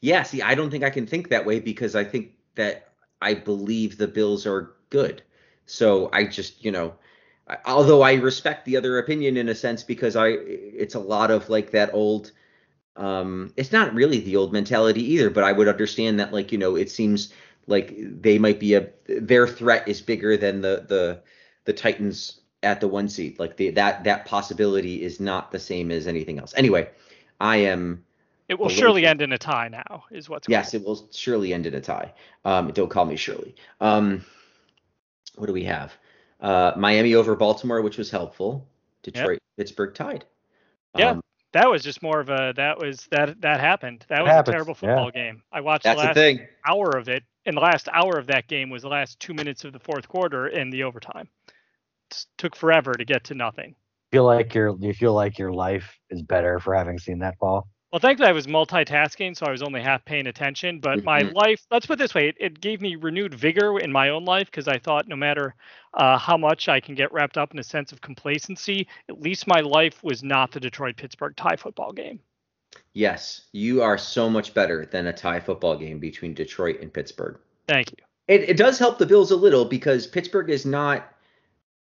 Yeah, 0.00 0.22
see, 0.22 0.42
I 0.42 0.54
don't 0.54 0.70
think 0.70 0.84
I 0.84 0.90
can 0.90 1.06
think 1.06 1.28
that 1.30 1.44
way 1.44 1.58
because 1.58 1.94
I 1.94 2.04
think 2.04 2.32
that 2.54 2.88
I 3.20 3.34
believe 3.34 3.96
the 3.96 4.08
Bills 4.08 4.46
are 4.46 4.74
good. 4.90 5.22
So 5.66 6.10
I 6.12 6.24
just, 6.24 6.64
you 6.64 6.70
know, 6.70 6.94
although 7.64 8.02
I 8.02 8.14
respect 8.14 8.64
the 8.64 8.76
other 8.76 8.98
opinion 8.98 9.36
in 9.36 9.48
a 9.48 9.54
sense 9.54 9.82
because 9.82 10.16
I 10.16 10.28
it's 10.28 10.94
a 10.94 11.00
lot 11.00 11.30
of 11.30 11.48
like 11.48 11.70
that 11.70 11.94
old 11.94 12.32
um 12.96 13.52
it's 13.56 13.72
not 13.72 13.94
really 13.94 14.20
the 14.20 14.36
old 14.36 14.52
mentality 14.52 15.02
either 15.12 15.30
but 15.30 15.44
I 15.44 15.52
would 15.52 15.68
understand 15.68 16.18
that 16.20 16.32
like 16.32 16.50
you 16.50 16.58
know 16.58 16.76
it 16.76 16.90
seems 16.90 17.32
like 17.66 17.94
they 17.96 18.38
might 18.38 18.58
be 18.58 18.74
a 18.74 18.88
their 19.06 19.46
threat 19.46 19.86
is 19.86 20.00
bigger 20.00 20.36
than 20.36 20.60
the 20.60 20.84
the 20.88 21.22
the 21.64 21.72
Titans 21.72 22.40
at 22.62 22.80
the 22.80 22.88
one 22.88 23.08
seat 23.08 23.38
like 23.38 23.56
the 23.56 23.70
that 23.70 24.04
that 24.04 24.24
possibility 24.24 25.02
is 25.02 25.20
not 25.20 25.52
the 25.52 25.58
same 25.58 25.90
as 25.90 26.06
anything 26.06 26.38
else. 26.38 26.52
Anyway 26.56 26.88
I 27.40 27.58
am 27.58 28.04
it 28.48 28.58
will 28.58 28.68
surely 28.68 29.06
end 29.06 29.22
in 29.22 29.32
a 29.32 29.38
tie 29.38 29.68
now 29.68 30.04
is 30.10 30.28
what's 30.28 30.48
yes 30.48 30.74
it 30.74 30.84
will 30.84 31.08
surely 31.12 31.52
end 31.52 31.66
in 31.66 31.74
a 31.74 31.80
tie. 31.80 32.12
Um 32.44 32.72
don't 32.72 32.90
call 32.90 33.04
me 33.04 33.14
Shirley. 33.14 33.54
Um 33.80 34.24
what 35.36 35.46
do 35.46 35.52
we 35.52 35.64
have 35.64 35.92
uh, 36.40 36.72
Miami 36.76 37.14
over 37.14 37.34
Baltimore, 37.36 37.82
which 37.82 37.98
was 37.98 38.10
helpful. 38.10 38.68
Detroit, 39.02 39.32
yep. 39.32 39.40
Pittsburgh 39.56 39.94
tied. 39.94 40.24
Yeah, 40.96 41.10
um, 41.10 41.22
that 41.52 41.70
was 41.70 41.82
just 41.82 42.02
more 42.02 42.20
of 42.20 42.28
a 42.28 42.52
that 42.56 42.78
was 42.78 43.06
that 43.10 43.40
that 43.40 43.60
happened. 43.60 44.04
That 44.08 44.22
was 44.22 44.48
a 44.48 44.50
terrible 44.50 44.74
football 44.74 45.10
yeah. 45.14 45.32
game. 45.32 45.42
I 45.52 45.60
watched 45.60 45.84
the 45.84 45.94
last 45.94 46.14
the 46.14 46.40
hour 46.66 46.96
of 46.96 47.08
it, 47.08 47.22
and 47.44 47.56
the 47.56 47.60
last 47.60 47.88
hour 47.92 48.18
of 48.18 48.26
that 48.26 48.48
game 48.48 48.70
was 48.70 48.82
the 48.82 48.88
last 48.88 49.18
two 49.20 49.34
minutes 49.34 49.64
of 49.64 49.72
the 49.72 49.78
fourth 49.78 50.08
quarter 50.08 50.46
and 50.46 50.72
the 50.72 50.82
overtime. 50.82 51.28
It 52.10 52.26
took 52.38 52.54
forever 52.54 52.92
to 52.92 53.04
get 53.04 53.24
to 53.24 53.34
nothing. 53.34 53.74
Feel 54.12 54.24
like 54.24 54.54
your 54.54 54.76
you 54.78 54.92
feel 54.92 55.14
like 55.14 55.38
your 55.38 55.52
life 55.52 55.98
is 56.10 56.22
better 56.22 56.58
for 56.58 56.74
having 56.74 56.98
seen 56.98 57.20
that 57.20 57.38
fall. 57.38 57.68
Well, 57.92 58.00
thankfully 58.00 58.28
I 58.28 58.32
was 58.32 58.46
multitasking, 58.46 59.36
so 59.36 59.46
I 59.46 59.52
was 59.52 59.62
only 59.62 59.80
half 59.80 60.04
paying 60.04 60.26
attention. 60.26 60.80
But 60.80 61.04
my 61.04 61.22
Mhm. 61.22 61.34
life, 61.34 61.64
let's 61.70 61.86
put 61.86 61.94
it 61.94 61.98
this 62.00 62.14
way, 62.14 62.28
it, 62.28 62.36
it 62.38 62.60
gave 62.60 62.80
me 62.80 62.96
renewed 62.96 63.32
vigor 63.32 63.78
in 63.78 63.92
my 63.92 64.08
own 64.08 64.24
life 64.24 64.46
because 64.50 64.68
I 64.68 64.78
thought 64.78 65.08
no 65.08 65.16
matter 65.16 65.54
uh, 65.94 66.18
how 66.18 66.36
much 66.36 66.68
I 66.68 66.80
can 66.80 66.94
get 66.94 67.12
wrapped 67.12 67.38
up 67.38 67.52
in 67.52 67.58
a 67.58 67.62
sense 67.62 67.92
of 67.92 68.00
complacency, 68.02 68.86
at 69.08 69.20
least 69.20 69.46
my 69.46 69.60
life 69.60 70.02
was 70.02 70.22
not 70.22 70.50
the 70.50 70.60
Detroit 70.60 70.96
Pittsburgh 70.96 71.34
tie 71.36 71.56
football 71.56 71.92
game. 71.92 72.20
Yes, 72.92 73.46
you 73.52 73.82
are 73.82 73.96
so 73.96 74.28
much 74.28 74.52
better 74.52 74.84
than 74.84 75.06
a 75.06 75.12
tie 75.12 75.40
football 75.40 75.76
game 75.78 75.98
between 75.98 76.34
Detroit 76.34 76.80
and 76.80 76.92
Pittsburgh. 76.92 77.38
Thank 77.66 77.92
you. 77.92 78.04
It, 78.28 78.50
it 78.50 78.56
does 78.56 78.78
help 78.78 78.98
the 78.98 79.06
Bills 79.06 79.30
a 79.30 79.36
little 79.36 79.64
because 79.64 80.06
Pittsburgh 80.06 80.50
is 80.50 80.66
not. 80.66 81.15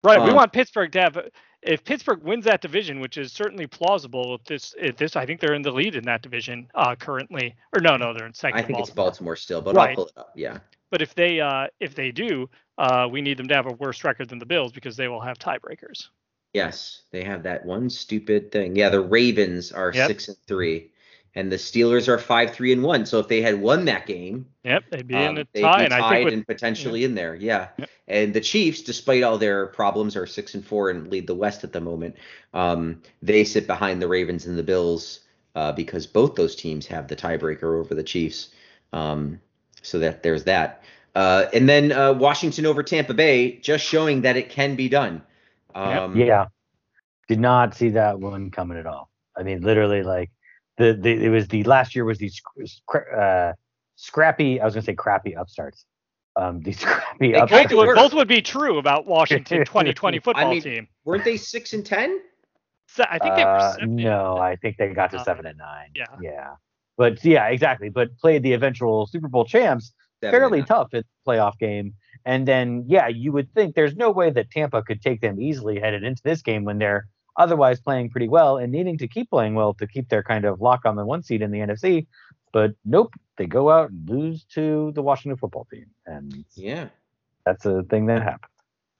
Right, 0.05 0.21
we 0.21 0.31
Um, 0.31 0.37
want 0.37 0.53
Pittsburgh 0.53 0.91
to 0.93 1.01
have. 1.01 1.31
If 1.62 1.85
Pittsburgh 1.85 2.23
wins 2.25 2.45
that 2.47 2.61
division, 2.61 2.99
which 2.99 3.17
is 3.17 3.33
certainly 3.33 3.69
plausible, 3.69 4.35
if 4.35 4.45
this, 4.45 4.75
if 4.77 4.97
this, 4.97 5.15
I 5.15 5.25
think 5.25 5.41
they're 5.41 5.55
in 5.55 5.62
the 5.62 5.71
lead 5.71 5.95
in 5.95 6.05
that 6.05 6.21
division 6.23 6.69
uh, 6.75 6.97
currently. 6.97 7.55
Or 7.73 7.81
no, 7.81 7.97
no, 7.97 8.12
they're 8.12 8.27
in 8.27 8.35
second. 8.35 8.59
I 8.59 8.62
think 8.62 8.81
it's 8.81 8.91
Baltimore. 8.91 9.07
Baltimore 9.07 9.37
still, 9.37 9.62
but 9.62 9.77
Right. 9.77 9.91
I'll 9.91 9.95
pull 9.95 10.07
it 10.07 10.12
up. 10.17 10.33
Yeah. 10.35 10.59
But 10.91 11.03
if 11.03 11.15
they, 11.15 11.41
uh, 11.41 11.69
if 11.79 11.95
they 11.95 12.11
do, 12.11 12.51
uh, 12.79 13.09
we 13.11 13.23
need 13.23 13.37
them 13.38 13.47
to 13.49 13.55
have 13.55 13.67
a 13.67 13.75
worse 13.75 14.03
record 14.03 14.29
than 14.29 14.41
the 14.41 14.47
Bills 14.47 14.73
because 14.73 14.97
they 14.97 15.07
will 15.07 15.21
have 15.21 15.38
tiebreakers. 15.38 16.09
Yes, 16.53 17.03
they 17.12 17.23
have 17.25 17.45
that 17.45 17.65
one 17.65 17.88
stupid 17.88 18.51
thing. 18.53 18.75
Yeah, 18.77 18.91
the 18.91 19.01
Ravens 19.01 19.73
are 19.73 19.93
Yep. 19.95 20.09
six 20.09 20.29
and 20.29 20.37
three, 20.47 20.91
and 21.35 21.51
the 21.51 21.57
Steelers 21.57 22.09
are 22.09 22.18
five 22.18 22.53
three 22.53 22.73
and 22.73 22.83
one. 22.83 23.07
So 23.07 23.18
if 23.18 23.29
they 23.29 23.42
had 23.42 23.61
won 23.61 23.85
that 23.87 24.07
game, 24.07 24.47
Yep, 24.64 24.85
they'd 24.90 25.07
be 25.07 25.14
um, 25.14 25.37
in 25.37 25.38
a 25.38 25.47
they'd 25.53 25.62
tie, 25.62 25.79
be 25.79 25.85
and 25.85 25.95
I 25.95 26.09
think 26.11 26.25
with 26.27 26.35
and 26.35 26.47
potentially 26.47 27.05
in 27.05 27.14
there. 27.14 27.35
Yeah, 27.35 27.68
Yep. 27.79 27.90
and 28.09 28.35
the 28.35 28.40
Chiefs, 28.40 28.83
despite 28.83 29.23
all 29.23 29.38
their 29.38 29.66
problems, 29.66 30.16
are 30.16 30.27
six 30.27 30.55
and 30.55 30.64
four 30.64 30.90
and 30.90 31.09
lead 31.09 31.27
the 31.27 31.35
West 31.35 31.64
at 31.64 31.73
the 31.73 31.81
moment. 31.81 32.16
Um, 32.55 33.03
they 33.23 33.45
sit 33.45 33.66
behind 33.66 34.03
the 34.03 34.09
Ravens 34.09 34.47
and 34.47 34.59
the 34.59 34.62
Bills 34.62 35.21
uh, 35.55 35.73
because 35.73 36.07
both 36.07 36.35
those 36.35 36.55
teams 36.55 36.87
have 36.87 37.09
the 37.09 37.16
tiebreaker 37.16 37.79
over 37.81 37.95
the 37.95 38.03
Chiefs. 38.05 38.51
Um, 38.92 39.40
so 39.83 39.99
that 39.99 40.23
there's 40.23 40.45
that. 40.45 40.85
Uh, 41.14 41.47
and 41.53 41.68
then 41.68 41.92
uh, 41.92 42.12
Washington 42.12 42.64
over 42.66 42.83
Tampa 42.83 43.12
Bay, 43.14 43.57
just 43.57 43.85
showing 43.85 44.23
that 44.23 44.37
it 44.37 44.49
can 44.49 44.77
be 44.77 44.88
done. 44.88 45.23
Um, 45.75 46.16
yeah, 46.16 46.47
did 47.29 47.40
not 47.40 47.75
see 47.75 47.90
that 47.90 48.18
one 48.21 48.51
coming 48.51 48.79
at 48.79 48.87
all. 48.87 49.11
I 49.37 49.42
mean, 49.42 49.62
literally, 49.62 50.03
like 50.03 50.31
the, 50.79 50.95
the 50.95 51.11
it 51.25 51.29
was 51.29 51.49
the 51.49 51.63
last 51.65 51.95
year 51.95 52.05
was 52.05 52.19
these 52.19 52.41
scra- 52.89 53.51
uh, 53.51 53.53
scrappy. 53.97 54.61
I 54.61 54.65
was 54.65 54.75
gonna 54.75 54.85
say 54.85 54.95
crappy 54.95 55.35
upstarts. 55.35 55.85
Um, 56.37 56.61
these 56.63 56.81
scrappy 56.81 57.33
They 57.33 57.41
both 57.41 57.51
kind 57.51 57.65
upstarts. 57.67 57.73
of 57.73 57.79
were. 57.89 57.95
both 57.95 58.15
would 58.15 58.29
be 58.29 58.41
true 58.43 58.79
about 58.79 59.07
Washington 59.07 59.59
2020 59.67 60.19
football 60.21 60.51
mean, 60.51 60.63
team. 60.63 60.89
Weren't 61.05 61.25
they 61.25 61.37
six 61.37 61.73
and 61.73 61.85
ten? 61.85 62.21
So 62.89 63.05
I 63.09 63.19
think 63.19 63.37
they 63.37 63.45
were 63.45 63.51
Uh, 63.51 63.73
seven. 63.75 63.97
no, 63.97 64.37
I 64.37 64.57
think 64.57 64.77
they 64.77 64.89
got 64.89 65.11
to 65.13 65.19
Uh, 65.19 65.25
seven 65.25 65.47
and 65.47 65.59
nine. 65.59 65.91
yeah. 65.95 66.05
yeah, 66.21 66.51
but 66.99 67.25
yeah, 67.25 67.47
exactly. 67.49 67.89
But 67.89 68.17
played 68.19 68.43
the 68.43 68.53
eventual 68.53 69.07
Super 69.07 69.29
Bowl 69.29 69.45
champs 69.45 69.93
Seven 70.21 70.39
fairly 70.39 70.59
nine. 70.59 70.67
tough 70.67 70.95
in 70.95 71.03
the 71.03 71.31
playoff 71.33 71.59
game. 71.59 71.95
And 72.25 72.47
then, 72.47 72.85
yeah, 72.87 73.09
you 73.09 73.33
would 73.33 73.53
think 73.55 73.75
there's 73.75 73.97
no 73.97 74.11
way 74.11 74.31
that 74.31 74.51
Tampa 74.51 74.83
could 74.83 75.03
take 75.03 75.21
them 75.21 75.41
easily 75.41 75.81
headed 75.81 76.05
into 76.05 76.23
this 76.23 76.41
game 76.43 76.65
when 76.65 76.79
they're 76.79 77.09
otherwise 77.37 77.81
playing 77.81 78.11
pretty 78.11 78.29
well 78.29 78.59
and 78.59 78.73
needing 78.73 78.99
to 78.99 79.09
keep 79.09 79.31
playing 79.31 79.55
well 79.55 79.75
to 79.75 79.87
keep 79.87 80.09
their 80.09 80.23
kind 80.23 80.45
of 80.45 80.61
lock 80.61 80.85
on 80.85 80.97
the 80.97 81.05
one 81.05 81.23
seed 81.23 81.42
in 81.42 81.51
the 81.51 81.59
NFC. 81.61 82.07
But 82.53 82.73
nope, 82.85 83.14
they 83.38 83.47
go 83.47 83.71
out 83.71 83.90
and 83.90 84.09
lose 84.09 84.45
to 84.55 84.92
the 84.95 85.03
Washington 85.03 85.38
football 85.38 85.66
team. 85.73 85.87
And 86.07 86.45
Yeah, 86.55 86.88
that's 87.47 87.64
a 87.64 87.83
thing 87.85 88.07
that 88.07 88.23
happened. 88.23 88.51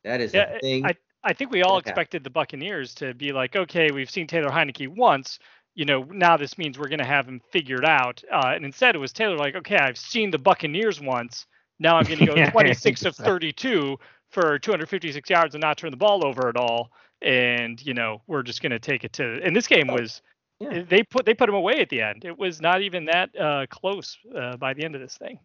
that 0.05 0.21
is 0.21 0.35
Yeah, 0.35 0.57
a 0.57 0.61
thing. 0.61 0.85
I 0.87 0.95
I 1.25 1.33
think 1.33 1.51
we 1.53 1.63
all 1.63 1.77
Okay. 1.77 1.91
expected 1.91 2.25
the 2.25 2.31
Buccaneers 2.31 2.95
to 2.97 3.15
be 3.15 3.33
like, 3.33 3.55
okay, 3.55 3.91
we've 3.93 4.11
seen 4.11 4.27
Taylor 4.27 4.51
Heinicke 4.51 4.89
once. 4.89 5.39
You 5.75 5.85
know, 5.85 6.03
now 6.03 6.37
this 6.37 6.59
means 6.59 6.79
we're 6.79 6.89
going 6.89 6.99
to 6.99 7.05
have 7.05 7.27
him 7.29 7.41
figured 7.53 7.85
out. 7.85 8.23
Uh, 8.31 8.53
and 8.55 8.65
instead, 8.65 8.95
it 8.95 8.99
was 8.99 9.13
Taylor 9.13 9.37
like, 9.37 9.55
okay, 9.55 9.77
I've 9.77 9.97
seen 9.99 10.31
the 10.31 10.39
Buccaneers 10.39 11.01
once. 11.01 11.47
Now 11.79 11.97
I'm 11.97 12.07
going 12.07 12.19
to 12.19 12.25
go 12.25 12.39
26 12.51 13.05
of 13.05 13.17
32 13.17 13.97
for 14.31 14.59
256 14.59 15.31
yards 15.31 15.55
and 15.55 15.63
not 15.63 15.79
turn 15.79 15.91
the 15.91 15.97
ball 15.97 16.27
over 16.27 16.49
at 16.49 16.57
all. 16.57 16.91
And 17.23 17.85
you 17.85 17.95
know, 17.95 18.23
we're 18.27 18.43
just 18.43 18.63
going 18.63 18.73
to 18.73 18.79
take 18.79 19.05
it 19.05 19.13
to. 19.15 19.41
And 19.45 19.55
this 19.55 19.67
game 19.67 19.87
was, 19.89 20.23
Yeah. 20.61 20.83
they 20.83 21.03
put 21.03 21.25
they 21.27 21.35
put 21.35 21.49
him 21.49 21.55
away 21.55 21.81
at 21.81 21.89
the 21.89 22.03
end. 22.03 22.25
It 22.25 22.39
was 22.39 22.61
not 22.61 22.83
even 22.83 23.05
that 23.07 23.31
uh, 23.39 23.67
close 23.71 24.17
uh, 24.37 24.57
by 24.57 24.75
the 24.75 24.85
end 24.85 24.95
of 24.95 25.01
this 25.01 25.17
thing. 25.17 25.39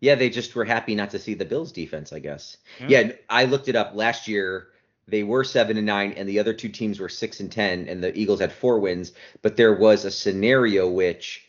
yeah, 0.00 0.14
they 0.14 0.30
just 0.30 0.54
were 0.54 0.64
happy 0.64 0.94
not 0.94 1.10
to 1.10 1.18
see 1.18 1.34
the 1.34 1.44
Bills 1.44 1.72
defense, 1.72 2.12
I 2.12 2.18
guess. 2.20 2.56
Yeah. 2.80 2.86
Yeah, 3.00 3.12
I 3.28 3.44
looked 3.46 3.68
it 3.68 3.76
up 3.76 3.92
last 3.94 4.28
year. 4.28 4.68
They 5.06 5.22
were 5.22 5.44
seven 5.44 5.76
and 5.76 5.84
nine, 5.86 6.12
and 6.16 6.26
the 6.28 6.38
other 6.38 6.54
two 6.54 6.68
teams 6.70 6.98
were 6.98 7.08
six 7.10 7.40
and 7.40 7.52
ten, 7.52 7.88
and 7.88 8.02
the 8.02 8.16
Eagles 8.18 8.40
had 8.40 8.52
four 8.52 8.78
wins. 8.78 9.12
But 9.42 9.56
there 9.56 9.74
was 9.74 10.04
a 10.06 10.10
scenario 10.10 10.88
which, 10.88 11.44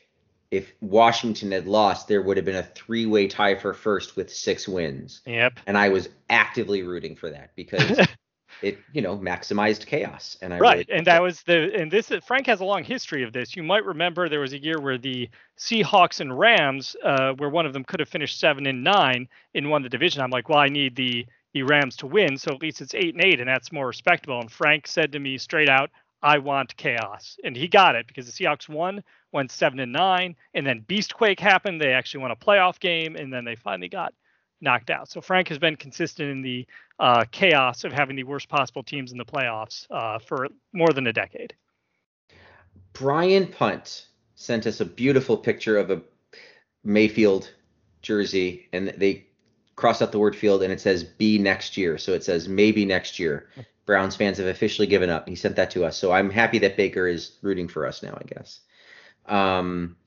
if 0.52 0.74
Washington 0.82 1.52
had 1.52 1.66
lost, 1.66 2.08
there 2.10 2.22
would 2.22 2.36
have 2.38 2.46
been 2.46 2.56
a 2.58 2.64
three-way 2.64 3.28
tie 3.28 3.56
for 3.56 3.74
first 3.74 4.16
with 4.18 4.30
six 4.34 4.68
wins, 4.68 5.22
Yep. 5.26 5.60
and 5.68 5.78
I 5.78 5.88
was 5.90 6.10
actively 6.30 6.84
rooting 6.84 7.16
for 7.16 7.30
that 7.30 7.52
because 7.56 7.98
it, 8.62 8.80
you 8.94 9.02
know, 9.02 9.18
maximized 9.18 9.86
chaos. 9.86 10.38
And 10.42 10.54
I 10.54 10.60
right 10.60 10.88
really- 10.88 10.98
and 10.98 11.08
that 11.08 11.22
was 11.22 11.44
the 11.44 11.74
and 11.76 11.92
this 11.92 12.12
frank 12.26 12.48
has 12.48 12.60
a 12.60 12.66
long 12.66 12.84
history 12.84 13.24
of 13.24 13.34
this. 13.34 13.56
You 13.56 13.64
might 13.64 13.86
remember 13.86 14.30
there 14.30 14.40
was 14.40 14.54
a 14.54 14.62
year 14.62 14.80
where 14.80 14.98
the 14.98 15.30
seahawks 15.58 16.20
and 16.22 16.38
rams 16.38 16.96
uh, 17.04 17.34
where 17.34 17.50
one 17.50 17.66
of 17.66 17.74
them 17.74 17.84
could 17.84 18.00
have 18.00 18.10
finished 18.10 18.40
seven 18.40 18.66
and 18.66 18.84
nine 18.84 19.28
and 19.54 19.70
won 19.70 19.82
the 19.82 19.90
division. 19.90 20.22
I'm 20.22 20.32
like 20.32 20.50
well 20.50 20.60
i 20.60 20.68
need 20.68 20.96
the 20.96 21.26
the 21.54 21.64
rams 21.64 21.96
to 21.98 22.08
win 22.08 22.38
so 22.38 22.52
at 22.52 22.62
least 22.62 22.82
it's 22.82 22.94
eight 22.94 23.16
and 23.16 23.24
eight 23.24 23.40
and 23.40 23.48
that's 23.50 23.72
more 23.72 23.88
respectable. 23.88 24.40
And 24.40 24.52
frank 24.52 24.88
said 24.88 25.12
to 25.14 25.20
me 25.20 25.38
straight 25.38 25.70
out 25.70 25.90
i 26.22 26.38
want 26.38 26.76
chaos. 26.78 27.38
And 27.44 27.56
he 27.56 27.68
got 27.68 27.96
it 27.96 28.08
because 28.08 28.26
the 28.26 28.32
seahawks 28.32 28.68
won 28.70 29.04
went 29.32 29.52
seven 29.52 29.80
and 29.80 29.92
nine 29.92 30.36
and 30.54 30.66
then 30.66 30.82
beastquake 30.88 31.40
happened. 31.40 31.82
They 31.82 31.94
actually 31.94 32.22
won 32.22 32.32
a 32.32 32.36
playoff 32.36 32.80
game 32.80 33.16
and 33.16 33.32
then 33.34 33.46
they 33.46 33.56
finally 33.56 33.90
got 33.90 34.14
knocked 34.62 34.90
out 34.90 35.10
so 35.10 35.22
frank 35.22 35.48
has 35.48 35.60
been 35.60 35.76
consistent 35.76 36.30
in 36.30 36.42
the 36.42 36.66
uh, 37.00 37.26
chaos 37.32 37.84
of 37.84 37.92
having 37.92 38.16
the 38.16 38.24
worst 38.24 38.48
possible 38.50 38.84
teams 38.84 39.12
in 39.12 39.18
the 39.18 39.26
playoffs 39.26 39.86
uh, 39.92 40.20
for 40.20 40.48
more 40.74 40.90
than 40.90 41.08
a 41.08 41.14
decade. 41.14 41.54
Brian 42.94 43.48
Punt 43.48 44.08
sent 44.36 44.66
us 44.66 44.80
a 44.80 44.86
beautiful 44.86 45.38
picture 45.38 45.78
of 45.78 45.92
a 45.92 46.02
Mayfield 46.84 47.52
jersey, 48.02 48.70
and 48.72 48.90
they 48.98 49.26
crossed 49.76 50.02
out 50.02 50.12
the 50.12 50.20
word 50.20 50.36
field, 50.36 50.64
and 50.64 50.72
it 50.72 50.80
says 50.80 51.04
"be 51.04 51.38
next 51.38 51.76
year." 51.76 51.98
So 51.98 52.14
it 52.14 52.24
says 52.24 52.48
maybe 52.48 52.86
next 52.86 53.20
year. 53.20 53.50
Browns 53.86 54.16
fans 54.16 54.38
have 54.40 54.48
officially 54.48 54.88
given 54.88 55.10
up. 55.10 55.28
He 55.28 55.36
sent 55.36 55.58
that 55.58 55.72
to 55.72 55.86
us, 55.86 55.98
so 55.98 56.12
I'm 56.12 56.30
happy 56.30 56.60
that 56.60 56.78
Baker 56.78 57.08
is 57.08 57.34
rooting 57.42 57.68
for 57.68 57.86
us 57.86 58.02
now. 58.02 58.18
I 58.20 58.24
guess. 58.24 58.62
Um, 59.26 59.98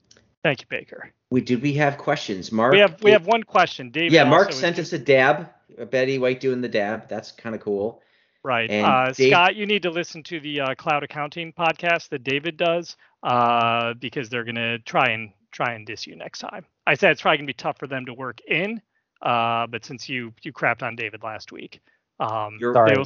Thank 0.41 0.61
you, 0.61 0.67
Baker. 0.69 1.11
We 1.31 1.41
did 1.41 1.61
we 1.61 1.73
have 1.73 1.97
questions, 1.97 2.51
Mark? 2.51 2.73
We 2.73 2.79
have 2.79 3.01
we 3.03 3.11
have 3.11 3.25
one 3.27 3.43
question, 3.43 3.91
David. 3.91 4.11
yeah, 4.13 4.23
Mark 4.23 4.51
sent 4.51 4.75
just- 4.77 4.93
us 4.93 4.99
a 4.99 5.03
dab. 5.03 5.49
uh, 5.79 5.85
Betty 5.85 6.17
White 6.17 6.39
doing 6.39 6.61
the 6.61 6.67
dab. 6.67 7.07
That's 7.07 7.31
kind 7.31 7.55
of 7.55 7.61
cool. 7.61 8.01
right. 8.43 8.69
and 8.69 8.85
Uh, 8.85 9.11
Dave- 9.11 9.31
Scott, 9.31 9.55
you 9.55 9.65
need 9.65 9.83
to 9.83 9.89
listen 9.91 10.23
to 10.23 10.39
the 10.39 10.61
uh, 10.61 10.75
cloud 10.75 11.03
accounting 11.03 11.53
podcast 11.53 12.09
that 12.09 12.23
David 12.23 12.57
does 12.57 12.95
uh, 13.23 13.93
because 13.95 14.29
they're 14.29 14.43
gonna 14.45 14.79
try 14.79 15.09
and 15.09 15.31
try 15.51 15.73
and 15.73 15.85
diss 15.85 16.07
you 16.07 16.15
next 16.15 16.39
time. 16.39 16.65
I 16.87 16.93
said 16.95 17.11
it's 17.11 17.21
probably 17.21 17.37
gonna 17.37 17.47
be 17.47 17.53
tough 17.53 17.77
for 17.77 17.87
them 17.87 18.05
to 18.05 18.13
work 18.13 18.39
in, 18.47 18.81
uh, 19.21 19.67
but 19.67 19.85
since 19.85 20.09
you 20.09 20.33
you 20.41 20.51
crapped 20.53 20.81
on 20.83 20.95
David 20.95 21.21
last 21.23 21.51
week, 21.51 21.79
um, 22.19 22.57
You're 22.59 22.73
Sorry. 22.73 22.91
they 22.93 22.97
will 22.99 23.05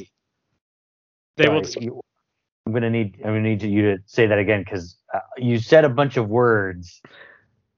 they 1.37 1.49
will 1.49 1.65
you- 1.83 2.01
I'm 2.65 2.71
gonna 2.73 2.89
need 2.89 3.15
I'm 3.17 3.31
gonna 3.31 3.41
need 3.41 3.61
you 3.63 3.81
to 3.97 4.03
say 4.05 4.27
that 4.27 4.37
again 4.39 4.61
because 4.63 4.95
uh, 5.13 5.19
you 5.37 5.57
said 5.59 5.83
a 5.83 5.89
bunch 5.89 6.15
of 6.17 6.29
words 6.29 7.01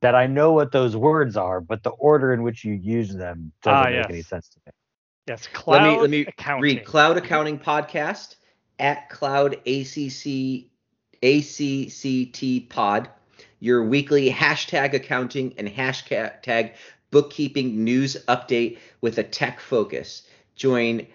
that 0.05 0.13
I 0.13 0.27
know 0.27 0.51
what 0.51 0.71
those 0.71 0.95
words 0.95 1.35
are, 1.35 1.59
but 1.59 1.81
the 1.81 1.89
order 1.89 2.31
in 2.31 2.43
which 2.43 2.63
you 2.63 2.73
use 2.73 3.11
them 3.15 3.51
doesn't 3.63 3.75
Ah, 3.79 3.83
make 3.85 3.93
yes. 3.95 4.05
any 4.09 4.21
sense 4.21 4.49
to 4.49 4.59
me. 4.67 4.71
yes 5.27 5.47
cloud 5.51 5.81
let 5.81 5.93
me 5.95 6.01
let 6.01 6.09
me 6.11 6.21
accounting. 6.27 6.61
read 6.61 6.85
Cloud 6.85 7.17
Accounting 7.17 7.57
Podcast 7.57 8.35
at 8.77 9.09
Cloud 9.09 9.53
ACC 9.65 10.65
ACCT 11.23 12.69
Pod, 12.69 13.09
your 13.59 13.83
weekly 13.83 14.29
hashtag 14.29 14.93
accounting 14.93 15.55
and 15.57 15.67
hashtag 15.67 16.73
bookkeeping 17.09 17.83
news 17.83 18.15
update 18.27 18.77
with 19.01 19.17
a 19.17 19.23
tech 19.23 19.59
focus. 19.59 20.27
Join 20.55 21.07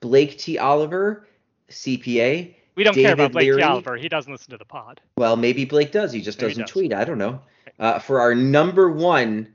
Blake 0.00 0.36
T. 0.36 0.58
Oliver, 0.58 1.26
CPA. 1.70 2.54
we 2.74 2.84
don't 2.84 2.92
care 2.94 3.14
about 3.14 3.32
Blake 3.32 3.46
Leary. 3.46 3.62
Oliver. 3.62 3.96
He 3.96 4.10
doesn't 4.10 4.30
listen 4.30 4.50
to 4.50 4.58
the 4.58 4.66
pod. 4.66 5.00
Well, 5.16 5.36
maybe 5.36 5.64
Blake 5.64 5.92
does. 5.92 6.12
He 6.12 6.20
just 6.20 6.38
Maybe 6.42 6.50
doesn't 6.50 6.64
does. 6.64 6.70
tweet. 6.72 6.92
I 6.92 7.04
don't 7.04 7.16
know. 7.18 7.40
Uh, 7.78 7.98
for 7.98 8.20
our 8.20 8.34
number 8.34 8.90
one 8.90 9.54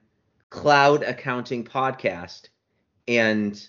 cloud 0.49 1.03
accounting 1.03 1.63
podcast. 1.63 2.49
And 3.07 3.67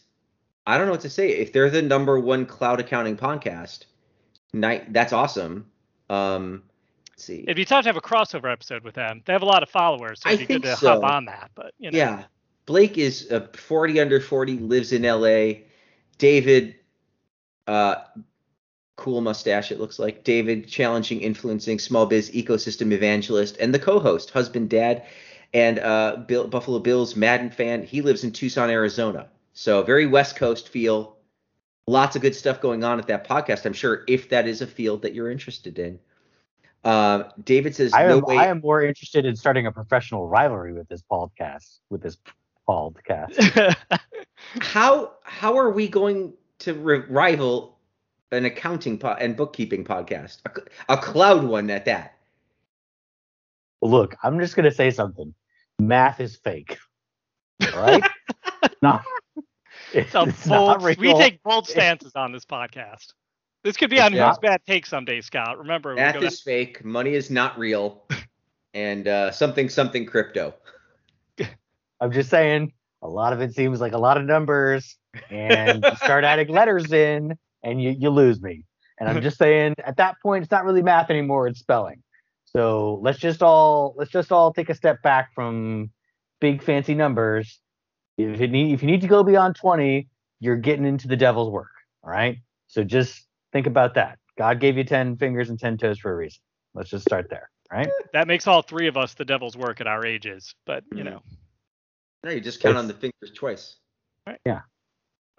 I 0.66 0.76
don't 0.76 0.86
know 0.86 0.92
what 0.92 1.00
to 1.02 1.10
say. 1.10 1.30
If 1.30 1.52
they're 1.52 1.70
the 1.70 1.82
number 1.82 2.18
one 2.18 2.46
cloud 2.46 2.80
accounting 2.80 3.16
podcast, 3.16 3.84
night 4.52 4.92
that's 4.92 5.12
awesome. 5.12 5.66
Um, 6.08 6.62
let's 7.10 7.24
see. 7.24 7.42
It'd 7.42 7.56
be 7.56 7.64
tough 7.64 7.84
to 7.84 7.88
have 7.88 7.96
a 7.96 8.00
crossover 8.00 8.52
episode 8.52 8.84
with 8.84 8.94
them. 8.94 9.22
They 9.24 9.32
have 9.32 9.42
a 9.42 9.46
lot 9.46 9.62
of 9.62 9.70
followers, 9.70 10.20
so 10.22 10.30
I 10.30 10.34
it'd 10.34 10.48
be 10.48 10.54
good 10.54 10.62
to 10.64 10.70
hop 10.70 10.78
so. 10.78 11.04
on 11.04 11.26
that. 11.26 11.50
But 11.54 11.72
you 11.78 11.90
know, 11.90 11.96
Yeah. 11.98 12.24
Blake 12.66 12.98
is 12.98 13.30
a 13.32 13.48
40 13.48 14.00
under 14.00 14.20
40, 14.20 14.58
lives 14.58 14.92
in 14.92 15.02
LA. 15.02 15.62
David, 16.18 16.76
uh, 17.66 17.96
cool 19.00 19.20
mustache, 19.20 19.72
it 19.72 19.80
looks 19.80 19.98
like. 19.98 20.22
David, 20.22 20.68
challenging, 20.68 21.20
influencing, 21.20 21.78
small 21.78 22.06
biz 22.06 22.30
ecosystem 22.30 22.92
evangelist, 22.92 23.56
and 23.58 23.74
the 23.74 23.78
co-host, 23.78 24.30
husband, 24.30 24.70
dad, 24.70 25.06
and 25.52 25.78
uh, 25.80 26.16
Bill, 26.28 26.46
Buffalo 26.46 26.78
Bills 26.78 27.16
Madden 27.16 27.50
fan. 27.50 27.82
He 27.82 28.02
lives 28.02 28.22
in 28.22 28.30
Tucson, 28.30 28.70
Arizona. 28.70 29.28
So 29.52 29.82
very 29.82 30.06
West 30.06 30.36
Coast 30.36 30.68
feel. 30.68 31.16
Lots 31.86 32.14
of 32.14 32.22
good 32.22 32.36
stuff 32.36 32.60
going 32.60 32.84
on 32.84 33.00
at 33.00 33.08
that 33.08 33.26
podcast. 33.26 33.66
I'm 33.66 33.72
sure 33.72 34.04
if 34.06 34.28
that 34.28 34.46
is 34.46 34.60
a 34.60 34.66
field 34.66 35.02
that 35.02 35.12
you're 35.12 35.30
interested 35.30 35.78
in. 35.78 35.98
Uh, 36.84 37.24
David 37.42 37.74
says, 37.74 37.92
I 37.92 38.04
am, 38.04 38.08
no 38.10 38.18
way. 38.18 38.36
I 38.36 38.46
am 38.46 38.60
more 38.60 38.82
interested 38.82 39.26
in 39.26 39.34
starting 39.34 39.66
a 39.66 39.72
professional 39.72 40.28
rivalry 40.28 40.72
with 40.72 40.88
this 40.88 41.02
podcast, 41.02 41.78
with 41.88 42.00
this 42.00 42.16
podcast. 42.68 43.74
how 44.60 45.12
how 45.24 45.58
are 45.58 45.70
we 45.70 45.88
going 45.88 46.32
to 46.60 46.74
re- 46.74 47.04
rival 47.08 47.78
an 48.32 48.44
accounting 48.44 48.98
po- 48.98 49.16
and 49.18 49.36
bookkeeping 49.36 49.84
podcast, 49.84 50.38
a, 50.88 50.94
a 50.94 50.96
cloud 50.96 51.44
one 51.44 51.70
at 51.70 51.84
that? 51.86 52.16
Look, 53.82 54.16
I'm 54.22 54.38
just 54.38 54.56
gonna 54.56 54.70
say 54.70 54.90
something. 54.90 55.34
Math 55.78 56.20
is 56.20 56.36
fake. 56.36 56.78
right? 57.74 58.04
no. 58.82 59.00
It's 59.92 60.14
a 60.14 60.22
It's 60.22 60.46
not 60.46 60.80
bold, 60.80 60.98
we 60.98 61.14
take 61.14 61.42
bold 61.42 61.66
stances 61.66 62.12
on 62.14 62.32
this 62.32 62.44
podcast. 62.44 63.12
This 63.62 63.76
could 63.76 63.90
be 63.90 64.00
on 64.00 64.12
Yeah. 64.12 64.28
Who's 64.28 64.38
Bad 64.38 64.60
Take 64.66 64.86
someday, 64.86 65.20
Scott. 65.20 65.58
Remember, 65.58 65.90
we 65.90 65.96
Math 65.96 66.20
go 66.20 66.26
is 66.26 66.40
fake, 66.40 66.84
money 66.84 67.14
is 67.14 67.30
not 67.30 67.58
real, 67.58 68.04
and 68.74 69.06
uh, 69.06 69.30
something 69.30 69.68
something 69.68 70.06
crypto. 70.06 70.54
I'm 72.00 72.12
just 72.12 72.30
saying, 72.30 72.72
a 73.02 73.08
lot 73.08 73.32
of 73.32 73.40
it 73.40 73.54
seems 73.54 73.80
like 73.80 73.92
a 73.92 73.98
lot 73.98 74.16
of 74.16 74.24
numbers, 74.24 74.96
and 75.30 75.84
you 75.84 75.96
start 75.96 76.24
adding 76.24 76.48
letters 76.48 76.92
in, 76.92 77.36
and 77.62 77.82
you, 77.82 77.94
you 77.98 78.10
lose 78.10 78.40
me. 78.40 78.64
And 78.98 79.08
I'm 79.08 79.22
just 79.28 79.38
saying, 79.38 79.74
at 79.84 79.96
that 79.96 80.16
point, 80.22 80.42
it's 80.44 80.50
not 80.50 80.64
really 80.64 80.82
math 80.82 81.10
anymore; 81.10 81.46
it's 81.48 81.60
spelling. 81.60 82.02
So 82.44 82.98
let's 83.02 83.18
just 83.18 83.42
all 83.42 83.94
let's 83.96 84.10
just 84.10 84.32
all 84.32 84.52
take 84.52 84.70
a 84.70 84.74
step 84.74 85.02
back 85.02 85.30
from 85.34 85.90
big 86.40 86.62
fancy 86.62 86.94
numbers. 86.94 87.60
If 88.18 88.40
it 88.40 88.50
need 88.50 88.72
if 88.74 88.82
you 88.82 88.88
need 88.90 89.00
to 89.02 89.06
go 89.08 89.22
beyond 89.22 89.56
20, 89.56 90.08
you're 90.40 90.56
getting 90.56 90.84
into 90.84 91.06
the 91.08 91.16
devil's 91.16 91.50
work. 91.50 91.70
All 92.02 92.10
right. 92.10 92.38
So 92.66 92.82
just 92.84 93.26
think 93.52 93.66
about 93.66 93.94
that. 93.94 94.18
God 94.36 94.58
gave 94.60 94.76
you 94.76 94.84
10 94.84 95.16
fingers 95.16 95.50
and 95.50 95.58
10 95.58 95.78
toes 95.78 95.98
for 95.98 96.12
a 96.12 96.16
reason. 96.16 96.40
Let's 96.74 96.90
just 96.90 97.04
start 97.04 97.28
there. 97.30 97.50
Right. 97.70 97.88
that 98.12 98.26
makes 98.26 98.46
all 98.46 98.62
three 98.62 98.88
of 98.88 98.96
us 98.96 99.14
the 99.14 99.24
devil's 99.24 99.56
work 99.56 99.80
at 99.80 99.86
our 99.86 100.04
ages. 100.04 100.54
But 100.66 100.82
you 100.92 101.02
Mhm. 101.02 101.04
know, 101.04 101.22
No, 102.24 102.30
you 102.32 102.40
just 102.40 102.60
count 102.60 102.72
It's- 102.72 102.82
on 102.82 102.88
the 102.88 102.94
fingers 102.94 103.30
twice. 103.34 103.76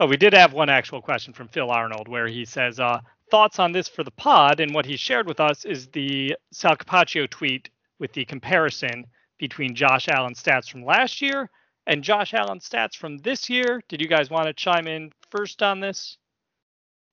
Oh, 0.01 0.07
we 0.07 0.17
did 0.17 0.33
have 0.33 0.51
one 0.51 0.69
actual 0.69 1.01
question 1.01 1.31
from 1.31 1.47
Phil 1.47 1.69
Arnold 1.69 2.07
where 2.07 2.27
he 2.27 2.43
says, 2.43 2.79
uh, 2.79 2.99
thoughts 3.29 3.59
on 3.59 3.71
this 3.71 3.87
for 3.87 4.03
the 4.03 4.11
pod, 4.11 4.59
and 4.59 4.73
what 4.73 4.85
he 4.85 4.97
shared 4.97 5.27
with 5.27 5.39
us 5.39 5.63
is 5.63 5.87
the 5.89 6.35
Sal 6.51 6.75
Capaccio 6.75 7.29
tweet 7.29 7.69
with 7.99 8.11
the 8.13 8.25
comparison 8.25 9.05
between 9.37 9.75
Josh 9.75 10.07
Allen's 10.09 10.41
stats 10.41 10.69
from 10.69 10.83
last 10.83 11.21
year 11.21 11.49
and 11.87 12.03
Josh 12.03 12.33
Allen's 12.33 12.67
stats 12.67 12.95
from 12.95 13.19
this 13.19 13.49
year. 13.49 13.81
Did 13.87 14.01
you 14.01 14.07
guys 14.07 14.29
want 14.29 14.47
to 14.47 14.53
chime 14.53 14.87
in 14.87 15.11
first 15.29 15.61
on 15.63 15.79
this? 15.79 16.17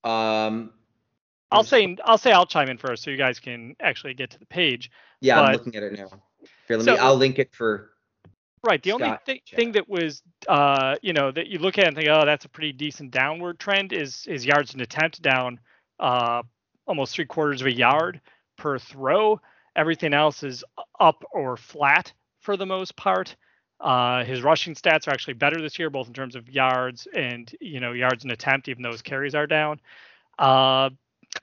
Um, 0.02 0.70
I'll 1.50 1.64
say 1.64 1.96
I'll 2.04 2.18
say 2.18 2.32
I'll 2.32 2.46
chime 2.46 2.68
in 2.68 2.78
first 2.78 3.02
so 3.02 3.10
you 3.10 3.16
guys 3.16 3.38
can 3.38 3.76
actually 3.80 4.14
get 4.14 4.30
to 4.30 4.38
the 4.38 4.46
page. 4.46 4.90
yeah, 5.20 5.40
I'm 5.40 5.52
looking 5.52 5.76
at 5.76 5.82
it 5.82 5.92
now. 5.92 6.08
Here, 6.66 6.76
let 6.78 6.84
So- 6.84 6.92
me. 6.94 6.98
I'll 6.98 7.16
link 7.16 7.38
it 7.38 7.52
for. 7.54 7.90
Right. 8.62 8.82
The 8.82 8.92
only 8.92 9.06
Scott, 9.06 9.22
thi- 9.26 9.42
chat. 9.44 9.56
thing 9.56 9.72
that 9.72 9.88
was, 9.88 10.22
uh, 10.48 10.96
you 11.02 11.12
know, 11.12 11.30
that 11.30 11.48
you 11.48 11.58
look 11.58 11.78
at 11.78 11.86
and 11.86 11.96
think, 11.96 12.08
oh, 12.08 12.24
that's 12.24 12.44
a 12.44 12.48
pretty 12.48 12.72
decent 12.72 13.10
downward 13.10 13.58
trend 13.58 13.92
is 13.92 14.26
is 14.26 14.44
yards 14.44 14.72
and 14.72 14.82
attempt 14.82 15.22
down 15.22 15.60
uh, 16.00 16.42
almost 16.86 17.14
three 17.14 17.26
quarters 17.26 17.60
of 17.60 17.66
a 17.66 17.72
yard 17.72 18.20
per 18.56 18.78
throw. 18.78 19.40
Everything 19.76 20.12
else 20.12 20.42
is 20.42 20.64
up 20.98 21.24
or 21.32 21.56
flat 21.56 22.12
for 22.40 22.56
the 22.56 22.66
most 22.66 22.96
part. 22.96 23.36
Uh, 23.80 24.24
his 24.24 24.42
rushing 24.42 24.74
stats 24.74 25.06
are 25.06 25.12
actually 25.12 25.34
better 25.34 25.60
this 25.60 25.78
year, 25.78 25.88
both 25.88 26.08
in 26.08 26.12
terms 26.12 26.34
of 26.34 26.48
yards 26.48 27.06
and 27.14 27.54
you 27.60 27.78
know 27.78 27.92
yards 27.92 28.24
and 28.24 28.32
attempt, 28.32 28.68
even 28.68 28.82
though 28.82 28.90
his 28.90 29.02
carries 29.02 29.34
are 29.34 29.46
down. 29.46 29.80
Uh, 30.38 30.90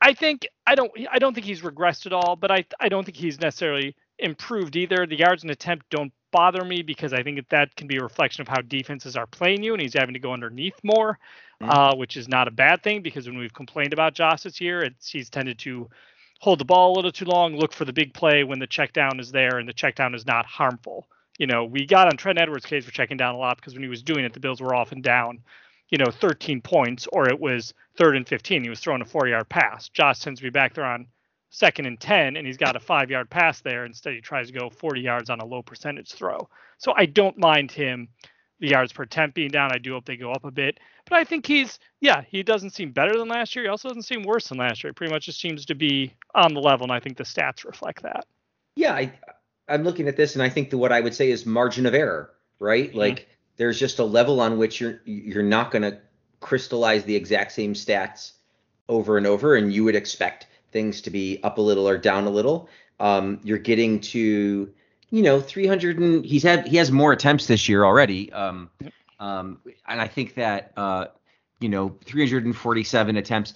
I 0.01 0.13
think 0.13 0.47
I 0.67 0.75
don't 0.75 0.91
I 1.11 1.19
don't 1.19 1.33
think 1.33 1.45
he's 1.45 1.61
regressed 1.61 2.05
at 2.05 2.13
all, 2.13 2.35
but 2.35 2.51
I 2.51 2.65
I 2.79 2.89
don't 2.89 3.05
think 3.05 3.15
he's 3.17 3.39
necessarily 3.39 3.95
improved 4.19 4.75
either. 4.75 5.05
The 5.05 5.17
yards 5.17 5.43
and 5.43 5.51
attempt 5.51 5.89
don't 5.89 6.11
bother 6.35 6.65
me 6.65 6.81
because 6.81 7.13
I 7.13 7.23
think 7.23 7.37
that, 7.37 7.49
that 7.49 7.75
can 7.75 7.87
be 7.87 7.97
a 7.97 8.03
reflection 8.03 8.41
of 8.41 8.47
how 8.49 8.61
defenses 8.61 9.15
are 9.15 9.25
playing 9.25 9.63
you, 9.63 9.73
and 9.73 9.81
he's 9.81 9.93
having 9.93 10.13
to 10.13 10.19
go 10.19 10.33
underneath 10.33 10.77
more, 10.83 11.17
Mhm. 11.61 11.69
uh, 11.69 11.95
which 11.95 12.17
is 12.17 12.27
not 12.27 12.49
a 12.49 12.51
bad 12.51 12.83
thing 12.83 13.01
because 13.01 13.27
when 13.27 13.37
we've 13.37 13.53
complained 13.53 13.93
about 13.93 14.13
Josh 14.13 14.41
this 14.41 14.59
year, 14.59 14.81
it's 14.81 15.09
he's 15.09 15.29
tended 15.29 15.57
to 15.59 15.89
hold 16.41 16.59
the 16.59 16.65
ball 16.65 16.91
a 16.93 16.95
little 16.95 17.11
too 17.11 17.23
long, 17.25 17.55
look 17.55 17.71
for 17.71 17.85
the 17.85 17.93
big 17.93 18.13
play 18.13 18.43
when 18.43 18.59
the 18.59 18.67
check 18.67 18.91
down 18.91 19.19
is 19.19 19.31
there, 19.31 19.57
and 19.59 19.69
the 19.69 19.73
check 19.73 19.95
down 19.95 20.13
is 20.13 20.25
not 20.25 20.45
harmful. 20.45 21.07
You 21.39 21.47
know, 21.47 21.63
we 21.63 21.85
got 21.85 22.07
on 22.07 22.17
Trent 22.17 22.37
Edwards' 22.39 22.65
case 22.65 22.83
for 22.83 22.91
checking 22.91 23.17
down 23.17 23.35
a 23.35 23.37
lot 23.37 23.55
because 23.55 23.73
when 23.73 23.83
he 23.83 23.89
was 23.89 24.03
doing 24.03 24.25
it, 24.25 24.33
the 24.33 24.39
Bills 24.41 24.61
were 24.61 24.75
often 24.75 25.01
down, 25.01 25.39
you 25.89 25.97
know, 25.97 26.11
13 26.11 26.61
points, 26.61 27.07
or 27.13 27.29
it 27.29 27.39
was 27.39 27.73
third 27.97 28.17
and 28.17 28.27
15. 28.27 28.63
He 28.63 28.69
was 28.69 28.81
throwing 28.81 29.01
a 29.01 29.05
four 29.05 29.27
yard 29.27 29.47
pass. 29.47 29.87
Josh 29.89 30.19
tends 30.19 30.39
to 30.41 30.43
be 30.43 30.49
back 30.49 30.73
there 30.73 30.85
on 30.85 31.07
second 31.55 31.85
and 31.85 31.99
10, 31.99 32.35
and 32.35 32.45
he's 32.45 32.57
got 32.57 32.75
a 32.75 32.79
five 32.79 33.09
yard 33.09 33.29
pass 33.29 33.61
there. 33.61 33.85
Instead, 33.85 34.13
he 34.13 34.19
tries 34.19 34.47
to 34.47 34.53
go 34.53 34.69
40 34.69 34.99
yards 34.99 35.29
on 35.29 35.39
a 35.39 35.45
low 35.45 35.61
percentage 35.61 36.11
throw. 36.11 36.49
So 36.77 36.93
I 36.97 37.05
don't 37.05 37.37
mind 37.37 37.71
him, 37.71 38.09
the 38.59 38.67
yards 38.67 38.91
per 38.91 39.03
attempt 39.03 39.35
being 39.35 39.49
down. 39.49 39.71
I 39.71 39.77
do 39.77 39.93
hope 39.93 40.05
they 40.05 40.17
go 40.17 40.31
up 40.31 40.43
a 40.43 40.51
bit. 40.51 40.79
But 41.09 41.17
I 41.17 41.23
think 41.23 41.45
he's, 41.45 41.79
yeah, 42.01 42.23
he 42.27 42.43
doesn't 42.43 42.71
seem 42.71 42.91
better 42.91 43.17
than 43.17 43.29
last 43.29 43.55
year. 43.55 43.63
He 43.63 43.69
also 43.69 43.87
doesn't 43.87 44.03
seem 44.03 44.23
worse 44.23 44.49
than 44.49 44.57
last 44.57 44.83
year. 44.83 44.91
He 44.91 44.95
pretty 44.95 45.13
much 45.13 45.27
just 45.27 45.39
seems 45.39 45.65
to 45.67 45.75
be 45.75 46.13
on 46.33 46.53
the 46.53 46.59
level, 46.59 46.83
and 46.83 46.91
I 46.91 46.99
think 46.99 47.15
the 47.15 47.23
stats 47.23 47.63
reflect 47.63 48.03
that. 48.03 48.25
Yeah, 48.75 48.93
I, 48.93 49.13
I'm 49.69 49.83
looking 49.83 50.09
at 50.09 50.17
this, 50.17 50.35
and 50.35 50.43
I 50.43 50.49
think 50.49 50.71
that 50.71 50.77
what 50.77 50.91
I 50.91 50.99
would 50.99 51.15
say 51.15 51.31
is 51.31 51.45
margin 51.45 51.85
of 51.85 51.93
error, 51.93 52.31
right? 52.59 52.91
Mhm. 52.91 52.95
Like 52.95 53.29
there's 53.55 53.79
just 53.79 53.99
a 53.99 54.03
level 54.03 54.41
on 54.41 54.57
which 54.57 54.81
you're 54.81 54.99
you're 55.05 55.41
not 55.41 55.71
going 55.71 55.83
to 55.83 55.99
crystallize 56.41 57.05
the 57.05 57.15
exact 57.15 57.53
same 57.53 57.73
stats 57.73 58.33
over 58.89 59.17
and 59.17 59.25
over, 59.25 59.55
and 59.55 59.71
you 59.71 59.85
would 59.85 59.95
expect 59.95 60.47
things 60.75 60.99
to 60.99 61.09
be 61.09 61.39
up 61.41 61.57
a 61.57 61.61
little 61.61 61.87
or 61.87 61.97
down 61.97 62.25
a 62.25 62.29
little. 62.29 62.67
Um, 62.99 63.39
you're 63.43 63.57
getting 63.57 64.01
to, 64.01 64.69
you 65.09 65.23
know, 65.23 65.39
300 65.39 65.97
and 65.97 66.25
he's 66.25 66.43
had 66.43 66.67
he 66.67 66.75
has 66.75 66.91
more 66.91 67.13
attempts 67.13 67.47
this 67.47 67.69
year 67.69 67.85
already. 67.85 68.31
Um, 68.33 68.69
um, 69.17 69.59
and 69.87 70.01
I 70.01 70.07
think 70.07 70.35
that 70.35 70.73
uh, 70.75 71.05
you 71.61 71.69
know, 71.69 71.97
347 72.03 73.15
attempts. 73.15 73.53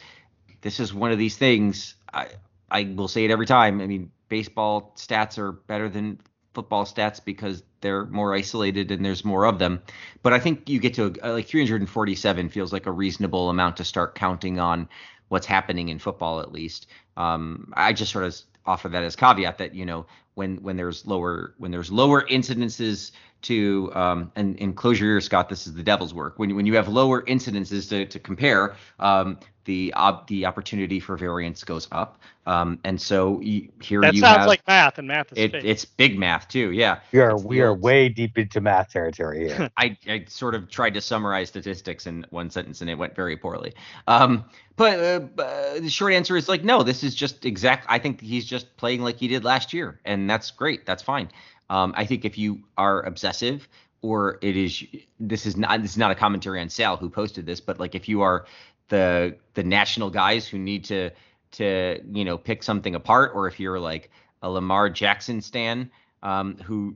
This 0.61 0.80
is 0.80 0.93
one 0.93 1.11
of 1.11 1.17
these 1.17 1.36
things. 1.36 1.95
I 2.13 2.28
I 2.72 2.84
will 2.95 3.09
say 3.09 3.26
it 3.26 3.32
every 3.32 3.45
time. 3.45 3.82
I 3.82 3.88
mean, 3.88 4.11
baseball 4.30 4.93
stats 4.95 5.38
are 5.38 5.51
better 5.51 5.89
than 5.89 6.20
football 6.53 6.86
stats 6.86 7.24
because 7.24 7.63
they're 7.82 8.05
more 8.05 8.34
isolated 8.34 8.91
and 8.91 9.03
there's 9.03 9.26
more 9.26 9.45
of 9.45 9.59
them. 9.59 9.82
But 10.24 10.32
I 10.32 10.39
think 10.39 10.70
you 10.70 10.80
get 10.80 10.93
to 10.95 11.13
a, 11.22 11.34
like 11.34 11.47
347 11.47 12.49
feels 12.49 12.72
like 12.72 12.86
a 12.86 12.91
reasonable 12.91 13.49
amount 13.49 13.78
to 13.78 13.84
start 13.84 14.15
counting 14.15 14.59
on 14.59 14.88
what's 15.30 15.46
happening 15.46 15.90
in 15.90 16.00
football 16.00 16.42
at 16.42 16.52
least. 16.52 16.88
Um, 17.18 17.72
I 17.76 17.94
just 17.94 18.12
sort 18.12 18.26
of 18.26 18.36
offer 18.66 18.90
that 18.90 19.04
as 19.04 19.16
caveat 19.16 19.58
that 19.60 19.74
you 19.74 19.86
know 19.86 20.06
when 20.40 20.58
when 20.64 20.78
there's 20.78 21.06
lower 21.06 21.54
when 21.58 21.72
there's 21.72 21.92
lower 21.92 22.24
incidences 22.28 23.12
to 23.42 23.92
um, 23.96 24.32
and 24.36 24.58
in 24.58 24.74
close 24.74 25.00
your 25.00 25.12
ears, 25.12 25.26
Scott. 25.26 25.50
This 25.50 25.68
is 25.68 25.74
the 25.74 25.84
devil's 25.84 26.14
work. 26.14 26.40
When 26.40 26.56
when 26.56 26.66
you 26.66 26.76
have 26.76 26.88
lower 26.88 27.22
incidences 27.24 27.90
to 27.90 28.06
to 28.06 28.20
compare, 28.20 28.76
um, 29.00 29.38
the 29.66 29.94
ob, 29.96 30.28
the 30.28 30.46
opportunity 30.46 31.00
for 31.00 31.16
variance 31.18 31.64
goes 31.64 31.88
up. 31.92 32.20
Um, 32.46 32.80
and 32.84 33.00
so 33.00 33.40
you, 33.42 33.70
here 33.82 34.02
That 34.02 34.16
you 34.16 34.22
sounds 34.22 34.38
have 34.40 34.48
like 34.48 34.62
math, 34.68 34.98
and 34.98 35.08
math 35.08 35.32
is 35.34 35.38
it, 35.38 35.52
fake. 35.52 35.64
it's 35.66 35.86
big 35.86 36.18
math 36.18 36.48
too. 36.48 36.72
Yeah, 36.72 37.00
We 37.14 37.20
are 37.20 37.32
It's 37.36 37.44
we 37.44 37.62
are 37.62 37.70
old- 37.70 37.82
way 37.82 38.10
deep 38.10 38.38
into 38.38 38.60
math 38.62 38.92
territory 38.92 39.48
here. 39.48 39.70
I, 39.78 39.98
I 40.08 40.26
sort 40.28 40.56
of 40.56 40.70
tried 40.70 40.96
to 40.96 41.02
summarize 41.02 41.50
statistics 41.50 42.08
in 42.08 42.26
one 42.32 42.50
sentence 42.50 42.82
and 42.82 42.90
it 42.90 42.96
went 42.98 43.16
very 43.16 43.38
poorly. 43.38 43.74
Um, 44.08 44.46
but 44.76 45.00
uh, 45.00 45.20
b- 45.20 45.44
uh, 45.44 45.80
the 45.82 45.90
short 45.90 46.14
answer 46.14 46.36
is 46.38 46.50
like, 46.50 46.64
no, 46.64 46.82
this 46.84 47.04
is 47.04 47.14
just 47.14 47.46
exact. 47.46 47.86
I 47.90 48.00
think 48.00 48.22
he's 48.22 48.46
just 48.46 48.76
playing 48.78 49.02
like 49.04 49.18
he 49.18 49.28
did 49.28 49.44
last 49.44 49.74
year, 49.74 50.00
and 50.06 50.29
that's 50.30 50.52
great. 50.52 50.86
That's 50.86 51.04
fine. 51.04 51.30
Um, 51.70 51.94
I 51.96 52.06
think 52.06 52.26
if 52.26 52.38
you 52.38 52.64
are 52.78 53.02
obsessive, 53.04 53.68
or 54.02 54.40
it 54.42 54.56
is, 54.56 54.84
this 55.20 55.46
is 55.46 55.58
not 55.58 55.82
this 55.82 55.92
is 55.92 55.98
not 55.98 56.12
a 56.12 56.16
commentary 56.16 56.62
on 56.62 56.70
Sal 56.70 56.98
who 56.98 57.10
posted 57.10 57.46
this, 57.46 57.60
but 57.60 57.80
like 57.80 57.96
if 57.96 58.08
you 58.08 58.22
are 58.22 58.46
the 58.88 59.36
the 59.54 59.64
national 59.64 60.10
guys 60.10 60.48
who 60.48 60.58
need 60.58 60.84
to 60.86 61.12
to 61.52 62.00
you 62.12 62.26
know 62.26 62.38
pick 62.38 62.64
something 62.64 62.96
apart, 62.96 63.32
or 63.36 63.48
if 63.48 63.60
you're 63.60 63.80
like 63.80 64.10
a 64.42 64.50
Lamar 64.50 64.90
Jackson 64.90 65.42
stan 65.42 65.92
um, 66.24 66.58
who 66.58 66.96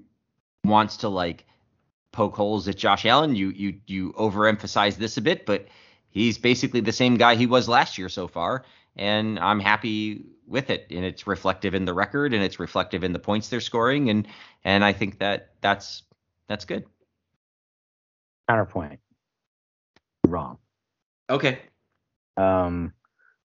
wants 0.63 0.97
to 0.97 1.09
like 1.09 1.45
poke 2.11 2.35
holes 2.35 2.67
at 2.67 2.77
Josh 2.77 3.05
Allen. 3.05 3.35
You 3.35 3.49
you 3.49 3.79
you 3.85 4.13
overemphasize 4.13 4.95
this 4.95 5.17
a 5.17 5.21
bit, 5.21 5.45
but 5.45 5.67
he's 6.09 6.37
basically 6.37 6.79
the 6.79 6.91
same 6.91 7.17
guy 7.17 7.35
he 7.35 7.45
was 7.45 7.67
last 7.67 7.97
year 7.97 8.09
so 8.09 8.27
far, 8.27 8.63
and 8.95 9.39
I'm 9.39 9.59
happy 9.59 10.25
with 10.47 10.69
it. 10.69 10.87
And 10.91 11.03
it's 11.05 11.25
reflective 11.27 11.73
in 11.73 11.85
the 11.85 11.93
record, 11.93 12.33
and 12.33 12.43
it's 12.43 12.59
reflective 12.59 13.03
in 13.03 13.13
the 13.13 13.19
points 13.19 13.49
they're 13.49 13.61
scoring, 13.61 14.09
and 14.09 14.27
and 14.63 14.83
I 14.83 14.93
think 14.93 15.19
that 15.19 15.51
that's 15.61 16.03
that's 16.47 16.65
good. 16.65 16.85
Counterpoint. 18.49 18.99
Wrong. 20.27 20.57
Okay. 21.29 21.59
Um, 22.37 22.93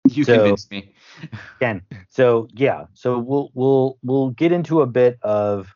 You 0.08 0.24
So- 0.24 0.36
convinced 0.36 0.70
me. 0.70 0.94
again, 1.56 1.82
so 2.08 2.48
yeah, 2.54 2.86
so 2.94 3.18
we'll 3.18 3.50
we'll 3.54 3.98
we'll 4.02 4.30
get 4.30 4.52
into 4.52 4.80
a 4.80 4.86
bit 4.86 5.18
of 5.22 5.74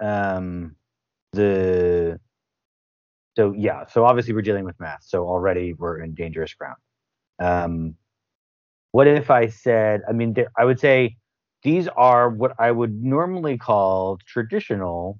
um 0.00 0.74
the 1.32 2.18
so 3.36 3.52
yeah, 3.56 3.86
so 3.86 4.04
obviously 4.04 4.32
we're 4.32 4.42
dealing 4.42 4.64
with 4.64 4.78
math, 4.80 5.02
so 5.04 5.26
already 5.28 5.74
we're 5.74 5.98
in 5.98 6.14
dangerous 6.14 6.54
ground. 6.54 6.78
Um, 7.38 7.96
what 8.96 9.06
if 9.06 9.30
I 9.30 9.48
said? 9.48 10.00
I 10.08 10.12
mean, 10.12 10.32
there, 10.32 10.50
I 10.56 10.64
would 10.64 10.80
say 10.80 11.16
these 11.62 11.86
are 11.86 12.30
what 12.30 12.52
I 12.58 12.70
would 12.70 12.94
normally 13.02 13.58
call 13.58 14.18
traditional 14.26 15.18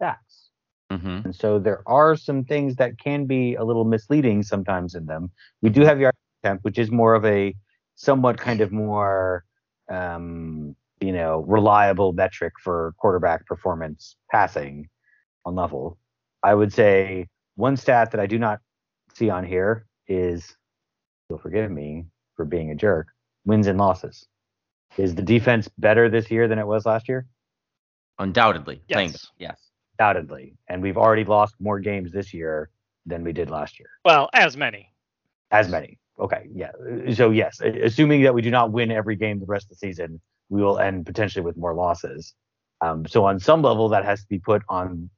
stats. 0.00 0.48
hmm 0.90 1.18
And 1.22 1.36
so 1.36 1.58
there 1.58 1.82
are 1.86 2.16
some 2.16 2.44
things 2.44 2.76
that 2.76 2.98
can 2.98 3.26
be 3.26 3.56
a 3.56 3.62
little 3.62 3.84
misleading 3.84 4.42
sometimes 4.42 4.94
in 4.94 5.04
them. 5.04 5.30
We 5.60 5.68
do 5.68 5.82
have 5.82 6.00
yard 6.00 6.14
attempt, 6.42 6.64
which 6.64 6.78
is 6.78 6.90
more 6.90 7.14
of 7.14 7.26
a 7.26 7.54
somewhat 7.94 8.38
kind 8.38 8.62
of 8.62 8.72
more 8.72 9.44
um, 9.90 10.74
you 10.98 11.12
know, 11.12 11.44
reliable 11.46 12.14
metric 12.14 12.54
for 12.58 12.94
quarterback 12.96 13.44
performance 13.44 14.16
passing 14.32 14.88
on 15.44 15.54
level. 15.54 15.98
I 16.42 16.54
would 16.54 16.72
say 16.72 17.28
one 17.56 17.76
stat 17.76 18.12
that 18.12 18.20
I 18.20 18.26
do 18.26 18.38
not 18.38 18.60
see 19.12 19.28
on 19.28 19.44
here 19.44 19.84
is 20.08 20.56
you'll 21.28 21.38
forgive 21.38 21.70
me 21.70 22.06
for 22.36 22.44
being 22.44 22.70
a 22.70 22.74
jerk, 22.74 23.08
wins 23.44 23.66
and 23.66 23.78
losses. 23.78 24.26
Is 24.96 25.14
the 25.14 25.22
defense 25.22 25.68
better 25.78 26.08
this 26.08 26.30
year 26.30 26.46
than 26.48 26.58
it 26.58 26.66
was 26.66 26.86
last 26.86 27.08
year? 27.08 27.26
Undoubtedly. 28.18 28.82
Yes. 28.88 28.96
Thank- 28.96 29.16
Yes. 29.38 29.60
Undoubtedly. 29.98 30.56
And 30.68 30.82
we've 30.82 30.96
already 30.96 31.24
lost 31.24 31.54
more 31.60 31.80
games 31.80 32.12
this 32.12 32.32
year 32.34 32.70
than 33.06 33.22
we 33.24 33.32
did 33.32 33.50
last 33.50 33.78
year. 33.78 33.88
Well, 34.04 34.30
as 34.32 34.56
many. 34.56 34.92
As 35.50 35.68
many. 35.68 35.98
Okay. 36.18 36.46
Yeah. 36.52 36.70
So 37.14 37.30
yes, 37.30 37.60
assuming 37.60 38.22
that 38.22 38.34
we 38.34 38.42
do 38.42 38.50
not 38.50 38.70
win 38.72 38.90
every 38.90 39.16
game 39.16 39.40
the 39.40 39.46
rest 39.46 39.66
of 39.66 39.70
the 39.70 39.76
season, 39.76 40.20
we 40.48 40.62
will 40.62 40.78
end 40.78 41.06
potentially 41.06 41.44
with 41.44 41.56
more 41.56 41.74
losses. 41.74 42.34
Um, 42.80 43.06
so 43.06 43.24
on 43.24 43.38
some 43.40 43.62
level, 43.62 43.88
that 43.90 44.04
has 44.04 44.20
to 44.22 44.26
be 44.28 44.38
put 44.38 44.62
on. 44.68 45.10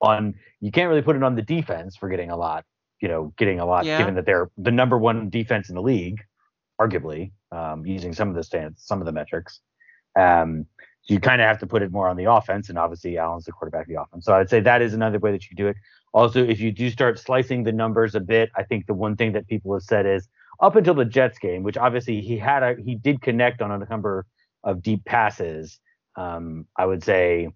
On 0.00 0.34
you 0.60 0.70
can't 0.70 0.88
really 0.88 1.02
put 1.02 1.16
it 1.16 1.22
on 1.24 1.34
the 1.34 1.42
defense 1.42 1.96
for 1.96 2.08
getting 2.08 2.30
a 2.30 2.36
lot. 2.36 2.64
You 3.00 3.08
know, 3.08 3.32
getting 3.36 3.60
a 3.60 3.66
lot, 3.66 3.84
Yeah. 3.84 3.98
given 3.98 4.14
that 4.16 4.26
they're 4.26 4.50
the 4.56 4.72
number 4.72 4.98
one 4.98 5.30
defense 5.30 5.68
in 5.68 5.74
the 5.76 5.82
league, 5.82 6.20
arguably, 6.80 7.32
um, 7.52 7.86
using 7.86 8.12
some 8.12 8.28
of 8.28 8.34
the 8.34 8.42
stands, 8.42 8.82
some 8.82 9.00
of 9.00 9.06
the 9.06 9.12
metrics. 9.12 9.60
Um, 10.16 10.66
so 11.02 11.14
you 11.14 11.20
kind 11.20 11.40
of 11.40 11.46
have 11.46 11.58
to 11.60 11.66
put 11.66 11.82
it 11.82 11.92
more 11.92 12.08
on 12.08 12.16
the 12.16 12.24
offense, 12.24 12.68
and 12.68 12.78
obviously 12.78 13.16
Allen's 13.18 13.44
the 13.44 13.52
quarterback 13.52 13.82
of 13.82 13.88
the 13.88 14.00
offense. 14.02 14.24
So 14.24 14.34
I'd 14.34 14.50
say 14.50 14.60
that 14.60 14.82
is 14.82 14.94
another 14.94 15.18
way 15.18 15.30
that 15.32 15.48
you 15.48 15.56
do 15.56 15.68
it. 15.68 15.76
Also, 16.12 16.44
if 16.44 16.58
you 16.60 16.72
do 16.72 16.90
start 16.90 17.18
slicing 17.18 17.62
the 17.64 17.72
numbers 17.72 18.14
a 18.14 18.20
bit, 18.20 18.50
I 18.56 18.64
think 18.64 18.86
the 18.86 18.94
one 18.94 19.16
thing 19.16 19.32
that 19.32 19.46
people 19.46 19.72
have 19.74 19.82
said 19.82 20.06
is 20.06 20.28
up 20.60 20.74
until 20.74 20.94
the 20.94 21.04
Jets 21.04 21.38
game, 21.38 21.62
which 21.62 21.76
obviously 21.76 22.20
he 22.20 22.36
had 22.36 22.62
a 22.62 22.76
he 22.82 22.94
did 22.94 23.22
connect 23.22 23.62
on 23.62 23.70
a 23.70 23.86
number 23.88 24.26
of 24.64 24.82
deep 24.82 25.04
passes. 25.04 25.78
Um, 26.16 26.66
I 26.76 26.84
would 26.86 27.04
say 27.04 27.50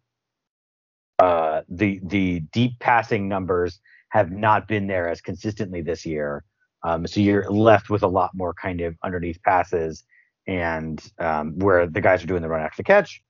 uh, 1.18 1.62
the 1.68 2.00
the 2.04 2.40
deep 2.52 2.78
passing 2.78 3.28
numbers 3.28 3.80
have 4.12 4.30
not 4.30 4.68
been 4.68 4.86
there 4.86 5.08
as 5.08 5.22
consistently 5.22 5.80
this 5.80 6.04
year. 6.04 6.44
Um, 6.84 7.06
so 7.06 7.18
you're 7.20 7.50
left 7.50 7.88
with 7.88 8.02
a 8.02 8.08
lot 8.08 8.30
more 8.34 8.52
kind 8.52 8.82
of 8.82 8.94
underneath 9.02 9.42
passes 9.42 10.04
and 10.46 11.02
um, 11.18 11.58
where 11.58 11.86
the 11.86 12.02
guys 12.02 12.22
are 12.22 12.26
doing 12.26 12.42
the 12.42 12.48
run 12.48 12.60
after 12.60 12.82
catch. 12.82 13.22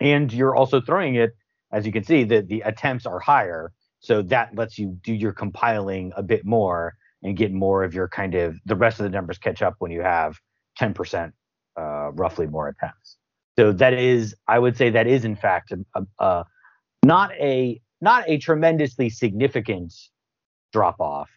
And 0.00 0.32
you're 0.32 0.56
also 0.56 0.80
throwing 0.80 1.14
it, 1.14 1.30
as 1.72 1.86
you 1.86 1.92
can 1.92 2.02
see, 2.02 2.24
the, 2.24 2.42
the 2.42 2.62
attempts 2.62 3.06
are 3.06 3.20
higher. 3.20 3.72
So 4.00 4.20
that 4.22 4.56
lets 4.56 4.80
you 4.80 4.98
do 5.04 5.14
your 5.14 5.32
compiling 5.32 6.12
a 6.16 6.24
bit 6.24 6.44
more 6.44 6.94
and 7.22 7.36
get 7.36 7.52
more 7.52 7.84
of 7.84 7.94
your 7.94 8.08
kind 8.08 8.34
of 8.34 8.56
the 8.64 8.74
rest 8.74 8.98
of 8.98 9.04
the 9.04 9.10
numbers 9.10 9.38
catch 9.38 9.62
up 9.62 9.74
when 9.78 9.92
you 9.92 10.02
have 10.02 10.40
10% 10.80 11.32
uh, 11.78 12.10
roughly 12.12 12.48
more 12.48 12.66
attempts. 12.66 13.16
So 13.56 13.70
that 13.72 13.92
is, 13.92 14.34
I 14.48 14.58
would 14.58 14.76
say 14.76 14.90
that 14.90 15.06
is 15.06 15.24
in 15.24 15.36
fact 15.36 15.70
a, 15.70 15.84
a, 15.94 16.24
a 16.24 16.44
not 17.04 17.30
a 17.34 17.80
not 18.00 18.24
a 18.28 18.38
tremendously 18.38 19.10
significant 19.10 19.92
drop 20.72 21.00
off, 21.00 21.30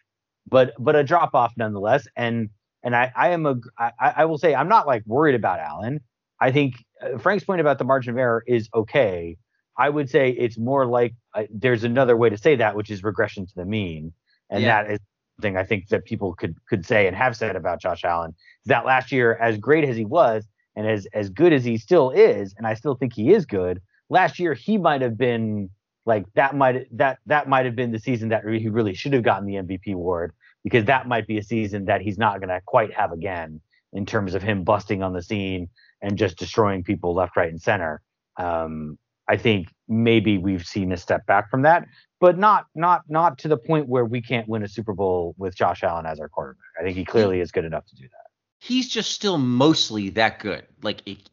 but 0.50 0.74
but 0.80 0.96
a 0.96 1.04
drop 1.04 1.34
off 1.34 1.54
nonetheless. 1.58 2.08
And 2.16 2.50
and 2.84 2.96
I 2.96 3.12
I 3.16 3.30
am 3.30 3.46
a 3.46 3.56
I, 3.78 3.92
I 4.00 4.26
will 4.26 4.38
say 4.38 4.54
I'm 4.56 4.70
not 4.70 4.88
like 4.88 5.04
worried 5.06 5.36
about 5.36 5.60
Allen. 5.60 6.02
I 6.40 6.52
think 6.52 6.76
uh, 7.02 7.18
Frank's 7.20 7.44
point 7.44 7.62
about 7.62 7.78
the 7.78 7.84
margin 7.84 8.12
of 8.14 8.18
error 8.18 8.44
is 8.48 8.70
okay. 8.74 9.38
I 9.78 9.90
would 9.90 10.10
say 10.10 10.32
it's 10.32 10.58
more 10.58 10.86
like 10.86 11.14
uh, 11.34 11.44
there's 11.54 11.84
another 11.84 12.18
way 12.18 12.30
to 12.30 12.38
say 12.38 12.56
that, 12.58 12.76
which 12.76 12.90
is 12.92 13.04
regression 13.04 13.46
to 13.46 13.54
the 13.56 13.66
mean, 13.66 14.14
and 14.50 14.62
Yeah. 14.64 14.84
that 14.84 14.92
is 14.92 15.00
something 15.38 15.58
I 15.58 15.64
think 15.64 15.88
that 15.90 16.06
people 16.06 16.34
could 16.34 16.56
could 16.68 16.86
say 16.86 17.08
and 17.08 17.16
have 17.16 17.36
said 17.38 17.56
about 17.56 17.82
Josh 17.82 18.04
Allen. 18.04 18.36
That 18.66 18.86
last 18.86 19.12
year, 19.12 19.36
as 19.38 19.58
great 19.58 19.84
as 19.84 19.96
he 19.96 20.06
was, 20.06 20.46
and 20.76 20.88
as 20.88 21.08
as 21.14 21.30
good 21.30 21.54
as 21.54 21.64
he 21.64 21.78
still 21.78 22.12
is, 22.12 22.54
and 22.58 22.68
I 22.68 22.74
still 22.76 22.96
think 22.96 23.14
he 23.14 23.34
is 23.34 23.46
good. 23.46 23.82
Last 24.10 24.40
year, 24.40 24.54
he 24.54 24.78
might 24.78 25.02
have 25.02 25.18
been 25.18 25.70
like 26.06 26.26
that 26.34 26.56
might 26.56 26.88
that 26.98 27.20
that 27.26 27.48
might 27.48 27.66
have 27.66 27.76
been 27.76 27.92
the 27.92 28.00
season 28.00 28.30
that 28.30 28.44
he 28.46 28.70
really 28.70 28.94
should 28.94 29.14
have 29.14 29.24
gotten 29.24 29.46
the 29.46 29.56
MVP 29.56 29.94
award 29.94 30.34
because 30.64 30.86
that 30.86 31.08
might 31.08 31.28
be 31.28 31.38
a 31.38 31.44
season 31.44 31.86
that 31.86 32.02
he's 32.02 32.18
not 32.18 32.40
going 32.40 32.50
to 32.50 32.62
quite 32.66 32.94
have 32.94 33.12
again 33.12 33.62
in 33.94 34.06
terms 34.06 34.36
of 34.36 34.42
him 34.42 34.64
busting 34.64 35.04
on 35.04 35.14
the 35.14 35.22
scene 35.22 35.70
and 36.02 36.18
just 36.18 36.38
destroying 36.38 36.84
people 36.84 37.14
left, 37.14 37.36
right, 37.36 37.50
and 37.50 37.62
center. 37.62 38.02
Um, 38.38 38.98
I 39.28 39.38
think 39.38 39.68
maybe 39.88 40.38
we've 40.38 40.66
seen 40.66 40.92
a 40.92 40.98
step 40.98 41.26
back 41.26 41.50
from 41.50 41.62
that, 41.62 41.88
but 42.20 42.38
not 42.38 42.66
not 42.76 43.04
not 43.08 43.38
to 43.40 43.48
the 43.48 43.58
point 43.58 43.88
where 43.88 44.06
we 44.06 44.22
can't 44.22 44.48
win 44.48 44.64
a 44.64 44.68
Super 44.68 44.94
Bowl 44.94 45.36
with 45.38 45.56
Josh 45.56 45.84
Allen 45.84 46.06
as 46.06 46.20
our 46.20 46.30
quarterback. 46.30 46.60
I 46.80 46.84
think 46.84 46.98
he 46.98 47.06
clearly 47.06 47.40
is 47.40 47.52
good 47.52 47.66
enough 47.66 47.86
to 47.88 47.96
do 47.96 48.04
that. 48.04 48.30
He's 48.60 48.90
just 48.90 49.12
still 49.12 49.38
mostly 49.38 50.10
that 50.12 50.40
good. 50.40 50.66
Like 50.82 51.02
it, 51.06 51.30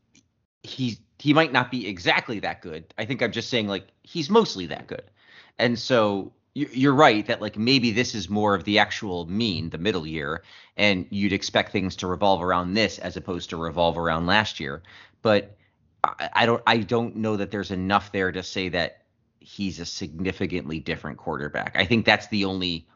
he 0.63 0.99
he 1.19 1.33
might 1.35 1.53
not 1.53 1.71
be 1.71 1.87
exactly 1.89 2.41
that 2.41 2.63
good. 2.63 2.95
I 2.99 3.05
think 3.05 3.23
I'm 3.23 3.33
just 3.33 3.51
saying 3.51 3.69
like 3.69 3.89
he's 4.03 4.31
mostly 4.31 4.67
that 4.67 4.87
good. 4.87 5.05
And 5.59 5.79
so 5.79 6.33
you- 6.55 6.71
you're 6.73 6.95
right 6.95 7.27
that 7.27 7.41
like 7.41 7.57
maybe 7.57 7.91
this 7.93 8.15
is 8.15 8.29
more 8.29 8.55
of 8.55 8.65
the 8.65 8.79
actual 8.79 9.27
mean, 9.27 9.71
the 9.71 9.79
middle 9.79 10.07
year, 10.07 10.43
and 10.77 11.07
you'd 11.11 11.33
expect 11.33 11.73
things 11.73 11.97
to 11.97 12.07
revolve 12.07 12.43
around 12.43 12.75
this 12.75 12.99
as 12.99 13.17
opposed 13.17 13.51
to 13.51 13.57
revolve 13.57 13.99
around 13.99 14.27
last 14.27 14.61
year. 14.61 14.83
But 15.23 15.57
I 16.35 16.47
don't 16.47 16.63
I 16.67 16.79
don't 16.79 17.17
know 17.17 17.37
that 17.37 17.51
there's 17.51 17.71
enough 17.71 18.13
there 18.13 18.33
to 18.33 18.43
say 18.43 18.69
that 18.71 19.03
he's 19.41 19.81
a 19.81 19.87
significantly 19.87 20.79
different 20.81 21.19
quarterback. 21.19 21.77
I 21.77 21.85
think 21.85 22.07
that's 22.07 22.29
the 22.29 22.45
only 22.45 22.89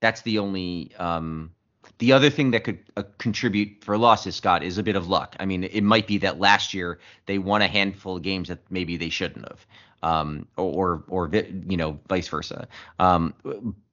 that's 0.00 0.22
the 0.22 0.38
only 0.38 0.94
um 0.96 1.52
the 1.98 2.12
other 2.12 2.30
thing 2.30 2.50
that 2.52 2.64
could 2.64 2.78
uh, 2.96 3.02
contribute 3.18 3.82
for 3.82 3.96
losses, 3.98 4.36
Scott, 4.36 4.62
is 4.62 4.78
a 4.78 4.82
bit 4.82 4.96
of 4.96 5.08
luck. 5.08 5.36
I 5.40 5.46
mean, 5.46 5.64
it 5.64 5.82
might 5.82 6.06
be 6.06 6.18
that 6.18 6.38
last 6.38 6.74
year 6.74 6.98
they 7.26 7.38
won 7.38 7.62
a 7.62 7.68
handful 7.68 8.16
of 8.16 8.22
games 8.22 8.48
that 8.48 8.58
maybe 8.70 8.96
they 8.96 9.08
shouldn't 9.08 9.46
have, 9.48 9.66
um, 10.02 10.46
or 10.56 11.04
or 11.08 11.30
you 11.32 11.76
know 11.76 11.98
vice 12.08 12.28
versa. 12.28 12.68
Um, 12.98 13.34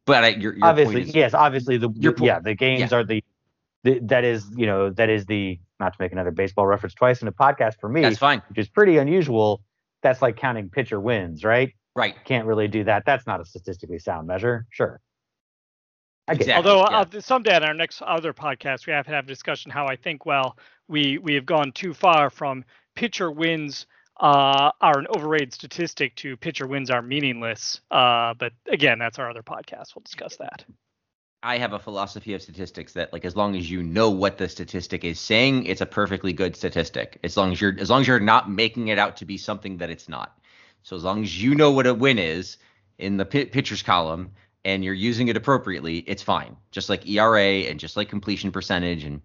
but 0.05 0.23
I, 0.23 0.27
your, 0.29 0.55
your 0.55 0.65
obviously, 0.65 0.95
point 0.95 1.09
is, 1.09 1.15
yes, 1.15 1.33
obviously 1.33 1.77
the 1.77 1.89
Your 1.95 2.13
po- 2.13 2.25
yeah 2.25 2.39
the 2.39 2.55
games 2.55 2.93
are 2.93 3.03
the, 3.03 3.23
the 3.83 3.99
that 4.03 4.23
is 4.23 4.45
you 4.55 4.65
know 4.65 4.89
that 4.91 5.09
is 5.09 5.25
the 5.25 5.59
not 5.79 5.93
to 5.93 6.01
make 6.01 6.11
another 6.11 6.31
baseball 6.31 6.65
reference 6.65 6.93
twice 6.93 7.21
in 7.21 7.27
a 7.27 7.31
podcast 7.31 7.79
for 7.79 7.89
me, 7.89 8.01
that's 8.01 8.17
fine, 8.17 8.41
which 8.49 8.57
is 8.57 8.69
pretty 8.69 8.97
unusual. 8.97 9.61
That's 10.01 10.21
like 10.21 10.37
counting 10.37 10.69
pitcher 10.69 10.99
wins, 10.99 11.43
right? 11.43 11.73
right? 11.95 12.15
Can't 12.23 12.45
really 12.45 12.67
do 12.67 12.83
that. 12.85 13.03
That's 13.05 13.27
not 13.27 13.41
a 13.41 13.45
statistically 13.45 13.99
sound 13.99 14.27
measure. 14.27 14.65
Sure. 14.69 15.01
I 16.27 16.33
get. 16.33 16.41
Exactly. 16.41 16.71
Although 16.71 16.89
yeah. 16.91 17.17
uh, 17.17 17.21
someday 17.21 17.55
on 17.55 17.63
our 17.63 17.73
next 17.73 18.01
other 18.01 18.33
podcast, 18.33 18.85
we 18.85 18.93
have 18.93 19.05
to 19.05 19.11
have 19.11 19.25
a 19.25 19.27
discussion 19.27 19.71
how 19.71 19.87
I 19.87 19.95
think 19.95 20.25
well 20.25 20.57
we 20.87 21.17
we 21.17 21.33
have 21.35 21.45
gone 21.45 21.71
too 21.71 21.93
far 21.93 22.29
from 22.29 22.65
pitcher 22.95 23.31
wins 23.31 23.85
uh, 24.19 24.71
are 24.81 24.97
an 24.97 25.07
overrated 25.15 25.53
statistic 25.53 26.15
to 26.15 26.35
pitcher 26.37 26.67
wins 26.67 26.89
are 26.89 27.01
meaningless. 27.01 27.81
Uh, 27.91 28.33
but 28.33 28.53
again, 28.67 28.99
that's 28.99 29.19
our 29.19 29.29
other 29.29 29.43
podcast. 29.43 29.95
We'll 29.95 30.03
discuss 30.03 30.37
that. 30.37 30.65
I 31.43 31.59
have 31.59 31.73
a 31.73 31.79
philosophy 31.79 32.33
of 32.33 32.41
statistics 32.41 32.93
that 32.93 33.13
like 33.13 33.23
as 33.23 33.35
long 33.35 33.55
as 33.55 33.69
you 33.69 33.83
know 33.83 34.09
what 34.09 34.37
the 34.37 34.49
statistic 34.49 35.03
is 35.03 35.19
saying, 35.19 35.65
it's 35.65 35.81
a 35.81 35.85
perfectly 35.85 36.33
good 36.33 36.55
statistic. 36.55 37.19
As 37.23 37.37
long 37.37 37.51
as 37.51 37.61
you're 37.61 37.75
as 37.79 37.89
long 37.89 38.01
as 38.01 38.07
you're 38.07 38.19
not 38.19 38.49
making 38.49 38.87
it 38.87 38.97
out 38.97 39.17
to 39.17 39.25
be 39.25 39.37
something 39.37 39.77
that 39.77 39.89
it's 39.89 40.09
not. 40.09 40.39
So 40.81 40.95
as 40.95 41.03
long 41.03 41.23
as 41.23 41.41
you 41.41 41.53
know 41.53 41.71
what 41.71 41.85
a 41.85 41.93
win 41.93 42.17
is 42.17 42.57
in 42.97 43.17
the 43.17 43.25
pi 43.25 43.45
pitchers 43.45 43.83
column 43.83 44.31
and 44.67 44.83
you're 44.83 44.93
using 44.93 45.29
it 45.29 45.37
appropriately, 45.37 45.99
it's 45.99 46.21
fine. 46.21 46.57
Just 46.71 46.89
like 46.89 47.07
ERA 47.07 47.41
and 47.69 47.79
just 47.79 47.95
like 47.95 48.09
completion 48.09 48.51
percentage 48.51 49.05
and 49.05 49.21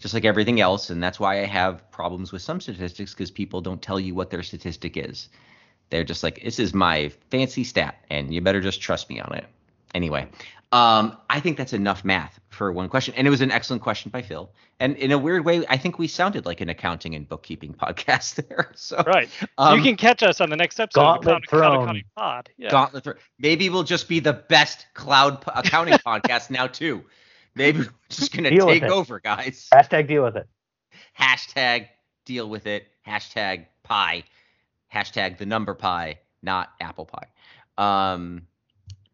just 0.00 0.14
like 0.14 0.24
everything 0.24 0.60
else. 0.60 0.90
And 0.90 1.00
that's 1.00 1.20
why 1.20 1.40
I 1.40 1.46
have 1.46 1.88
problems 1.92 2.32
with 2.32 2.42
some 2.42 2.60
statistics 2.60 3.14
because 3.14 3.30
people 3.30 3.60
don't 3.60 3.80
tell 3.80 4.00
you 4.00 4.16
what 4.16 4.30
their 4.30 4.42
statistic 4.42 4.96
is. 4.96 5.28
They're 5.90 6.02
just 6.02 6.24
like, 6.24 6.42
this 6.42 6.58
is 6.58 6.74
my 6.74 7.12
fancy 7.30 7.62
stat, 7.62 8.04
and 8.10 8.34
you 8.34 8.40
better 8.40 8.60
just 8.60 8.80
trust 8.80 9.08
me 9.08 9.20
on 9.20 9.32
it. 9.32 9.46
Anyway, 9.94 10.26
Um, 10.72 11.18
I 11.28 11.40
think 11.40 11.56
that's 11.56 11.72
enough 11.72 12.04
math 12.04 12.38
for 12.50 12.70
one 12.70 12.88
question, 12.88 13.12
and 13.16 13.26
it 13.26 13.30
was 13.30 13.40
an 13.40 13.50
excellent 13.50 13.82
question 13.82 14.10
by 14.10 14.22
Phil. 14.22 14.52
And 14.78 14.96
in 14.96 15.10
a 15.10 15.18
weird 15.18 15.44
way, 15.44 15.64
I 15.68 15.76
think 15.76 15.98
we 15.98 16.06
sounded 16.06 16.46
like 16.46 16.60
an 16.60 16.68
accounting 16.68 17.16
and 17.16 17.28
bookkeeping 17.28 17.74
podcast 17.80 18.36
there. 18.46 18.70
So 18.76 19.02
Right. 19.04 19.28
um, 19.58 19.76
you 19.78 19.82
can 19.84 19.96
catch 19.96 20.22
us 20.22 20.40
on 20.40 20.48
the 20.48 20.56
next 20.56 20.78
episode 20.78 21.00
of 21.00 21.22
the 21.22 21.30
Cloud, 21.30 21.46
Cloud 21.48 21.60
Throne. 21.60 21.82
Accounting 21.82 22.04
Pod. 22.16 22.50
Yeah. 22.56 22.70
Gauntlet. 22.70 23.02
Thro- 23.04 23.14
Maybe 23.38 23.68
we'll 23.68 23.82
just 23.82 24.08
be 24.08 24.20
the 24.20 24.32
best 24.32 24.86
cloud 24.94 25.40
p- 25.42 25.50
accounting 25.54 25.94
podcast 26.06 26.50
now 26.50 26.68
too. 26.68 27.04
Maybe 27.56 27.80
we're 27.80 27.88
just 28.08 28.32
gonna 28.32 28.50
Deal 28.50 28.68
take 28.68 28.84
over, 28.84 29.18
guys. 29.18 29.68
Hashtag 29.74 30.06
deal 30.06 30.22
with 30.22 30.36
it. 30.36 30.46
Hashtag 31.18 31.88
deal 32.24 32.48
with 32.48 32.66
it. 32.68 32.86
Hashtag 33.06 33.66
pie. 33.82 34.22
Hashtag 34.94 35.38
the 35.38 35.46
number 35.46 35.74
pie, 35.74 36.20
not 36.42 36.70
apple 36.80 37.06
pie. 37.06 37.26
Um, 37.76 38.46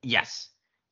yes. 0.03 0.49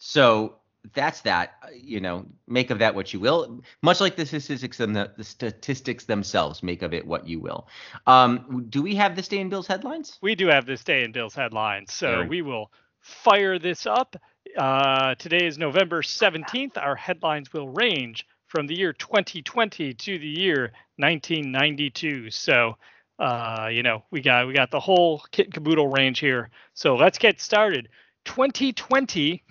So 0.07 0.57
that's 0.93 1.23
that. 1.23 1.55
Uh, 1.63 1.69
You 1.75 1.99
know, 1.99 2.27
make 2.47 2.71
of 2.71 2.79
that 2.81 2.95
what 2.95 3.15
you 3.15 3.21
will. 3.21 3.63
Much 3.81 4.03
like 4.03 4.17
the 4.17 4.27
statistics 4.27 4.77
them, 4.77 4.93
the, 4.93 5.11
the 5.17 5.25
statistics 5.25 6.05
themselves, 6.05 6.63
make 6.63 6.83
of 6.83 6.93
it 6.93 7.07
what 7.07 7.27
you 7.27 7.41
will. 7.41 7.67
Um, 8.07 8.67
do 8.69 8.83
we 8.83 8.95
have 8.97 9.17
this 9.17 9.29
day 9.29 9.39
in 9.39 9.49
Bill's 9.49 9.67
headlines? 9.67 10.19
We 10.21 10.35
do 10.35 10.49
have 10.49 10.67
this 10.67 10.85
day 10.85 11.05
in 11.05 11.13
Bill's 11.13 11.35
headlines, 11.35 11.91
so 11.95 12.11
Very- 12.11 12.29
we 12.29 12.43
will 12.43 12.71
fire 13.01 13.59
this 13.59 13.87
up. 13.87 14.15
Uh, 14.59 15.15
today 15.15 15.47
is 15.47 15.57
November 15.57 16.03
17th. 16.03 16.77
Our 16.77 16.97
headlines 16.97 17.51
will 17.55 17.71
range 17.71 18.27
from 18.47 18.67
the 18.67 18.77
year 18.77 18.93
2020 18.93 19.95
to 19.95 20.19
the 20.19 20.29
year 20.29 20.73
1992. 20.99 22.31
So, 22.31 22.77
uh, 23.19 23.71
you 23.73 23.83
know, 23.83 24.05
we 24.11 24.21
got 24.21 24.47
we 24.47 24.53
got 24.53 24.71
the 24.71 24.81
whole 24.81 25.25
kit 25.33 25.47
and 25.47 25.55
caboodle 25.55 25.89
range 25.89 26.19
here. 26.19 26.51
So 26.75 26.95
let's 26.95 27.17
get 27.17 27.41
started. 27.41 27.89
2020, 28.27 29.43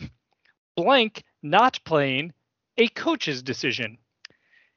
blank 0.75 1.23
not 1.41 1.79
playing, 1.85 2.33
a 2.77 2.87
coach's 2.89 3.43
decision. 3.43 3.97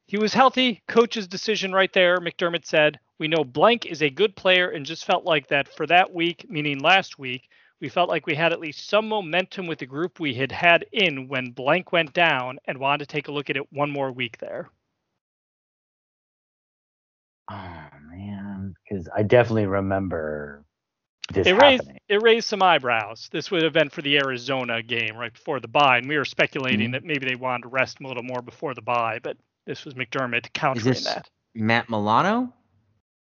He 0.07 0.18
was 0.18 0.34
healthy, 0.34 0.82
coach's 0.86 1.26
decision 1.26 1.72
right 1.72 1.92
there. 1.92 2.18
McDermott 2.18 2.64
said, 2.64 2.99
We 3.18 3.28
know 3.28 3.44
blank 3.44 3.86
is 3.86 4.03
a 4.03 4.11
good 4.11 4.36
player 4.36 4.70
and 4.70 4.86
just 4.86 5.05
felt 5.05 5.24
like 5.24 5.49
that 5.49 5.74
for 5.74 5.86
that 5.86 6.12
week, 6.12 6.47
meaning 6.49 6.78
last 6.78 7.18
week, 7.18 7.49
we 7.80 7.88
felt 7.88 8.09
like 8.09 8.26
we 8.26 8.34
had 8.34 8.53
at 8.53 8.61
least 8.61 8.88
some 8.88 9.09
momentum 9.09 9.66
with 9.66 9.78
the 9.78 9.86
group 9.86 10.18
we 10.18 10.34
had 10.34 10.53
had 10.53 10.86
in 10.92 11.28
when 11.28 11.51
blank 11.51 11.92
went 11.92 12.12
down 12.12 12.59
and 12.66 12.78
wanted 12.78 13.01
to 13.01 13.12
take 13.12 13.28
a 13.28 13.32
look 13.32 13.51
at 13.51 13.57
it 13.57 13.72
one 13.72 13.90
more 13.90 14.12
week 14.12 14.38
there. 14.38 14.70
Oh 17.51 17.88
man, 18.09 18.74
because 18.82 19.09
I 19.14 19.22
definitely 19.22 19.66
remember 19.66 20.64
It 21.35 21.53
raised, 21.61 21.83
happening. 21.85 22.01
it 22.09 22.22
raised 22.22 22.47
some 22.49 22.62
eyebrows. 22.62 23.29
This 23.33 23.51
would 23.51 23.62
have 23.62 23.72
been 23.72 23.91
for 23.91 24.01
the 24.03 24.16
Arizona 24.18 24.83
game 24.83 25.16
right 25.16 25.33
before 25.33 25.59
the 25.61 25.68
bye, 25.68 25.99
and 25.99 26.09
we 26.09 26.16
were 26.16 26.24
speculating 26.24 26.91
Mhm. 26.91 26.93
that 26.93 27.05
maybe 27.05 27.27
they 27.27 27.35
wanted 27.35 27.62
to 27.62 27.68
rest 27.68 27.99
him 28.01 28.07
a 28.07 28.09
little 28.09 28.22
more 28.22 28.43
before 28.43 28.74
the 28.74 28.83
bye, 28.83 29.18
but 29.22 29.37
this 29.64 29.85
was 29.85 29.95
McDermott 29.95 30.53
countering 30.53 30.85
this- 30.95 31.05
that. 31.05 31.29
Matt 31.55 31.89
Milano, 31.91 32.53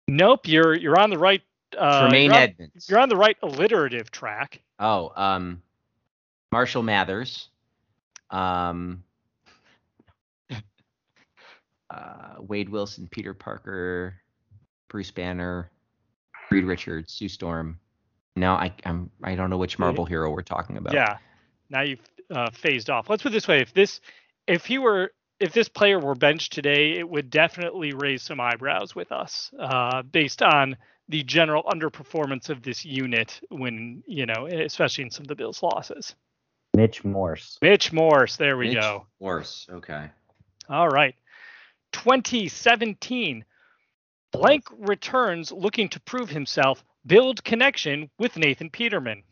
Nope, 0.07 0.47
you're 0.47 0.73
you're 0.75 0.99
on 0.99 1.09
the 1.09 1.17
right. 1.17 1.41
Uh, 1.77 2.01
Tremaine 2.01 2.25
you're 2.31 2.35
on- 2.35 2.41
Edmunds. 2.41 2.89
You're 2.89 2.99
on 2.99 3.09
the 3.09 3.15
right 3.15 3.37
alliterative 3.41 4.11
track. 4.11 4.61
Oh, 4.79 5.11
um, 5.15 5.61
Marshall 6.51 6.83
Mathers, 6.83 7.49
um, 8.29 9.03
uh, 11.89 12.35
Wade 12.39 12.69
Wilson, 12.69 13.07
Peter 13.09 13.33
Parker, 13.33 14.15
Bruce 14.89 15.11
Banner, 15.11 15.71
Reed 16.51 16.65
Richards, 16.65 17.13
Sue 17.13 17.29
Storm. 17.29 17.79
Now 18.35 18.55
I 18.55 18.71
I'm 18.85 19.09
I 19.23 19.35
don't 19.35 19.49
know 19.49 19.57
which 19.57 19.79
Marvel 19.79 20.05
hero 20.05 20.31
we're 20.31 20.41
talking 20.41 20.77
about. 20.77 20.93
Yeah. 20.93 21.17
Now 21.69 21.81
you've 21.81 21.99
uh, 22.29 22.49
phased 22.51 22.89
off. 22.89 23.09
Let's 23.09 23.23
put 23.23 23.31
it 23.31 23.33
this 23.33 23.47
way: 23.47 23.61
if 23.61 23.73
this, 23.73 24.01
if 24.47 24.65
he 24.65 24.77
were, 24.77 25.11
if 25.39 25.53
this 25.53 25.69
player 25.69 25.99
were 25.99 26.15
benched 26.15 26.53
today, 26.53 26.97
it 26.97 27.09
would 27.09 27.29
definitely 27.29 27.93
raise 27.93 28.21
some 28.21 28.39
eyebrows 28.39 28.95
with 28.95 29.11
us, 29.11 29.51
uh, 29.59 30.01
based 30.03 30.41
on 30.41 30.77
the 31.09 31.23
general 31.23 31.63
underperformance 31.63 32.49
of 32.49 32.61
this 32.61 32.85
unit 32.85 33.41
when 33.49 34.03
you 34.05 34.25
know, 34.25 34.47
especially 34.47 35.03
in 35.03 35.11
some 35.11 35.23
of 35.23 35.27
the 35.27 35.35
Bills' 35.35 35.63
losses. 35.63 36.15
Mitch 36.75 37.03
Morse. 37.03 37.57
Mitch 37.61 37.91
Morse. 37.91 38.37
There 38.37 38.57
we 38.57 38.67
Mitch 38.67 38.81
go. 38.81 39.05
Morse. 39.19 39.67
Okay. 39.69 40.09
All 40.69 40.87
right. 40.87 41.15
2017. 41.91 43.43
Blank 44.31 44.65
returns 44.77 45.51
looking 45.51 45.89
to 45.89 45.99
prove 45.99 46.29
himself. 46.29 46.83
Build 47.05 47.43
connection 47.43 48.09
with 48.17 48.37
Nathan 48.37 48.69
Peterman. 48.69 49.23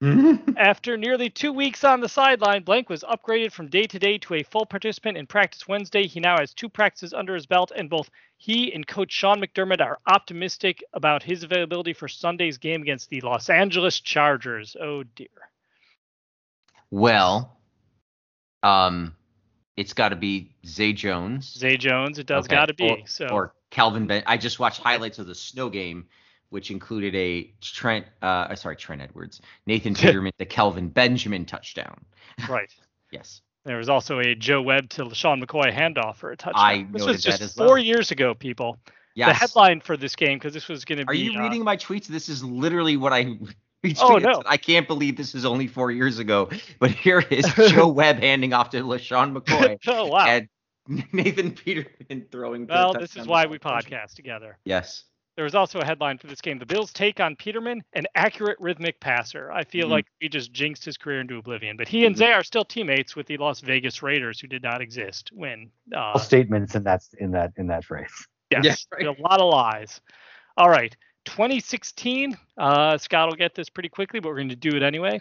After 0.56 0.96
nearly 0.96 1.28
two 1.28 1.52
weeks 1.52 1.82
on 1.82 2.00
the 2.00 2.08
sideline, 2.08 2.62
Blank 2.62 2.88
was 2.88 3.02
upgraded 3.02 3.50
from 3.50 3.68
day 3.68 3.82
to 3.82 3.98
day 3.98 4.16
to 4.18 4.34
a 4.34 4.44
full 4.44 4.64
participant 4.64 5.16
in 5.16 5.26
practice 5.26 5.66
Wednesday. 5.66 6.06
He 6.06 6.20
now 6.20 6.38
has 6.38 6.54
two 6.54 6.68
practices 6.68 7.12
under 7.12 7.34
his 7.34 7.46
belt, 7.46 7.72
and 7.74 7.90
both 7.90 8.08
he 8.36 8.72
and 8.72 8.86
coach 8.86 9.10
Sean 9.10 9.40
McDermott 9.40 9.80
are 9.80 9.98
optimistic 10.06 10.84
about 10.92 11.24
his 11.24 11.42
availability 11.42 11.92
for 11.94 12.06
Sunday's 12.06 12.58
game 12.58 12.82
against 12.82 13.10
the 13.10 13.20
Los 13.22 13.50
Angeles 13.50 13.98
Chargers. 13.98 14.76
Oh 14.80 15.02
dear. 15.02 15.26
well, 16.92 17.58
um, 18.62 19.16
it's 19.76 19.94
got 19.94 20.10
to 20.10 20.16
be 20.16 20.54
Zay 20.64 20.92
Jones. 20.92 21.52
Zay 21.58 21.76
Jones, 21.76 22.20
it 22.20 22.26
does 22.26 22.44
Okay, 22.44 22.54
got 22.54 22.66
to 22.66 22.74
be. 22.74 22.88
Or, 22.88 22.98
so 23.06 23.26
or 23.26 23.54
Kelvin 23.70 24.06
Ben. 24.06 24.22
I 24.26 24.36
just 24.36 24.58
watched 24.58 24.80
highlights 24.80 25.18
of 25.18 25.26
the 25.26 25.34
snow 25.34 25.68
game, 25.68 26.06
which 26.50 26.70
included 26.70 27.14
a 27.14 27.52
Trent, 27.60 28.06
uh, 28.22 28.54
sorry, 28.54 28.76
Trent 28.76 29.02
Edwards, 29.02 29.40
Nathan 29.66 29.94
Peterman, 29.96 30.32
the 30.38 30.46
Kelvin 30.46 30.88
Benjamin 30.88 31.44
touchdown. 31.44 32.04
right. 32.48 32.72
Yes. 33.10 33.42
There 33.64 33.76
was 33.76 33.88
also 33.88 34.18
a 34.20 34.34
Joe 34.34 34.62
Webb 34.62 34.88
to 34.90 35.04
LeSean 35.04 35.44
McCoy 35.44 35.72
handoff 35.72 36.16
for 36.16 36.30
a 36.30 36.36
touchdown. 36.36 36.64
I 36.64 36.86
this 36.90 37.04
was 37.04 37.22
just 37.22 37.56
four 37.56 37.66
well. 37.66 37.78
years 37.78 38.10
ago, 38.10 38.34
people. 38.34 38.78
Yes. 39.14 39.30
The 39.30 39.34
headline 39.34 39.80
for 39.80 39.96
this 39.96 40.14
game, 40.14 40.38
because 40.38 40.54
this 40.54 40.68
was 40.68 40.84
going 40.84 40.98
to 41.00 41.04
be. 41.04 41.10
Are 41.10 41.14
you 41.14 41.38
uh, 41.38 41.42
reading 41.42 41.64
my 41.64 41.76
tweets? 41.76 42.06
This 42.06 42.28
is 42.28 42.42
literally 42.42 42.96
what 42.96 43.12
I. 43.12 43.38
Oh, 44.00 44.16
no. 44.16 44.42
I 44.44 44.56
can't 44.56 44.88
believe 44.88 45.16
this 45.16 45.36
is 45.36 45.44
only 45.44 45.68
four 45.68 45.92
years 45.92 46.18
ago. 46.18 46.50
But 46.80 46.90
here 46.90 47.20
is 47.20 47.46
Joe 47.68 47.86
Webb 47.86 48.18
handing 48.18 48.52
off 48.52 48.70
to 48.70 48.82
LeSean 48.82 49.32
McCoy 49.38 49.78
oh 49.86 50.06
wow. 50.06 50.26
and 50.26 50.48
Nathan 51.12 51.52
Peterman 51.52 52.26
throwing. 52.30 52.66
the 52.66 52.72
well, 52.72 52.92
this 52.94 53.16
is 53.16 53.26
why 53.26 53.46
we 53.46 53.58
podcast 53.58 54.14
together. 54.14 54.58
Yes. 54.64 55.04
There 55.36 55.44
was 55.44 55.54
also 55.54 55.78
a 55.78 55.84
headline 55.84 56.18
for 56.18 56.26
this 56.26 56.40
game: 56.40 56.58
the 56.58 56.66
Bills 56.66 56.92
take 56.92 57.20
on 57.20 57.36
Peterman, 57.36 57.82
an 57.92 58.06
accurate 58.16 58.56
rhythmic 58.58 58.98
passer. 58.98 59.52
I 59.52 59.62
feel 59.62 59.86
Mhm. 59.86 59.90
like 59.90 60.06
we 60.20 60.28
just 60.28 60.52
jinxed 60.52 60.84
his 60.84 60.96
career 60.96 61.20
into 61.20 61.36
oblivion. 61.36 61.76
But 61.76 61.86
he 61.86 62.04
and 62.06 62.14
Mhm. 62.16 62.18
Zay 62.18 62.32
are 62.32 62.42
still 62.42 62.64
teammates 62.64 63.14
with 63.14 63.26
the 63.28 63.36
Las 63.36 63.60
Vegas 63.60 64.02
Raiders, 64.02 64.40
who 64.40 64.48
did 64.48 64.62
not 64.64 64.80
exist 64.80 65.30
when. 65.32 65.70
Uh, 65.94 66.18
statements 66.18 66.74
in 66.74 66.82
that 66.84 67.02
in 67.18 67.30
that 67.32 67.52
in 67.56 67.68
that 67.68 67.84
phrase. 67.84 68.10
Yes, 68.50 68.64
Yeah, 68.64 69.06
right. 69.08 69.18
a 69.18 69.22
lot 69.22 69.40
of 69.40 69.48
lies. 69.52 70.00
All 70.56 70.70
right, 70.70 70.96
2016. 71.26 72.36
Uh, 72.56 72.98
Scott 72.98 73.28
will 73.28 73.36
get 73.36 73.54
this 73.54 73.68
pretty 73.70 73.88
quickly, 73.90 74.18
but 74.20 74.30
we're 74.30 74.36
going 74.36 74.48
to 74.48 74.56
do 74.56 74.74
it 74.76 74.82
anyway. 74.82 75.20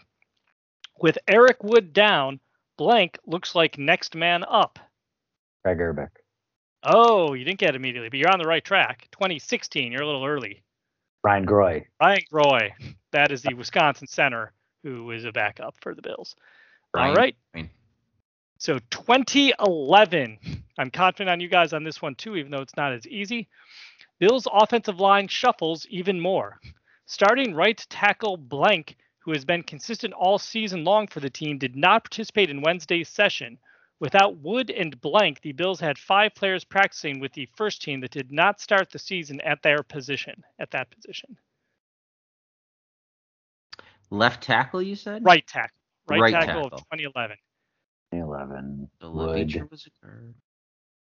With 0.99 1.17
Eric 1.27 1.63
Wood 1.63 1.93
down, 1.93 2.39
blank 2.77 3.19
looks 3.27 3.53
like 3.53 3.77
next 3.77 4.15
man 4.15 4.43
up. 4.49 4.79
Craig 5.67 5.79
Urbik. 5.79 6.09
Oh, 6.83 7.33
you 7.33 7.43
didn't 7.43 7.59
get 7.59 7.71
it 7.71 7.75
immediately, 7.75 8.07
but 8.07 8.19
you're 8.19 8.31
on 8.31 8.39
the 8.39 8.47
right 8.47 8.63
track. 8.63 9.09
2016. 9.11 9.91
You're 9.91 10.03
a 10.03 10.05
little 10.05 10.23
early. 10.23 10.63
Ryan 11.23 11.45
Groy. 11.45 11.85
Ryan 12.01 12.21
Groy. 12.31 12.71
That 13.11 13.33
is 13.33 13.41
the 13.41 13.53
Wisconsin 13.53 14.07
center 14.07 14.53
who 14.83 15.11
is 15.11 15.25
a 15.25 15.31
backup 15.33 15.75
for 15.81 15.93
the 15.93 16.01
Bills. 16.01 16.37
All 16.93 17.13
right. 17.13 17.35
So 18.59 18.79
2011. 18.91 20.37
I'm 20.77 20.89
confident 20.89 21.29
on 21.29 21.41
you 21.41 21.49
guys 21.49 21.73
on 21.73 21.83
this 21.83 22.01
one 22.01 22.15
too, 22.15 22.37
even 22.37 22.49
though 22.49 22.61
it's 22.61 22.77
not 22.77 22.93
as 22.93 23.05
easy. 23.05 23.49
Bills 24.19 24.47
offensive 24.49 25.01
line 25.01 25.27
shuffles 25.27 25.85
even 25.89 26.17
more. 26.17 26.61
Starting 27.07 27.53
right 27.53 27.85
tackle 27.89 28.37
blank, 28.37 28.95
who 29.19 29.33
has 29.33 29.43
been 29.43 29.63
consistent 29.63 30.13
all 30.13 30.39
season 30.39 30.85
long 30.85 31.07
for 31.07 31.19
the 31.19 31.29
team, 31.29 31.57
did 31.57 31.75
not 31.75 32.05
participate 32.05 32.49
in 32.49 32.61
Wednesday's 32.61 33.09
session. 33.09 33.57
Without 33.99 34.37
Wood 34.37 34.69
and 34.69 34.99
blank, 35.01 35.41
the 35.41 35.53
Bills 35.53 35.79
had 35.79 35.97
five 35.97 36.35
players 36.35 36.63
practicing 36.63 37.19
with 37.19 37.33
the 37.33 37.47
first 37.55 37.81
team 37.81 37.99
that 38.01 38.11
did 38.11 38.31
not 38.31 38.61
start 38.61 38.91
the 38.91 38.99
season 38.99 39.41
at 39.41 39.63
their 39.63 39.81
position, 39.81 40.43
at 40.59 40.69
that 40.71 40.89
position. 40.91 41.37
Left 44.09 44.41
tackle, 44.43 44.81
you 44.81 44.95
said? 44.95 45.23
Right 45.25 45.45
tackle. 45.47 45.75
Right, 46.07 46.21
Right 46.21 46.33
tackle, 46.33 46.67
of 46.67 46.79
2011. 46.91 47.37
2011. 48.11 48.89
The 48.99 49.09
Wood. 49.09 49.29
Levitre 49.29 49.67
was 49.69 49.87
a 49.87 50.05
guard. 50.05 50.35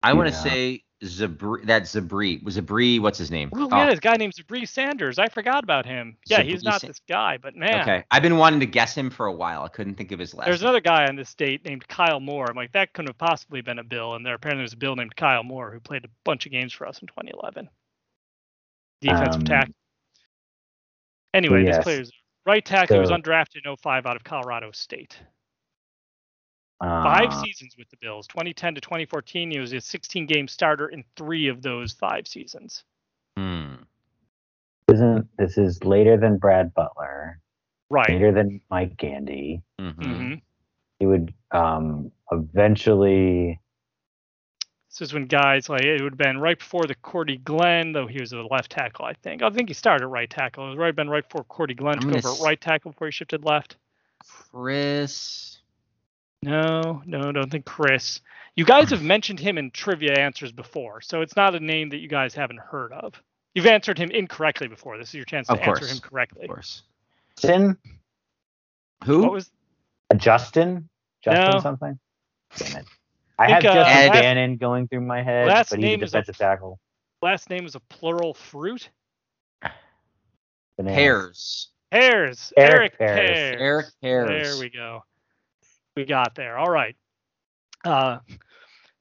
I 0.07 0.13
want 0.15 0.29
to 0.29 0.35
Yeah. 0.35 0.43
say 0.43 0.83
Zabri. 1.05 1.65
That 1.67 1.83
Zabri 1.83 2.43
was 2.43 2.57
Zabri. 2.57 2.99
What's 3.01 3.19
his 3.19 3.31
name? 3.31 3.51
Oh, 3.55 3.69
Oh, 3.71 3.77
yeah, 3.77 3.91
this 3.91 4.01
guy 4.01 4.17
named 4.17 4.33
Zabri 4.35 4.67
Sanders. 4.67 5.19
I 5.19 5.29
forgot 5.29 5.63
about 5.63 5.85
him. 5.85 6.17
Yeah, 6.27 6.41
he's 6.43 6.63
not 6.63 6.81
Sa- 6.81 6.87
this 6.87 7.01
guy, 7.09 7.37
but 7.37 7.55
man. 7.55 7.83
Okay, 7.83 8.05
I've 8.11 8.23
been 8.23 8.39
wanting 8.39 8.61
to 8.61 8.67
guess 8.67 8.95
him 8.97 9.11
for 9.11 9.27
a 9.27 9.33
while. 9.33 9.63
I 9.63 9.69
couldn't 9.69 9.97
think 9.97 10.11
of 10.13 10.19
his 10.19 10.33
last. 10.33 10.47
There's 10.47 10.61
name. 10.63 10.69
another 10.69 10.81
guy 10.81 11.07
on 11.07 11.17
this 11.17 11.35
date 11.35 11.65
named 11.67 11.87
Kyle 11.89 12.19
Moore. 12.21 12.47
I'm 12.49 12.57
like, 12.57 12.73
that 12.73 12.93
couldn't 12.95 13.09
have 13.11 13.19
possibly 13.19 13.61
been 13.61 13.79
a 13.79 13.85
Bill. 13.85 14.15
And 14.15 14.25
there 14.25 14.35
apparently 14.35 14.63
was 14.63 14.73
a 14.73 14.77
Bill 14.79 14.97
named 14.97 15.15
Kyle 15.17 15.43
Moore 15.43 15.71
who 15.71 15.81
played 15.81 16.05
a 16.07 16.09
bunch 16.25 16.47
of 16.47 16.53
games 16.53 16.73
for 16.73 16.87
us 16.89 16.99
in 17.01 17.09
2011. 17.09 17.69
Defensive 19.03 19.35
Um, 19.41 19.45
tackle. 19.45 19.75
Anyway, 21.35 21.65
this 21.65 21.75
yes. 21.77 21.85
player's 21.85 22.11
right 22.47 22.65
tackle. 22.65 22.97
He 22.97 23.01
was 23.01 23.11
undrafted 23.11 23.67
in 23.67 23.77
05 23.77 24.07
out 24.07 24.17
of 24.17 24.25
Colorado 24.25 24.71
State. 24.73 25.19
Five 26.81 27.31
Uh, 27.31 27.43
seasons 27.43 27.75
with 27.79 27.89
the 27.91 27.97
Bills, 27.97 28.27
2010 28.27 28.75
to 28.75 28.81
2014. 28.81 29.51
He 29.51 29.59
was 29.59 29.73
a 29.73 29.81
16 29.81 30.27
game 30.27 30.47
starter 30.47 30.89
in 30.89 31.05
three 31.17 31.49
of 31.49 31.63
those 31.63 31.93
five 31.93 32.27
seasons. 32.29 32.85
Hmm. 33.37 33.75
Isn't 34.89 35.29
this 35.39 35.57
is 35.59 35.83
later 35.85 36.17
than 36.17 36.39
Brad 36.39 36.73
Butler, 36.75 37.41
Right. 37.91 38.09
later 38.11 38.31
than 38.33 38.61
Mike 38.71 38.97
Gandy. 38.97 39.63
Mhm. 39.81 40.05
hmm 40.05 40.35
He 41.01 41.07
would 41.07 41.33
um 41.51 42.13
eventually. 42.31 43.61
This 44.91 45.01
is 45.09 45.13
when 45.15 45.27
guys 45.27 45.69
like 45.69 45.83
it 45.83 46.01
would 46.03 46.13
have 46.13 46.19
been 46.19 46.39
right 46.39 46.59
before 46.59 46.85
the 46.87 46.95
Cordy 46.95 47.37
Glenn, 47.39 47.93
though 47.93 48.07
he 48.07 48.21
was 48.21 48.33
a 48.33 48.43
left 48.43 48.71
tackle, 48.73 49.05
I 49.05 49.13
think. 49.15 49.43
I 49.43 49.51
think 49.51 49.69
he 49.69 49.75
started 49.75 50.05
at 50.05 50.11
right 50.11 50.29
tackle. 50.31 50.67
It 50.67 50.69
was 50.71 50.79
right 50.79 50.95
been 50.95 51.11
right 51.11 51.27
before 51.29 51.45
Cordy 51.45 51.75
Glenn 51.75 51.97
I'm 51.97 52.01
took 52.01 52.11
gonna 52.11 52.19
over 52.19 52.29
at 52.29 52.35
s- 52.35 52.43
right 52.43 52.61
tackle 52.61 52.93
before 52.93 53.09
he 53.09 53.13
shifted 53.13 53.45
left. 53.45 53.77
Chris. 54.51 55.56
No, 56.43 57.03
no, 57.07 57.33
don't 57.33 57.51
think 57.51 57.65
Chris. 57.65 58.21
You 58.55 58.65
guys 58.65 58.91
have 58.91 59.03
mentioned 59.03 59.41
him 59.41 59.59
in 59.59 59.71
trivia 59.71 60.15
answers 60.19 60.53
before, 60.53 61.01
so 61.01 61.21
it's 61.23 61.37
not 61.37 61.55
a 61.55 61.61
name 61.61 61.91
that 61.91 61.99
you 61.99 62.09
guys 62.09 62.35
haven't 62.35 62.61
heard 62.61 62.93
of. 62.93 63.15
You've 63.55 63.67
answered 63.67 63.99
him 63.99 64.11
incorrectly 64.11 64.69
before. 64.69 64.99
This 64.99 65.09
is 65.09 65.15
your 65.15 65.25
chance 65.25 65.47
to 65.49 65.55
Of 65.55 65.61
answer 65.61 65.87
him 65.87 65.99
correctly. 65.99 66.43
Of 66.45 66.51
course. 66.51 66.83
Justin, 67.39 67.77
Who? 69.05 69.23
What 69.23 69.33
was 69.33 69.51
uh, 70.11 70.15
Justin, 70.17 70.89
Justin 71.23 71.51
No. 71.53 71.61
something. 71.61 71.99
Damn 72.57 72.77
it. 72.79 72.87
I 73.39 73.47
Think, 73.49 73.63
have 73.65 73.71
uh, 73.73 73.75
Justin 73.85 74.09
last- 74.09 74.13
Bannon 74.23 74.57
going 74.57 74.89
through 74.89 75.01
my 75.03 75.23
head, 75.23 75.49
last 75.49 75.71
but 75.71 75.79
he's 75.79 75.85
a 75.85 75.89
name 75.89 76.03
is 76.03 76.11
a- 76.15 76.19
defensive 76.19 76.39
tackle. 76.39 76.79
last 77.23 77.51
name 77.51 77.67
is 77.67 77.75
a 77.75 77.81
plural 77.81 78.33
fruit? 78.35 78.89
Banana. 80.77 80.95
Pears. 80.97 81.69
Pears. 81.91 82.53
Erik 82.57 82.73
Erik 82.77 82.99
Pears. 82.99 83.19
Pears. 83.19 83.61
Erik 83.61 83.87
Pears. 84.03 84.29
There 84.57 84.61
we 84.61 84.71
go. 84.71 85.03
We 85.97 86.05
got 86.05 86.35
there. 86.35 86.59
All 86.59 86.71
right. 86.71 86.95
Uh, 87.83 88.19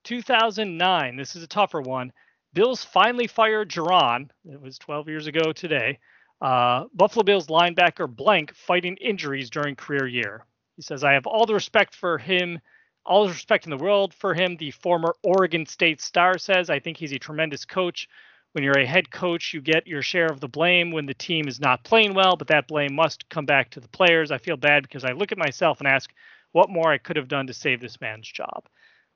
2009. 0.05 1.17
This 1.17 1.35
is 1.35 1.43
a 1.43 1.47
tougher 1.47 1.81
one. 1.81 2.13
Bills 2.53 2.85
finally 2.85 3.27
fired 3.27 3.69
Jauron. 3.69 4.29
It 4.45 4.61
was 4.61 4.77
12 4.77 5.09
years 5.09 5.27
ago 5.27 5.51
today. 5.51 5.99
Uh, 6.41 6.85
Buffalo 6.93 7.23
Bills 7.23 7.47
linebacker 7.47 8.07
blank 8.07 8.55
fighting 8.55 8.95
injuries 8.97 9.49
during 9.49 9.75
career 9.75 10.07
year. 10.07 10.45
He 10.77 10.83
says, 10.83 11.03
I 11.03 11.13
have 11.13 11.27
all 11.27 11.45
the 11.45 11.53
respect 11.53 11.95
for 11.95 12.17
him, 12.17 12.59
all 13.05 13.25
the 13.25 13.33
respect 13.33 13.65
in 13.65 13.71
the 13.71 13.83
world 13.83 14.13
for 14.13 14.33
him. 14.33 14.55
The 14.55 14.71
former 14.71 15.15
Oregon 15.21 15.65
State 15.65 15.99
star 15.99 16.37
says, 16.37 16.69
I 16.69 16.79
think 16.79 16.95
he's 16.95 17.11
a 17.11 17.19
tremendous 17.19 17.65
coach. 17.65 18.07
When 18.53 18.63
you're 18.63 18.79
a 18.79 18.85
head 18.85 19.11
coach, 19.11 19.53
you 19.53 19.59
get 19.59 19.85
your 19.85 20.01
share 20.01 20.27
of 20.27 20.39
the 20.39 20.47
blame 20.47 20.91
when 20.91 21.07
the 21.07 21.13
team 21.13 21.49
is 21.49 21.59
not 21.59 21.83
playing 21.83 22.13
well, 22.13 22.37
but 22.37 22.47
that 22.47 22.69
blame 22.69 22.95
must 22.95 23.27
come 23.27 23.45
back 23.45 23.71
to 23.71 23.81
the 23.81 23.89
players. 23.89 24.31
I 24.31 24.37
feel 24.37 24.55
bad 24.55 24.83
because 24.83 25.03
I 25.03 25.11
look 25.11 25.33
at 25.33 25.37
myself 25.37 25.79
and 25.79 25.89
ask 25.89 26.09
what 26.56 26.70
more 26.70 26.89
I 26.89 26.97
could 26.97 27.18
have 27.18 27.28
done 27.28 27.47
to 27.47 27.53
save 27.53 27.82
this 27.82 27.99
man's 27.99 28.32
job. 28.32 28.64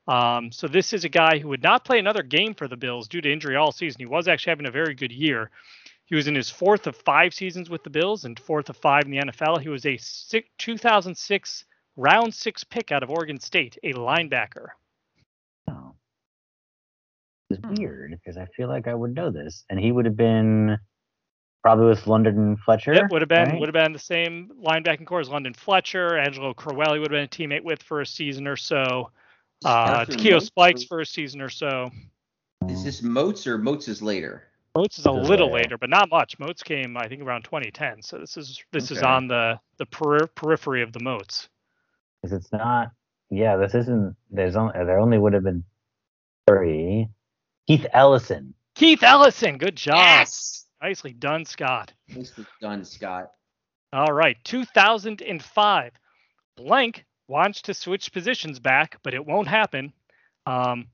Um, 0.10 0.52
so 0.52 0.68
this 0.68 0.92
is 0.92 1.06
a 1.06 1.10
guy 1.10 1.40
who 1.40 1.48
would 1.48 1.64
not 1.64 1.86
play 1.86 1.98
another 1.98 2.22
game 2.22 2.54
for 2.54 2.68
the 2.68 2.76
Bills 2.76 3.08
due 3.08 3.22
to 3.22 3.32
injury 3.32 3.56
all 3.56 3.72
season. 3.72 4.00
He 4.00 4.06
was 4.06 4.28
actually 4.28 4.52
having 4.52 4.68
a 4.68 4.72
very 4.72 4.94
good 4.94 5.14
year. 5.14 5.50
He 6.04 6.16
was 6.16 6.28
in 6.28 6.36
his 6.36 6.50
fourth 6.50 6.86
of 6.86 6.98
five 6.98 7.34
seasons 7.34 7.70
with 7.70 7.84
the 7.84 7.90
Bills 7.90 8.26
and 8.26 8.38
fourth 8.38 8.70
of 8.70 8.76
five 8.76 9.04
in 9.06 9.12
the 9.12 9.20
NFL. 9.20 9.62
He 9.62 9.70
was 9.70 9.86
a 9.86 9.96
six, 9.98 10.50
2006 10.58 11.64
round 11.96 12.34
six 12.34 12.66
pick 12.66 12.92
out 12.92 13.04
of 13.04 13.10
Oregon 13.10 13.40
State, 13.40 13.78
a 13.84 13.94
linebacker. 13.94 14.68
Oh. 15.70 15.96
It's 17.52 17.62
Hmm. 17.64 17.74
weird 17.76 18.12
because 18.12 18.38
I 18.38 18.48
feel 18.48 18.68
like 18.68 18.88
I 18.88 18.94
would 18.94 19.16
know 19.16 19.30
this, 19.32 19.64
and 19.70 19.80
he 19.80 19.94
would 19.94 20.06
have 20.06 20.18
been 20.18 20.78
probably 21.62 21.88
with 21.88 22.07
London 22.07 22.57
Fletcher. 22.57 22.93
Yep, 22.93 23.12
would 23.12 23.22
have 23.22 23.30
been 23.30 23.49
right? 23.49 23.60
would 23.60 23.68
have 23.74 23.74
been 23.86 23.93
the 23.93 23.99
same 23.99 24.51
linebacking 24.64 25.05
corps 25.05 25.20
as 25.22 25.30
London 25.30 25.53
Fletcher, 25.53 26.18
Angelo 26.18 26.53
Crowell. 26.53 26.93
He 26.93 26.99
would 26.99 27.12
have 27.12 27.30
been 27.30 27.45
a 27.45 27.49
teammate 27.49 27.64
with 27.64 27.82
for 27.84 28.01
a 28.01 28.05
season 28.05 28.47
or 28.47 28.55
so. 28.55 29.12
Uh, 29.66 29.70
After 30.01 30.14
Takeo 30.14 30.39
Spikes 30.39 30.84
or- 30.84 30.88
for 30.88 30.99
a 31.01 31.05
season 31.05 31.41
or 31.41 31.49
so. 31.49 31.91
Is 32.70 32.84
this 32.84 33.01
Moats 33.01 33.45
or 33.47 33.57
Moats 33.57 33.88
is 33.88 34.01
later? 34.01 34.43
Moats 34.76 34.99
is 34.99 35.05
a 35.05 35.12
This 35.12 35.28
little 35.28 35.47
later. 35.51 35.64
later, 35.64 35.78
but 35.78 35.89
not 35.89 36.10
much. 36.10 36.38
Moats 36.39 36.62
came, 36.64 36.95
I 36.95 37.07
think, 37.07 37.22
around 37.24 37.43
2010. 37.43 38.01
So 38.01 38.18
this 38.20 38.38
is 38.38 38.64
this 38.72 38.91
is 38.91 39.01
on 39.01 39.28
the 39.28 39.60
the 39.78 39.86
peri- 39.86 40.28
periphery 40.36 40.82
of 40.82 40.93
the 40.93 40.99
Moats. 41.01 41.49
'Cause 42.22 42.32
it's 42.34 42.51
not. 42.51 42.91
Yeah, 43.30 43.55
this 43.57 43.76
isn't. 43.76 44.16
There's 44.30 44.55
only 44.55 44.74
there 44.74 44.99
only 44.99 45.18
would 45.18 45.34
have 45.34 45.43
been 45.43 45.64
three. 46.47 47.10
Keith 47.68 47.86
Ellison. 47.93 48.53
Keith 48.76 49.03
Ellison, 49.03 49.57
good 49.57 49.76
job. 49.76 49.95
Nicely 50.82 51.13
done, 51.13 51.45
Scott. 51.45 51.93
Nicely 52.07 52.45
done, 52.61 52.86
Scott. 52.86 53.32
All 53.91 54.13
right, 54.13 54.38
2005. 54.43 55.91
Blank 56.55 57.05
wants 57.27 57.61
to 57.63 57.73
switch 57.73 58.11
positions 58.11 58.59
back, 58.59 58.97
but 59.03 59.13
it 59.13 59.25
won't 59.25 59.47
happen. 59.47 59.93
Um, 60.45 60.88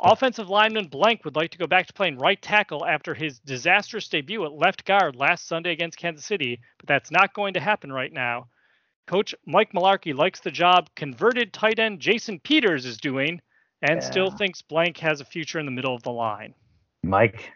offensive 0.00 0.48
lineman 0.48 0.88
Blank 0.88 1.24
would 1.24 1.36
like 1.36 1.50
to 1.52 1.58
go 1.58 1.66
back 1.66 1.86
to 1.86 1.92
playing 1.92 2.18
right 2.18 2.40
tackle 2.40 2.86
after 2.86 3.14
his 3.14 3.38
disastrous 3.40 4.08
debut 4.08 4.44
at 4.44 4.52
left 4.52 4.84
guard 4.84 5.16
last 5.16 5.46
Sunday 5.46 5.72
against 5.72 5.98
Kansas 5.98 6.26
City, 6.26 6.60
but 6.78 6.86
that's 6.86 7.10
not 7.10 7.34
going 7.34 7.54
to 7.54 7.60
happen 7.60 7.92
right 7.92 8.12
now. 8.12 8.48
Coach 9.06 9.34
Mike 9.46 9.72
Mularkey 9.72 10.14
likes 10.14 10.40
the 10.40 10.50
job 10.50 10.88
converted 10.94 11.52
tight 11.52 11.78
end 11.78 12.00
Jason 12.00 12.38
Peters 12.38 12.86
is 12.86 12.98
doing 12.98 13.40
and 13.82 14.02
still 14.02 14.30
thinks 14.30 14.62
Blank 14.62 14.98
has 14.98 15.20
a 15.20 15.24
future 15.24 15.58
in 15.58 15.64
the 15.64 15.72
middle 15.72 15.94
of 15.94 16.02
the 16.02 16.12
line. 16.12 16.54
Mike. 17.02 17.50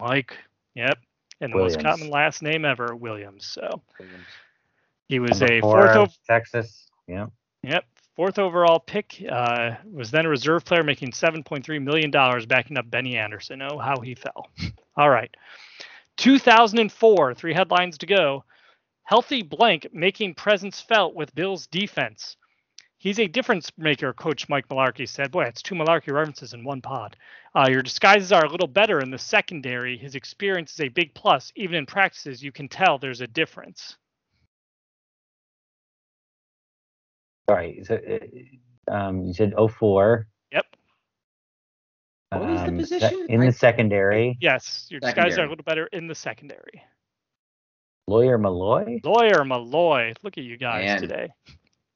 Mike, 0.00 0.36
yep. 0.74 0.98
And 1.40 1.52
the 1.52 1.56
most 1.56 1.80
common 1.80 2.10
last 2.10 2.42
name 2.42 2.64
ever, 2.64 2.94
Williams. 2.96 3.46
So 3.46 3.82
he 5.08 5.18
was 5.18 5.40
number 5.40 5.54
a 5.54 5.60
four, 5.60 5.82
fourth 5.82 5.96
over, 5.96 6.12
Texas. 6.26 6.88
Yeah. 7.06 7.26
Yep. 7.62 7.84
Fourth 8.16 8.38
overall 8.38 8.80
pick. 8.80 9.22
Uh, 9.30 9.72
was 9.92 10.10
then 10.10 10.24
a 10.24 10.28
reserve 10.28 10.64
player 10.64 10.82
making 10.82 11.12
$7.3 11.12 11.82
million 11.82 12.10
backing 12.48 12.78
up 12.78 12.90
Bennie 12.90 13.18
Anderson. 13.18 13.60
Oh, 13.60 13.78
how 13.78 14.00
he 14.00 14.14
fell. 14.14 14.48
All 14.96 15.10
right. 15.10 15.34
2004, 16.16 17.34
three 17.34 17.52
headlines 17.52 17.98
to 17.98 18.06
go. 18.06 18.44
Healthy 19.04 19.42
blank 19.42 19.88
making 19.92 20.34
presence 20.34 20.80
felt 20.80 21.14
with 21.14 21.34
Bills 21.34 21.66
defense. 21.66 22.36
He's 23.06 23.20
a 23.20 23.28
difference 23.28 23.70
maker, 23.78 24.12
Coach 24.12 24.48
Mike 24.48 24.68
Mularkey 24.68 25.08
said. 25.08 25.30
Boy, 25.30 25.44
it's 25.44 25.62
two 25.62 25.76
Mularkey 25.76 26.12
references 26.12 26.54
in 26.54 26.64
one 26.64 26.80
pod. 26.80 27.16
Uh, 27.54 27.68
your 27.70 27.80
disguises 27.80 28.32
are 28.32 28.44
a 28.44 28.50
little 28.50 28.66
better 28.66 28.98
in 28.98 29.12
the 29.12 29.18
secondary. 29.18 29.96
His 29.96 30.16
experience 30.16 30.72
is 30.72 30.80
a 30.80 30.88
big 30.88 31.14
plus. 31.14 31.52
Even 31.54 31.76
in 31.76 31.86
practices, 31.86 32.42
you 32.42 32.50
can 32.50 32.68
tell 32.68 32.98
there's 32.98 33.20
a 33.20 33.28
difference. 33.28 33.96
Sorry. 37.48 37.84
So, 37.84 37.94
uh, 37.94 38.92
um, 38.92 39.22
you 39.22 39.34
said 39.34 39.54
04. 39.56 40.26
Yep. 40.50 40.64
What 42.30 42.44
was 42.44 42.60
the 42.62 42.66
um, 42.66 42.78
position? 42.78 43.26
in 43.28 43.40
the 43.40 43.52
secondary? 43.52 44.36
Yes, 44.40 44.88
your 44.90 44.98
disguises 44.98 45.38
are 45.38 45.44
a 45.44 45.48
little 45.48 45.62
better 45.62 45.86
in 45.92 46.08
the 46.08 46.14
secondary. 46.16 46.82
Lawyer 48.08 48.36
Milloy. 48.36 48.98
Lawyer 49.04 49.44
Milloy. 49.44 50.12
Look 50.24 50.38
at 50.38 50.42
you 50.42 50.56
guys 50.56 50.86
Man. 50.86 51.00
today. 51.02 51.28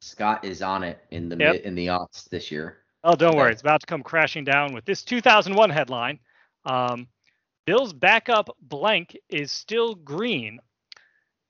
Scott 0.01 0.45
is 0.45 0.63
on 0.63 0.83
it 0.83 1.05
in 1.11 1.29
the 1.29 1.37
Yep. 1.37 1.53
mid, 1.53 1.63
in 1.63 1.75
the 1.75 1.87
aughts 1.87 2.29
this 2.29 2.51
year. 2.51 2.79
Oh, 3.05 3.15
don't 3.15 3.37
worry. 3.37 3.53
It's 3.53 3.61
about 3.63 3.81
to 3.81 3.87
come 3.87 4.03
crashing 4.03 4.45
down 4.45 4.73
with 4.73 4.85
this 4.85 5.05
2001 5.05 5.71
headline. 5.71 6.19
Um, 6.65 7.09
Bills 7.67 7.93
backup 7.93 8.51
blank 8.61 9.17
is 9.29 9.53
still 9.53 9.95
green. 9.95 10.61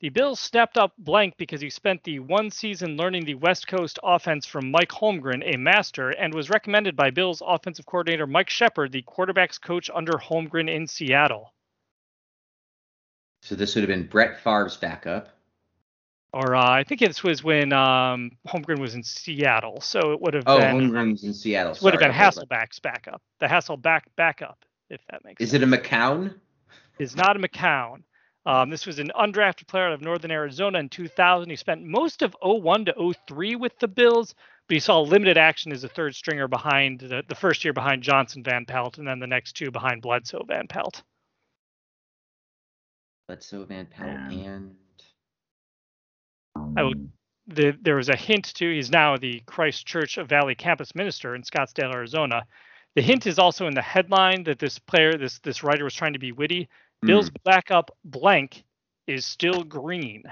The 0.00 0.08
Bills 0.08 0.40
snapped 0.40 0.78
up 0.78 0.94
blank 0.98 1.34
because 1.36 1.60
he 1.60 1.68
spent 1.70 2.02
the 2.04 2.20
one 2.20 2.50
season 2.50 2.96
learning 2.96 3.24
the 3.24 3.34
West 3.34 3.66
Coast 3.66 3.98
offense 4.02 4.46
from 4.46 4.70
Mike 4.70 4.90
Holmgren, 4.90 5.42
a 5.54 5.58
master, 5.58 6.10
and 6.10 6.32
was 6.32 6.48
recommended 6.48 6.96
by 6.96 7.10
Bills 7.10 7.42
offensive 7.44 7.84
coordinator 7.86 8.26
Mike 8.26 8.48
Sheppard, 8.48 8.92
the 8.92 9.02
quarterbacks 9.02 9.60
coach 9.60 9.90
under 9.92 10.12
Holmgren 10.12 10.74
in 10.74 10.86
Seattle. 10.86 11.52
So 13.42 13.54
this 13.54 13.74
would 13.74 13.82
have 13.82 13.88
been 13.88 14.06
Brett 14.06 14.40
Favre's 14.40 14.76
backup. 14.76 15.39
Or 16.32 16.54
uh, 16.54 16.70
I 16.70 16.84
think 16.84 17.00
this 17.00 17.24
was 17.24 17.42
when 17.42 17.72
um, 17.72 18.30
Holmgren 18.46 18.78
was 18.80 18.94
in 18.94 19.02
Seattle, 19.02 19.80
so 19.80 20.12
it 20.12 20.20
would 20.20 20.34
have 20.34 20.44
been 20.44 20.54
Oh, 20.54 20.58
been 20.60 20.90
Holmgren's 20.90 21.24
in 21.24 21.34
Seattle. 21.34 21.72
It 21.72 21.82
would 21.82 21.92
have 21.92 22.00
been 22.00 22.12
I 22.12 22.26
was 22.26 22.36
Hasselbeck's 22.36 22.78
backup. 22.78 23.20
The 23.40 23.46
Hasselbeck 23.46 24.02
backup, 24.16 24.64
if 24.90 25.00
that 25.10 25.24
makes 25.24 25.42
Is 25.42 25.50
sense. 25.50 25.62
it 25.64 25.68
a 25.68 25.76
McCown? 25.78 26.34
Is 27.00 27.16
not 27.16 27.36
a 27.36 27.40
McCown. 27.40 28.02
Um, 28.46 28.70
this 28.70 28.86
was 28.86 28.98
an 29.00 29.10
undrafted 29.18 29.66
player 29.66 29.86
out 29.86 29.92
of 29.92 30.02
Northern 30.02 30.30
Arizona 30.30 30.78
in 30.78 30.88
2000. 30.88 31.50
He 31.50 31.56
spent 31.56 31.82
most 31.82 32.22
of 32.22 32.34
01 32.42 32.84
to 32.86 33.12
03 33.26 33.56
with 33.56 33.76
the 33.80 33.88
Bills, 33.88 34.34
but 34.68 34.74
he 34.74 34.80
saw 34.80 35.00
limited 35.00 35.36
action 35.36 35.72
as 35.72 35.82
a 35.84 35.88
third 35.88 36.14
stringer 36.14 36.46
behind 36.46 37.00
the, 37.00 37.22
the 37.28 37.34
first 37.34 37.64
year 37.64 37.72
behind 37.72 38.02
Johnson 38.02 38.42
Van 38.44 38.64
Pelt, 38.66 38.98
and 38.98 39.06
then 39.06 39.18
the 39.18 39.26
next 39.26 39.54
two 39.54 39.70
behind 39.72 40.00
Bledsoe 40.00 40.44
Van 40.46 40.68
Pelt. 40.68 41.02
Bledsoe 43.26 43.64
Van 43.64 43.86
Pelt 43.86 44.08
Yeah. 44.32 44.52
and 44.52 44.76
I 46.56 46.82
will- 46.82 46.92
Um, 46.92 47.12
The, 47.46 47.76
there 47.82 47.96
was 47.96 48.08
a 48.08 48.14
hint 48.16 48.54
too. 48.54 48.70
He's 48.70 48.90
now 48.92 49.16
the 49.16 49.40
Christ 49.40 49.84
Church 49.84 50.18
of 50.18 50.28
Valley 50.28 50.54
campus 50.54 50.94
minister 50.94 51.34
in 51.34 51.42
Scottsdale, 51.42 51.92
Arizona. 51.92 52.46
The 52.94 53.02
hint 53.02 53.26
is 53.26 53.40
also 53.40 53.66
in 53.66 53.74
the 53.74 53.82
headline 53.82 54.44
that 54.44 54.60
this 54.60 54.78
player, 54.78 55.16
this 55.18 55.40
this 55.40 55.64
writer 55.64 55.82
was 55.82 55.94
trying 55.94 56.12
to 56.12 56.20
be 56.20 56.30
witty. 56.30 56.68
Bill's 57.02 57.28
Hmm. 57.28 57.34
backup 57.42 57.90
blank 58.04 58.62
is 59.08 59.26
still 59.26 59.64
green. 59.64 60.22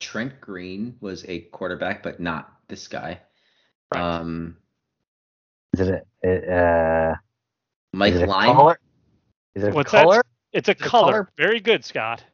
Trent 0.00 0.40
Green 0.40 0.96
was 1.00 1.24
a 1.28 1.42
quarterback, 1.42 2.02
but 2.02 2.18
not 2.18 2.52
this 2.68 2.88
guy. 2.88 3.20
Right. 3.94 4.02
Um, 4.02 4.56
Is 5.74 5.88
it 5.88 6.06
a, 6.24 6.52
uh, 6.52 7.16
Mike 7.92 8.14
is 8.14 8.20
it 8.22 8.28
a 8.28 8.30
Lime. 8.30 8.56
color? 8.56 8.80
Is 9.54 9.62
it 9.64 9.68
a 9.68 9.72
What's 9.72 9.92
that? 9.92 10.02
color? 10.02 10.22
It's 10.52 10.68
a 10.68 10.74
The 10.74 10.82
color. 10.84 11.12
color- 11.12 11.28
Very 11.36 11.60
good, 11.60 11.84
Scott. 11.84 12.24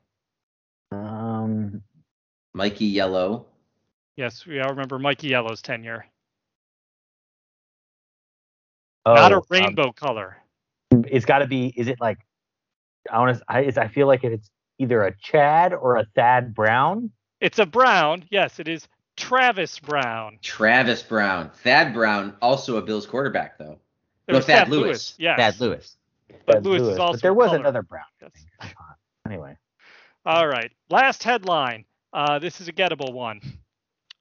Um, 2.59 2.65
Mikey 2.67 2.87
Yellow. 2.87 3.47
Yes, 4.17 4.45
we 4.45 4.59
all 4.61 4.71
remember 4.71 4.99
Mikey 4.99 5.29
Yellow's 5.29 5.63
tenure. 5.63 6.05
oh, 9.07 9.15
Not 9.15 9.33
a 9.33 9.37
um, 9.37 9.43
rainbow 9.49 9.93
color. 9.93 10.37
it's 10.91 11.25
got 11.25 11.39
to 11.39 11.47
be. 11.47 11.73
Is 11.77 11.87
it 11.89 12.01
like? 12.01 12.19
I 13.11 13.19
want 13.21 13.39
to. 13.39 13.45
I, 13.49 13.73
I 13.77 13.89
feel 13.89 14.07
like 14.09 14.25
it's 14.25 14.51
either 14.79 15.05
a 15.05 15.15
Chad 15.17 15.73
or 15.73 15.97
a 15.97 16.05
Thad 16.17 16.55
Brown. 16.55 17.11
It's 17.41 17.61
a 17.61 17.67
brown. 17.67 18.25
Yes, 18.31 18.59
it 18.59 18.67
is 18.67 18.89
Travis 19.17 19.79
Brown. 19.79 20.39
Travis 20.43 21.03
Brown. 21.03 21.51
Thad 21.63 21.95
Brown, 21.95 22.35
also 22.43 22.77
a 22.77 22.83
Bills 22.83 23.07
quarterback, 23.07 23.57
though. 23.59 23.79
There 24.27 24.33
No, 24.33 24.39
was 24.39 24.47
Thad 24.47 24.69
Lewis. 24.69 25.15
Yes. 25.19 25.39
Thad 25.39 25.61
Lewis. 25.61 25.97
But 26.47 26.57
Thad 26.57 26.65
Lewis 26.67 26.83
is 26.83 26.99
also 26.99 27.13
but 27.13 27.23
there 27.23 27.35
was 27.35 27.51
color. 27.51 27.61
another 27.61 27.83
Brown. 27.83 28.03
Yes. 28.21 28.33
think, 28.35 28.49
I 28.59 28.67
thought. 28.67 28.97
Anyway, 29.27 29.57
All 30.27 30.49
right. 30.49 30.73
Last 30.91 31.23
headline. 31.23 31.85
Uh, 32.13 32.39
this 32.39 32.61
is 32.61 32.69
a 32.69 32.73
gettable 32.73 33.13
one. 33.13 33.41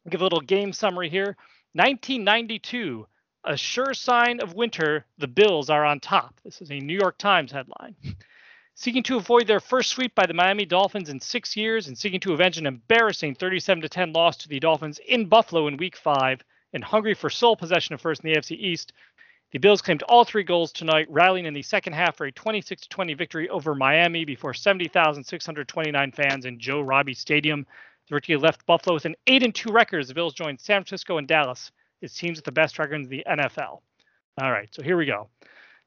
Give 0.10 0.22
a 0.22 0.24
little 0.24 0.42
game 0.42 0.74
summary 0.74 1.10
here. 1.10 1.36
1992, 1.74 3.08
a 3.44 3.58
sure 3.58 3.94
sign 3.94 4.40
of 4.40 4.54
winter. 4.54 5.06
The 5.18 5.28
Bills 5.28 5.70
are 5.70 5.86
on 5.86 6.00
top. 6.00 6.40
This 6.44 6.62
is 6.62 6.72
a 6.72 6.80
New 6.80 6.98
York 6.98 7.18
Times 7.18 7.52
headline. 7.52 7.96
Seeking 8.76 9.04
to 9.04 9.18
avoid 9.18 9.48
their 9.48 9.60
first 9.60 9.90
sweep 9.90 10.14
by 10.14 10.26
the 10.28 10.34
Miami 10.34 10.66
Dolphins 10.66 11.10
in 11.10 11.20
six 11.20 11.56
years 11.56 11.88
and 11.88 11.98
seeking 11.98 12.20
to 12.20 12.34
avenge 12.34 12.58
an 12.58 12.68
embarrassing 12.68 13.36
37 13.36 13.90
10 13.90 14.14
loss 14.14 14.38
to 14.38 14.48
the 14.48 14.60
Dolphins 14.60 15.00
in 15.08 15.26
Buffalo 15.26 15.68
in 15.68 15.78
Week 15.78 15.98
Five, 15.98 16.44
and 16.74 16.84
hungry 16.84 17.14
for 17.14 17.30
sole 17.30 17.56
possession 17.56 17.96
of 17.96 18.02
first 18.02 18.24
in 18.24 18.32
the 18.32 18.38
AFC 18.38 18.52
East, 18.52 18.94
the 19.52 19.60
Bills 19.60 19.82
claimed 19.82 20.04
all 20.04 20.26
three 20.26 20.44
goals 20.44 20.74
tonight, 20.74 21.08
rallying 21.10 21.46
in 21.46 21.54
the 21.54 21.62
second 21.62 21.94
half 21.94 22.18
for 22.18 22.26
a 22.26 22.32
26 22.32 22.88
20 22.88 23.14
victory 23.14 23.50
over 23.50 23.74
Miami 23.74 24.26
before 24.26 24.54
70,629 24.54 26.12
fans 26.12 26.46
in 26.46 26.60
Joe 26.60 26.82
Robbie 26.82 27.14
Stadium. 27.14 27.66
The 28.10 28.16
victory 28.16 28.36
left 28.36 28.66
Buffalo 28.66 28.96
with 28.96 29.06
an 29.06 29.16
8 29.26 29.54
2 29.56 29.72
record 29.72 30.00
as 30.00 30.10
the 30.10 30.14
Bills 30.14 30.34
joined 30.34 30.60
San 30.60 30.82
Francisco 30.82 31.18
and 31.18 31.28
Dallas, 31.28 31.72
its 32.02 32.18
teams 32.18 32.38
with 32.38 32.46
the 32.46 32.52
best 32.52 32.78
record 32.78 32.96
in 32.96 33.08
the 33.08 33.24
NFL. 33.26 33.82
All 34.42 34.52
right, 34.52 34.68
so 34.74 34.84
here 34.84 34.98
we 34.98 35.06
go. 35.06 35.30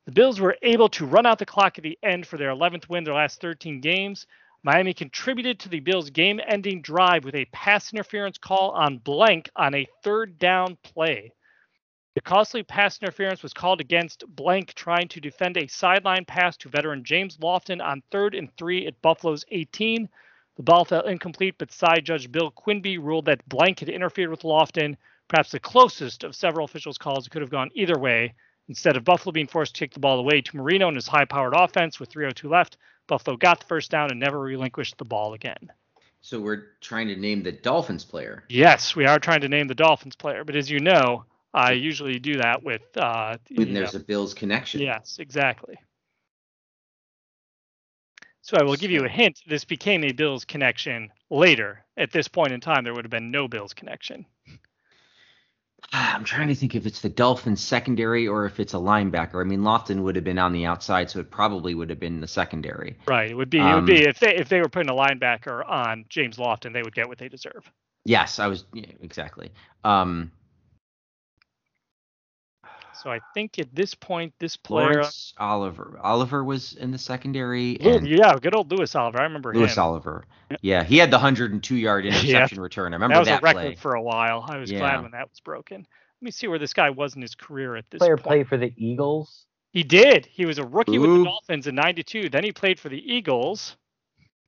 The 0.07 0.13
Bills 0.13 0.41
were 0.41 0.57
able 0.63 0.89
to 0.91 1.05
run 1.05 1.27
out 1.27 1.39
the 1.39 1.47
clock 1.47 1.77
at 1.77 1.85
the 1.85 1.99
end 2.03 2.27
for 2.27 2.39
their 2.39 2.51
11th 2.51 2.89
win 2.89 3.05
their 3.05 3.15
last 3.15 3.43
13 3.43 3.83
games. 3.83 4.27
Miami 4.63 4.95
contributed 4.95 5.61
to 5.61 5.69
the 5.69 5.81
Bills' 5.81 6.11
game 6.11 6.41
ending 6.47 6.81
drive 6.81 7.25
with 7.25 7.35
a 7.35 7.45
pass 7.47 7.93
interference 7.93 8.39
call 8.39 8.71
on 8.71 8.99
blank 8.99 9.51
on 9.55 9.75
a 9.75 9.87
third 10.03 10.39
down 10.39 10.77
play. 10.83 11.33
The 12.15 12.21
costly 12.21 12.65
pass 12.65 13.01
interference 13.01 13.43
was 13.43 13.55
called 13.55 13.81
against 13.81 14.25
blank 14.27 14.75
trying 14.75 15.07
to 15.09 15.21
defend 15.21 15.57
a 15.57 15.69
sideline 15.69 16.25
pass 16.25 16.57
to 16.59 16.69
veteran 16.69 17.05
James 17.05 17.37
Lofton 17.37 17.81
on 17.81 18.03
third 18.11 18.35
and 18.35 18.53
three 18.57 18.87
at 18.89 19.01
Buffalo's 19.01 19.45
18. 19.49 20.09
The 20.57 20.63
ball 20.63 20.85
fell 20.85 21.07
incomplete, 21.07 21.55
but 21.57 21.71
side 21.71 22.05
judge 22.05 22.33
Bill 22.33 22.51
Quinby 22.51 22.99
ruled 22.99 23.27
that 23.27 23.49
blank 23.49 23.79
had 23.79 23.89
interfered 23.89 24.29
with 24.29 24.43
Lofton, 24.43 24.97
perhaps 25.29 25.53
the 25.53 25.61
closest 25.61 26.25
of 26.25 26.35
several 26.35 26.65
officials' 26.65 26.99
calls. 26.99 27.27
It 27.27 27.31
could 27.31 27.43
have 27.43 27.51
gone 27.51 27.71
either 27.75 27.97
way. 27.97 28.35
Instead 28.69 28.97
of 28.97 29.05
Buffalo 29.05 29.33
being 29.33 29.47
forced 29.47 29.77
to 29.77 29.79
kick 29.81 29.95
the 29.95 30.01
ball 30.01 30.19
away 30.19 30.41
to 30.41 30.57
Marino 30.57 30.89
and 30.89 30.97
his 30.97 31.07
high 31.07 31.25
powered 31.25 31.55
offense 31.55 32.01
with 32.01 32.11
302 32.11 32.49
left, 32.49 32.77
Buffalo 33.07 33.37
got 33.37 33.61
the 33.61 33.67
first 33.67 33.91
down 33.91 34.11
and 34.11 34.19
never 34.19 34.41
relinquished 34.41 34.99
the 34.99 35.05
ball 35.05 35.35
again. 35.35 35.71
So 36.23 36.41
we're 36.41 36.67
trying 36.81 37.09
to 37.09 37.17
name 37.17 37.45
the 37.45 37.53
Dolphins 37.53 38.05
player. 38.05 38.45
Yes, 38.49 38.97
we 38.97 39.07
are 39.07 39.21
trying 39.21 39.41
to 39.43 39.49
name 39.49 39.69
the 39.69 39.75
Dolphins 39.75 40.17
player, 40.17 40.45
but 40.45 40.57
as 40.57 40.69
you 40.69 40.81
know, 40.81 41.25
I 41.53 41.73
usually 41.73 42.19
do 42.19 42.39
that 42.39 42.63
with. 42.63 42.83
Uh, 42.97 43.39
When 43.55 43.75
there's 43.75 43.95
know- 43.95 44.01
a 44.01 44.03
Bills 44.03 44.35
connection. 44.35 44.81
Yes, 44.81 45.17
exactly. 45.19 45.77
So 48.43 48.57
I 48.59 48.65
will 48.65 48.77
give 48.77 48.91
you 48.91 49.05
a 49.05 49.09
hint. 49.09 49.41
This 49.47 49.65
became 49.65 50.03
a 50.05 50.13
Bills 50.13 50.45
connection 50.45 51.13
later. 51.29 51.85
At 51.97 52.11
this 52.11 52.27
point 52.27 52.53
in 52.53 52.61
time, 52.61 52.85
there 52.85 52.95
would 52.95 53.05
have 53.05 53.11
been 53.11 53.31
no 53.31 53.49
Bills 53.49 53.75
connection. 53.75 54.27
I'm 55.93 56.25
trying 56.25 56.49
to 56.49 56.55
think 56.55 56.75
if 56.75 56.87
it's 56.87 57.01
the 57.01 57.09
Dolphins 57.09 57.61
secondary 57.61 58.29
or 58.29 58.47
if 58.47 58.61
it's 58.61 58.75
a 58.75 58.79
linebacker. 58.79 59.41
I 59.41 59.45
mean, 59.45 59.61
Lofton 59.61 60.03
would 60.03 60.15
have 60.17 60.25
been 60.25 60.39
on 60.39 60.53
the 60.53 60.67
outside, 60.67 61.11
so 61.11 61.21
it 61.21 61.31
probably 61.31 61.75
would 61.75 61.91
have 61.91 62.01
been 62.01 62.21
the 62.21 62.29
secondary. 62.29 62.97
Right. 63.07 63.31
It 63.31 63.35
would 63.35 63.51
be. 63.51 63.59
It 63.59 63.75
would 63.75 63.87
be 63.87 64.05
Um, 64.05 64.11
if 64.11 64.21
they 64.21 64.37
if 64.37 64.49
they 64.49 64.61
were 64.61 64.69
putting 64.69 64.91
a 64.91 64.95
linebacker 64.95 65.69
on 65.69 66.05
James 66.09 66.37
Lofton, 66.37 66.73
they 66.73 66.83
would 66.83 66.95
get 66.95 67.09
what 67.09 67.19
they 67.19 67.29
deserve. 67.29 67.71
Yes, 68.05 68.39
I 68.39 68.47
was 68.47 68.65
yeah, 68.73 68.87
exactly. 69.01 69.53
Um, 69.85 70.33
So 72.95 73.11
I 73.11 73.21
think 73.35 73.59
at 73.59 73.75
this 73.75 73.95
point, 73.95 74.33
this 74.39 74.57
player, 74.57 74.93
Lawrence 74.95 75.35
Oliver. 75.39 75.99
Oliver 76.03 76.45
was 76.45 76.75
in 76.75 76.91
the 76.91 76.99
secondary. 76.99 77.79
Lou- 77.81 77.93
And 77.97 78.07
yeah, 78.09 78.35
good 78.41 78.55
old 78.55 78.71
Louis 78.71 78.95
Oliver. 78.95 79.21
I 79.21 79.25
remember 79.25 79.55
Louis 79.55 79.75
him. 79.77 79.83
Oliver. 79.83 80.25
Yeah, 80.61 80.83
he 80.85 80.99
had 80.99 81.11
the 81.11 81.17
102 81.17 81.77
yard 81.77 82.05
interception 82.07 82.61
return. 82.61 82.93
I 82.93 82.97
remember 82.97 83.15
that 83.15 83.21
was 83.21 83.29
that, 83.29 83.41
a 83.43 83.45
record 83.45 83.61
play. 83.61 83.75
for 83.77 83.95
a 83.95 84.03
while. 84.03 84.45
I 84.49 84.59
was 84.59 84.71
Yeah. 84.71 84.81
glad 84.81 85.03
when 85.03 85.13
that 85.13 85.29
was 85.31 85.41
broken. 85.41 85.79
Let 85.81 86.25
me 86.25 86.31
see 86.31 86.49
where 86.49 86.59
this 86.59 86.75
guy 86.75 86.91
was 86.91 87.17
in 87.17 87.23
his 87.23 87.35
career 87.35 87.77
at 87.77 87.85
this 87.91 87.99
player 87.99 88.17
point. 88.17 88.27
played 88.27 88.49
for 88.49 88.59
the 88.59 88.73
Eagles. 88.77 89.47
He 89.73 89.83
did. 89.85 90.27
He 90.27 90.45
was 90.47 90.59
a 90.59 90.65
rookie 90.67 90.99
with 90.99 91.11
the 91.11 91.25
Dolphins 91.25 91.67
in 91.69 91.77
'92. 91.77 92.29
Then 92.29 92.45
he 92.45 92.53
played 92.53 92.79
for 92.81 92.89
the 92.89 92.99
Eagles. 93.15 93.77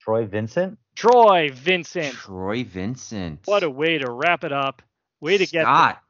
Troy 0.00 0.26
Vincent. 0.26 0.78
Troy 0.96 1.48
Vincent. 1.54 2.12
Troy 2.12 2.64
Vincent. 2.64 3.40
What 3.44 3.62
a 3.62 3.70
way 3.70 3.98
to 3.98 4.10
wrap 4.10 4.42
it 4.44 4.52
up. 4.52 4.82
Way 5.20 5.38
to 5.38 5.46
get 5.46 5.62
Scott. 5.62 6.02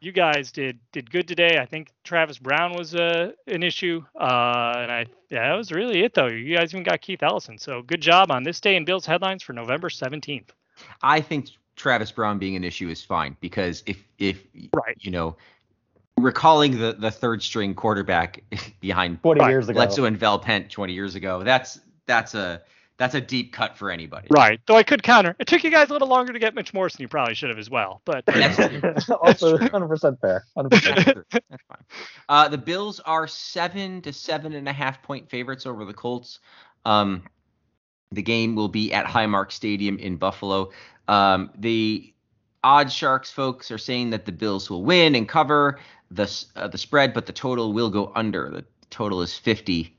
You 0.00 0.12
guys 0.12 0.52
did 0.52 0.78
did 0.92 1.10
good 1.10 1.26
today. 1.28 1.58
I 1.58 1.66
think 1.66 1.90
Travis 2.04 2.38
Brown 2.38 2.74
was 2.74 2.94
uh, 2.94 3.32
an 3.46 3.62
issue, 3.62 4.04
uh, 4.18 4.72
and 4.76 4.92
I 4.92 5.06
yeah 5.30 5.48
that 5.48 5.54
was 5.56 5.72
really 5.72 6.02
it 6.04 6.14
though. 6.14 6.26
You 6.26 6.56
guys 6.56 6.72
even 6.72 6.84
got 6.84 7.00
Keith 7.00 7.22
Ellison, 7.22 7.58
so 7.58 7.82
good 7.82 8.00
job 8.00 8.30
on 8.30 8.42
this 8.44 8.60
day 8.60 8.76
in 8.76 8.84
Bills 8.84 9.06
headlines 9.06 9.42
for 9.42 9.52
November 9.52 9.88
17th. 9.88 10.48
I 11.02 11.20
think 11.20 11.48
Travis 11.76 12.12
Brown 12.12 12.38
being 12.38 12.56
an 12.56 12.64
issue 12.64 12.88
is 12.88 13.02
fine 13.02 13.36
because 13.40 13.82
if 13.86 14.02
if 14.18 14.44
Right. 14.72 14.96
you 15.00 15.10
know 15.10 15.36
recalling 16.16 16.78
the 16.78 16.94
the 16.98 17.10
third 17.10 17.42
string 17.42 17.74
quarterback 17.74 18.42
behind 18.80 19.22
20 19.22 19.40
Right. 19.40 19.50
years 19.50 19.68
ago. 19.68 19.74
Bledsoe 19.76 20.04
and 20.04 20.16
Vel 20.16 20.38
Pent 20.38 20.70
20 20.70 20.92
years 20.92 21.14
ago, 21.14 21.42
that's 21.42 21.80
that's 22.06 22.34
a 22.34 22.62
that's 22.98 23.14
a 23.14 23.20
deep 23.20 23.52
cut 23.52 23.78
for 23.78 23.90
anybody. 23.92 24.26
Right. 24.30 24.60
Though 24.66 24.76
I 24.76 24.82
could 24.82 25.04
counter. 25.04 25.36
It 25.38 25.46
took 25.46 25.62
you 25.62 25.70
guys 25.70 25.88
a 25.88 25.92
little 25.92 26.08
longer 26.08 26.32
to 26.32 26.38
get 26.38 26.54
Mitch 26.54 26.74
Morrison. 26.74 27.00
You 27.00 27.08
probably 27.08 27.34
should 27.34 27.48
have 27.48 27.58
as 27.58 27.70
well. 27.70 28.02
But 28.04 28.24
That's 28.26 28.58
also 29.10 29.56
100% 29.56 30.20
fair. 30.20 30.44
100% 30.56 30.70
That's 30.70 31.12
true. 31.12 31.24
That's 31.30 31.62
fine. 31.68 31.84
Uh, 32.28 32.48
the 32.48 32.58
Bills 32.58 32.98
are 33.00 33.28
seven 33.28 34.02
to 34.02 34.12
seven 34.12 34.52
and 34.52 34.68
a 34.68 34.72
half 34.72 35.00
point 35.02 35.30
favorites 35.30 35.64
over 35.64 35.84
the 35.84 35.94
Colts. 35.94 36.40
Um, 36.84 37.22
the 38.10 38.22
game 38.22 38.56
will 38.56 38.68
be 38.68 38.92
at 38.92 39.06
Highmark 39.06 39.52
Stadium 39.52 39.96
in 39.98 40.16
Buffalo. 40.16 40.72
Um, 41.06 41.50
the 41.56 42.12
Odd 42.64 42.90
Sharks 42.90 43.30
folks 43.30 43.70
are 43.70 43.78
saying 43.78 44.10
that 44.10 44.24
the 44.24 44.32
Bills 44.32 44.68
will 44.68 44.82
win 44.82 45.14
and 45.14 45.28
cover 45.28 45.78
the 46.10 46.44
uh, 46.56 46.66
the 46.66 46.78
spread, 46.78 47.14
but 47.14 47.26
the 47.26 47.32
total 47.32 47.72
will 47.72 47.90
go 47.90 48.10
under. 48.16 48.50
The 48.50 48.64
total 48.90 49.22
is 49.22 49.36
50, 49.38 49.94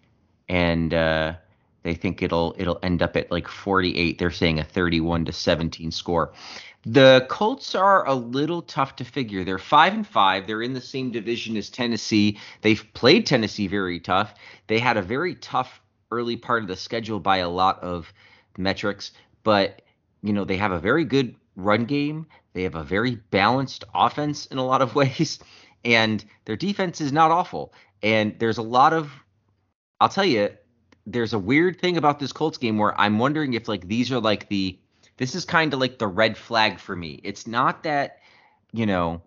and 0.50 0.93
uh, 0.93 1.36
they 1.84 1.93
think 1.93 2.21
it'll 2.21 2.55
it'll 2.57 2.80
end 2.84 3.01
up 3.01 3.15
at 3.15 3.32
like 3.32 3.47
48. 3.47 4.17
They're 4.17 4.32
saying 4.32 4.59
a 4.59 4.63
31 4.63 5.25
to 5.25 5.32
17 5.32 5.91
score. 5.91 6.34
The 6.86 7.25
Colts 7.30 7.75
are 7.75 8.07
a 8.07 8.15
little 8.15 8.61
tough 8.61 8.95
to 8.97 9.03
figure. 9.03 9.43
They're 9.43 9.57
five 9.57 9.93
and 9.93 10.07
five. 10.07 10.47
They're 10.47 10.61
in 10.61 10.73
the 10.73 10.82
same 10.82 11.11
division 11.11 11.57
as 11.57 11.69
Tennessee. 11.69 12.39
They've 12.61 12.86
played 12.93 13.25
Tennessee 13.25 13.67
very 13.67 13.99
tough. 13.99 14.34
They 14.67 14.80
had 14.80 14.95
a 14.95 15.01
very 15.01 15.36
tough 15.36 15.82
early 16.11 16.38
part 16.38 16.63
of 16.63 16.69
the 16.69 16.75
schedule 16.75 17.19
by 17.19 17.38
a 17.38 17.49
lot 17.49 17.84
of 17.84 18.11
metrics, 18.57 19.11
but 19.43 19.82
you 20.21 20.34
know 20.34 20.45
they 20.45 20.57
have 20.57 20.71
a 20.71 20.80
very 20.80 21.03
good 21.05 21.36
run 21.55 21.86
game. 21.86 22.27
They 22.53 22.63
have 22.63 22.75
a 22.75 22.84
very 22.84 23.15
balanced 23.15 23.84
offense 23.93 24.45
in 24.47 24.57
a 24.57 24.65
lot 24.65 24.82
of 24.82 24.95
ways, 25.01 25.39
and 25.84 26.23
their 26.45 26.55
defense 26.55 27.01
is 27.01 27.11
not 27.11 27.32
awful. 27.32 27.73
And 28.01 28.39
there's 28.39 28.57
a 28.57 28.63
lot 28.63 28.93
of, 28.93 29.11
I'll 29.99 30.09
tell 30.09 30.25
you, 30.25 30.49
there's 31.12 31.34
a 31.34 31.39
weird 31.39 31.80
thing 31.80 31.97
about 31.97 32.20
this 32.20 32.32
Colts 32.32 32.57
game 32.57 32.78
where 32.78 32.99
I'm 32.99 33.20
wondering 33.20 33.53
if 33.53 33.68
like 33.68 33.88
these 33.88 34.12
are 34.12 34.20
like 34.20 34.49
the 34.49 34.78
this 35.18 35.36
is 35.36 35.43
kind 35.43 35.74
of 35.74 35.80
like 35.80 35.99
the 35.99 36.07
red 36.07 36.38
flag 36.38 36.80
for 36.80 36.95
me. 36.95 37.20
It's 37.24 37.45
not 37.45 37.84
that, 37.84 38.20
you 38.72 38.86
know, 38.86 39.22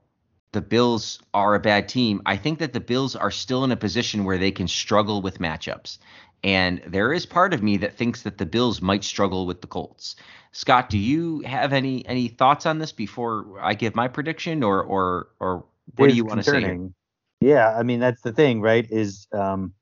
the 0.53 0.63
Bills 0.63 1.21
are 1.35 1.55
a 1.55 1.61
bad 1.61 1.89
team. 1.89 2.23
I 2.25 2.37
think 2.37 2.61
that 2.61 2.73
the 2.73 2.81
Bills 2.81 3.15
are 3.15 3.31
still 3.31 3.65
in 3.65 3.73
a 3.73 3.77
position 3.77 4.25
where 4.25 4.39
they 4.39 4.51
can 4.51 4.69
struggle 4.69 5.21
with 5.21 5.39
matchups. 5.39 5.99
And 6.45 6.83
there 6.87 7.13
is 7.13 7.27
part 7.27 7.53
of 7.53 7.63
me 7.63 7.77
that 7.79 7.95
thinks 7.95 8.23
that 8.23 8.39
the 8.39 8.47
Bills 8.47 8.81
might 8.81 9.05
struggle 9.05 9.47
with 9.47 9.61
the 9.61 9.67
Colts. 9.67 10.17
Scott, 10.53 10.89
do 10.89 10.99
you 10.99 11.41
have 11.41 11.73
any 11.73 12.07
any 12.07 12.29
thoughts 12.29 12.67
on 12.67 12.79
this 12.79 12.93
before 12.93 13.59
I 13.61 13.75
give 13.75 13.95
my 13.95 14.09
prediction 14.09 14.63
or 14.63 14.83
or 14.83 15.29
or 15.41 15.65
what 15.97 16.09
do 16.09 16.15
you 16.15 16.25
want 16.25 16.43
to 16.43 16.51
say? 16.51 16.79
Yeah, 17.41 17.75
I 17.77 17.83
mean 17.83 18.01
that's 18.01 18.23
the 18.23 18.33
thing, 18.33 18.61
right? 18.61 18.87
Is 18.91 19.27
um, 19.33 19.75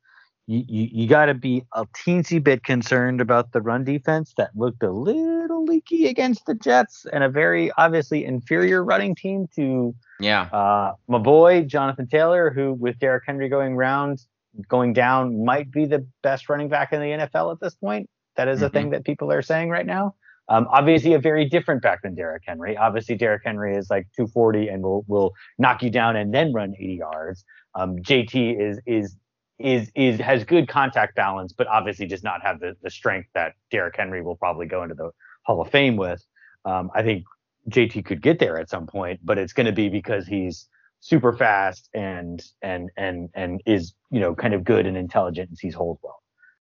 you 0.51 0.65
you, 0.67 0.89
you 0.93 1.09
got 1.09 1.27
to 1.27 1.35
be 1.35 1.65
a 1.75 1.87
teensy 1.87 2.43
bit 2.43 2.65
concerned 2.65 3.21
about 3.21 3.53
the 3.53 3.61
run 3.61 3.85
defense 3.85 4.35
that 4.37 4.51
looked 4.57 4.83
a 4.83 4.91
little 4.91 5.65
leaky 5.65 6.09
against 6.09 6.45
the 6.47 6.55
Jets 6.55 7.07
and 7.13 7.23
a 7.23 7.29
very 7.29 7.71
obviously 7.79 8.25
inferior 8.25 8.83
running 8.83 9.15
team 9.15 9.47
to 9.55 9.95
yeah 10.19 10.43
uh, 10.53 10.95
my 11.07 11.19
boy 11.19 11.63
Jonathan 11.63 12.09
Taylor, 12.09 12.51
who 12.51 12.73
with 12.73 12.99
Derrick 12.99 13.23
Henry 13.27 13.49
going 13.49 13.77
round 13.77 14.27
going 14.69 14.93
down 14.93 15.45
might 15.45 15.71
be 15.71 15.87
the 15.87 16.05
best 16.23 16.49
running 16.49 16.69
back 16.69 16.93
in 16.93 17.01
the 17.01 17.07
NFL 17.07 17.53
at 17.53 17.61
this 17.61 17.77
point. 17.77 18.11
That 18.35 18.49
is 18.49 18.59
mm-hmm. 18.59 18.67
a 18.67 18.71
thing 18.71 18.91
that 18.91 19.05
people 19.05 19.31
are 19.31 19.43
saying 19.43 19.71
right 19.71 19.87
now. 19.87 20.17
Um, 20.49 20.67
obviously, 20.73 21.15
a 21.15 21.21
very 21.21 21.45
different 21.45 21.81
back 21.81 22.03
than 22.03 22.17
Derrick 22.17 22.43
Henry. 22.45 22.77
Obviously, 22.77 23.15
Derrick 23.15 23.43
Henry 23.45 23.77
is 23.77 23.89
like 23.89 24.09
240 24.17 24.67
and 24.67 24.83
will 24.83 25.05
will 25.07 25.33
knock 25.59 25.81
you 25.81 25.91
down 25.91 26.17
and 26.17 26.35
then 26.35 26.53
run 26.53 26.75
80 26.77 26.95
yards. 26.95 27.45
Um, 27.77 27.99
JT 27.99 28.61
is 28.61 28.81
is 28.85 29.15
is 29.61 29.91
is 29.95 30.19
has 30.21 30.45
good 30.45 30.69
contact 30.69 31.15
balance, 31.15 31.53
but 31.53 31.67
obviously 31.67 32.07
does 32.07 32.23
not 32.23 32.43
have 32.43 32.61
the 32.61 32.77
the 32.83 32.91
strength 32.91 33.29
that 33.35 33.55
Derrick 33.71 33.97
Henry 33.97 34.23
will 34.23 34.37
probably 34.37 34.67
go 34.67 34.83
into 34.83 34.95
the 34.95 35.11
Hall 35.43 35.61
of 35.61 35.71
Fame 35.71 35.97
with. 35.97 36.25
Um, 36.65 36.91
I 36.95 37.03
think 37.03 37.25
JT 37.69 38.05
could 38.05 38.23
get 38.23 38.39
there 38.39 38.59
at 38.59 38.69
some 38.69 38.87
point, 38.87 39.21
but 39.23 39.39
it's 39.39 39.53
going 39.53 39.67
to 39.67 39.73
be 39.73 39.89
because 39.89 40.27
he's 40.27 40.69
super 41.01 41.33
fast 41.33 41.89
and 41.95 42.43
and 42.63 42.91
and 42.97 43.31
and 43.35 43.63
is 43.67 43.95
you 44.11 44.21
know 44.21 44.35
kind 44.35 44.55
of 44.55 44.65
good 44.65 44.87
and 44.87 44.97
intelligent 44.97 45.49
and 45.49 45.59
sees 45.59 45.75
holes 45.75 45.99
well. 46.03 46.23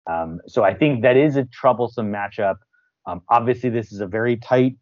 Um, 0.07 0.39
so 0.47 0.63
I 0.63 0.73
think 0.73 1.01
that 1.01 1.17
is 1.17 1.35
a 1.35 1.45
troublesome 1.45 2.11
matchup. 2.11 2.55
Um, 3.05 3.21
obviously, 3.29 3.69
this 3.69 3.91
is 3.91 4.01
a 4.01 4.07
very 4.07 4.37
tight, 4.37 4.75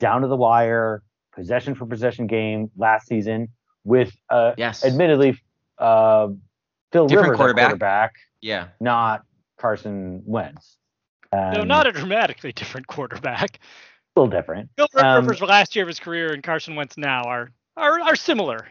down 0.00 0.22
to 0.22 0.28
the 0.28 0.36
wire, 0.36 1.02
possession 1.34 1.74
for 1.74 1.86
possession 1.86 2.26
game 2.26 2.70
last 2.76 3.06
season 3.06 3.48
with, 3.84 4.12
uh, 4.30 4.52
yes, 4.56 4.84
admittedly, 4.84 5.40
uh, 5.78 6.28
Phil 6.92 7.06
Different 7.06 7.30
Rivers 7.30 7.36
quarterback. 7.36 7.64
quarterback, 7.66 8.14
yeah, 8.40 8.68
not 8.80 9.24
Carson 9.58 10.22
Wentz. 10.24 10.76
Um, 11.32 11.52
no, 11.52 11.64
not 11.64 11.86
a 11.86 11.92
dramatically 11.92 12.52
different 12.52 12.86
quarterback. 12.86 13.58
A 14.16 14.20
little 14.20 14.30
different. 14.30 14.70
Phil 14.76 14.88
Rivers 14.94 15.42
um, 15.42 15.48
last 15.48 15.76
year 15.76 15.84
of 15.84 15.88
his 15.88 16.00
career 16.00 16.32
and 16.32 16.42
Carson 16.42 16.76
Wentz 16.76 16.96
now 16.96 17.22
are 17.24 17.50
are, 17.76 18.00
are 18.00 18.16
similar. 18.16 18.66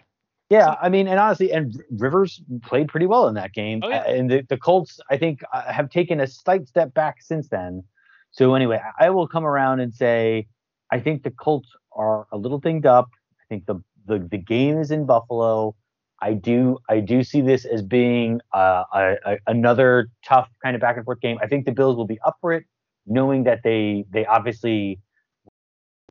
Yeah, 0.49 0.75
I 0.79 0.89
mean, 0.89 1.07
and 1.07 1.19
honestly, 1.19 1.51
and 1.51 1.81
Rivers 1.91 2.41
played 2.61 2.87
pretty 2.87 3.07
well 3.07 3.27
in 3.27 3.33
that 3.33 3.51
game. 3.53 3.81
Oh, 3.83 3.89
yeah. 3.89 4.07
And 4.07 4.29
the, 4.29 4.45
the 4.47 4.57
Colts, 4.57 4.99
I 5.09 5.17
think, 5.17 5.41
uh, 5.51 5.71
have 5.71 5.89
taken 5.89 6.19
a 6.19 6.27
slight 6.27 6.67
step 6.67 6.93
back 6.93 7.21
since 7.21 7.47
then. 7.49 7.83
So 8.29 8.53
anyway, 8.53 8.79
I 8.99 9.09
will 9.09 9.27
come 9.27 9.43
around 9.45 9.79
and 9.79 9.93
say 9.93 10.47
I 10.91 10.99
think 10.99 11.23
the 11.23 11.31
Colts 11.31 11.69
are 11.93 12.27
a 12.31 12.37
little 12.37 12.59
dinged 12.59 12.85
up. 12.85 13.09
I 13.39 13.43
think 13.49 13.65
the 13.65 13.81
the, 14.05 14.19
the 14.19 14.37
game 14.37 14.77
is 14.77 14.91
in 14.91 15.05
Buffalo. 15.05 15.75
I 16.21 16.33
do 16.33 16.77
I 16.89 16.99
do 17.01 17.23
see 17.23 17.41
this 17.41 17.65
as 17.65 17.81
being 17.81 18.39
uh, 18.53 18.83
a, 18.93 19.15
a, 19.25 19.37
another 19.47 20.07
tough 20.25 20.49
kind 20.63 20.75
of 20.75 20.81
back 20.81 20.95
and 20.95 21.05
forth 21.05 21.19
game. 21.19 21.37
I 21.41 21.47
think 21.47 21.65
the 21.65 21.71
Bills 21.71 21.97
will 21.97 22.07
be 22.07 22.19
up 22.25 22.37
for 22.41 22.53
it, 22.53 22.65
knowing 23.05 23.43
that 23.43 23.61
they 23.63 24.05
they 24.11 24.25
obviously 24.25 24.99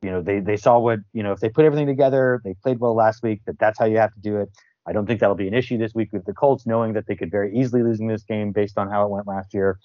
you 0.03 0.11
know 0.11 0.21
they 0.21 0.39
they 0.39 0.57
saw 0.57 0.77
what 0.79 0.99
you 1.13 1.23
know 1.23 1.31
if 1.31 1.39
they 1.39 1.49
put 1.49 1.65
everything 1.65 1.87
together, 1.87 2.41
they 2.43 2.53
played 2.61 2.79
well 2.79 2.95
last 2.95 3.23
week. 3.23 3.41
That 3.45 3.57
that's 3.59 3.79
how 3.79 3.85
you 3.85 3.97
have 3.97 4.13
to 4.13 4.19
do 4.19 4.37
it. 4.37 4.49
I 4.87 4.93
don't 4.93 5.07
think 5.07 5.19
that'll 5.19 5.35
be 5.35 5.47
an 5.47 5.55
issue 5.55 5.77
this 5.77 5.95
week 5.95 6.13
with 6.13 6.25
the 6.25 6.33
Colts, 6.33 6.67
knowing 6.67 6.93
that 6.93 7.07
they 7.07 7.15
could 7.15 7.31
very 7.31 7.57
easily 7.57 7.81
losing 7.81 8.07
this 8.07 8.23
game 8.23 8.51
based 8.51 8.77
on 8.77 8.89
how 8.89 9.05
it 9.05 9.09
went 9.09 9.27
last 9.27 9.53
year. 9.53 9.79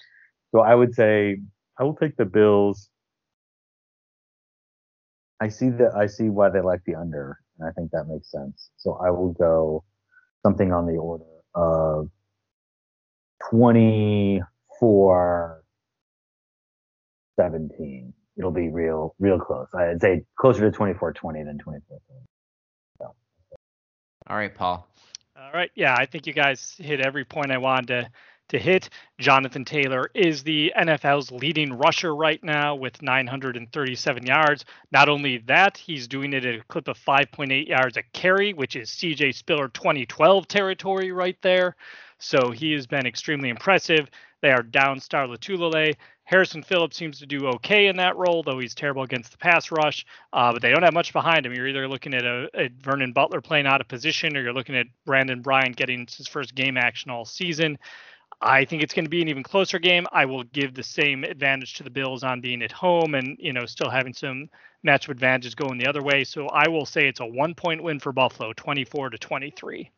So 0.53 0.61
I 0.61 0.75
would 0.75 0.95
say 0.95 1.39
I 1.79 1.85
will 1.85 1.97
take 1.97 2.16
the 2.16 2.27
Bills. 2.27 2.91
I 5.41 5.49
see 5.49 5.71
that 5.71 5.95
I 5.97 6.07
see 6.07 6.29
why 6.29 6.51
they 6.51 6.61
like 6.61 6.83
the 6.85 6.97
under, 6.97 7.39
and 7.59 7.66
I 7.66 7.73
think 7.73 7.91
that 7.93 8.05
makes 8.05 8.31
sense. 8.31 8.71
So 8.77 9.01
I 9.03 9.11
will 9.11 9.33
go 9.33 9.85
something 10.43 10.72
on 10.72 10.86
the 10.86 10.97
order 10.97 11.24
of 11.55 12.09
24 13.51 15.62
17. 17.36 18.12
It'll 18.36 18.51
be 18.51 18.68
real 18.68 19.14
real 19.18 19.38
close. 19.38 19.66
I'd 19.74 20.01
say 20.01 20.24
closer 20.38 20.62
to 20.62 20.70
24 20.70 21.12
20 21.12 21.45
than 21.45 21.59
24 21.59 21.99
so. 22.99 23.14
All 24.26 24.36
right, 24.36 24.55
Paul. 24.55 24.86
All 25.36 25.53
right. 25.53 25.70
Yeah, 25.74 25.95
I 25.95 26.07
think 26.07 26.26
you 26.26 26.32
guys 26.32 26.74
hit 26.78 27.01
every 27.01 27.24
point 27.24 27.51
I 27.51 27.59
wanted 27.59 27.86
to 27.88 28.11
to 28.51 28.59
hit. 28.59 28.90
Jonathan 29.18 29.64
Taylor 29.64 30.11
is 30.14 30.42
the 30.42 30.72
NFL's 30.76 31.32
leading 31.32 31.72
rusher 31.72 32.14
right 32.14 32.42
now 32.44 32.74
with 32.74 33.03
937 33.03 34.26
yards. 34.26 34.64
Not 34.92 35.09
only 35.09 35.38
that, 35.46 35.76
he's 35.76 36.07
doing 36.07 36.32
it 36.32 36.44
at 36.44 36.55
a 36.55 36.64
clip 36.68 36.88
of 36.88 36.98
5.8 36.98 37.66
yards 37.66 37.96
a 37.96 38.03
carry, 38.12 38.53
which 38.53 38.76
is 38.76 38.90
CJ 38.90 39.34
Spiller 39.34 39.68
2012 39.68 40.46
territory 40.46 41.12
right 41.12 41.36
there. 41.42 41.76
So 42.18 42.51
he 42.51 42.72
has 42.72 42.86
been 42.86 43.07
extremely 43.07 43.48
impressive. 43.48 44.11
They 44.42 44.51
are 44.51 44.62
down 44.62 45.01
Star 45.01 45.26
Lotulelei. 45.26 45.96
Harrison 46.24 46.62
Phillips 46.62 46.96
seems 46.96 47.18
to 47.18 47.26
do 47.26 47.48
okay 47.48 47.88
in 47.88 47.96
that 47.96 48.16
role, 48.16 48.42
though 48.44 48.61
he's 48.61 48.74
terrible 48.74 49.03
against 49.03 49.32
the 49.32 49.38
pass 49.38 49.72
rush. 49.72 50.07
Uh, 50.32 50.53
but 50.53 50.62
they 50.62 50.70
don't 50.70 50.84
have 50.84 50.94
much 50.94 51.12
behind 51.12 51.44
him. 51.44 51.53
You're 51.53 51.66
either 51.66 51.88
looking 51.88 52.14
at 52.14 52.24
a, 52.24 52.48
a, 52.55 52.68
Vernon 52.80 53.12
Butler 53.12 53.40
playing 53.40 53.66
out 53.66 53.80
of 53.80 53.88
position, 53.88 54.36
or 54.36 54.42
you're 54.42 54.53
looking 54.53 54.76
at 54.76 54.86
Brandin 55.09 55.42
Bryant 55.42 55.74
getting 55.76 56.07
his 56.07 56.28
first 56.28 56.55
game 56.55 56.76
action 56.76 57.11
all 57.11 57.24
season. 57.24 57.78
I 58.43 58.64
think 58.64 58.82
it's 58.82 58.95
going 58.95 59.05
to 59.05 59.11
be 59.11 59.20
an 59.20 59.28
even 59.28 59.43
closer 59.43 59.78
game. 59.78 60.07
I 60.12 60.24
will 60.24 60.45
give 60.45 60.74
the 60.74 60.82
same 60.82 61.24
advantage 61.24 61.74
to 61.74 61.82
the 61.82 61.91
Bills 61.91 62.24
on 62.24 62.41
being 62.41 62.62
at 62.62 62.72
home 62.72 63.14
and 63.14 63.36
you 63.38 63.53
know 63.53 63.66
still 63.66 63.91
having 63.91 64.14
some 64.14 64.49
matchup 64.86 65.11
advantages 65.11 65.55
going 65.55 65.78
the 65.78 65.86
other 65.86 66.03
way. 66.03 66.24
So 66.24 66.47
I 66.47 66.68
will 66.68 66.86
say 66.86 67.07
it's 67.07 67.20
a 67.20 67.26
one 67.26 67.55
point 67.55 67.82
win 67.82 68.01
for 68.01 68.12
Buffalo, 68.12 68.53
24 68.55 69.11
to 69.11 69.18
23. 69.18 69.91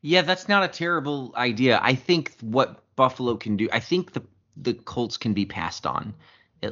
Yeah, 0.00 0.22
that's 0.22 0.48
not 0.48 0.62
a 0.62 0.68
terrible 0.68 1.34
idea. 1.36 1.80
I 1.82 1.94
think 1.94 2.34
what 2.40 2.82
Buffalo 2.96 3.36
can 3.36 3.56
do, 3.56 3.68
I 3.72 3.80
think 3.80 4.12
the 4.12 4.22
the 4.56 4.72
Colts 4.72 5.16
can 5.18 5.34
be 5.34 5.44
passed 5.44 5.86
on 5.86 6.14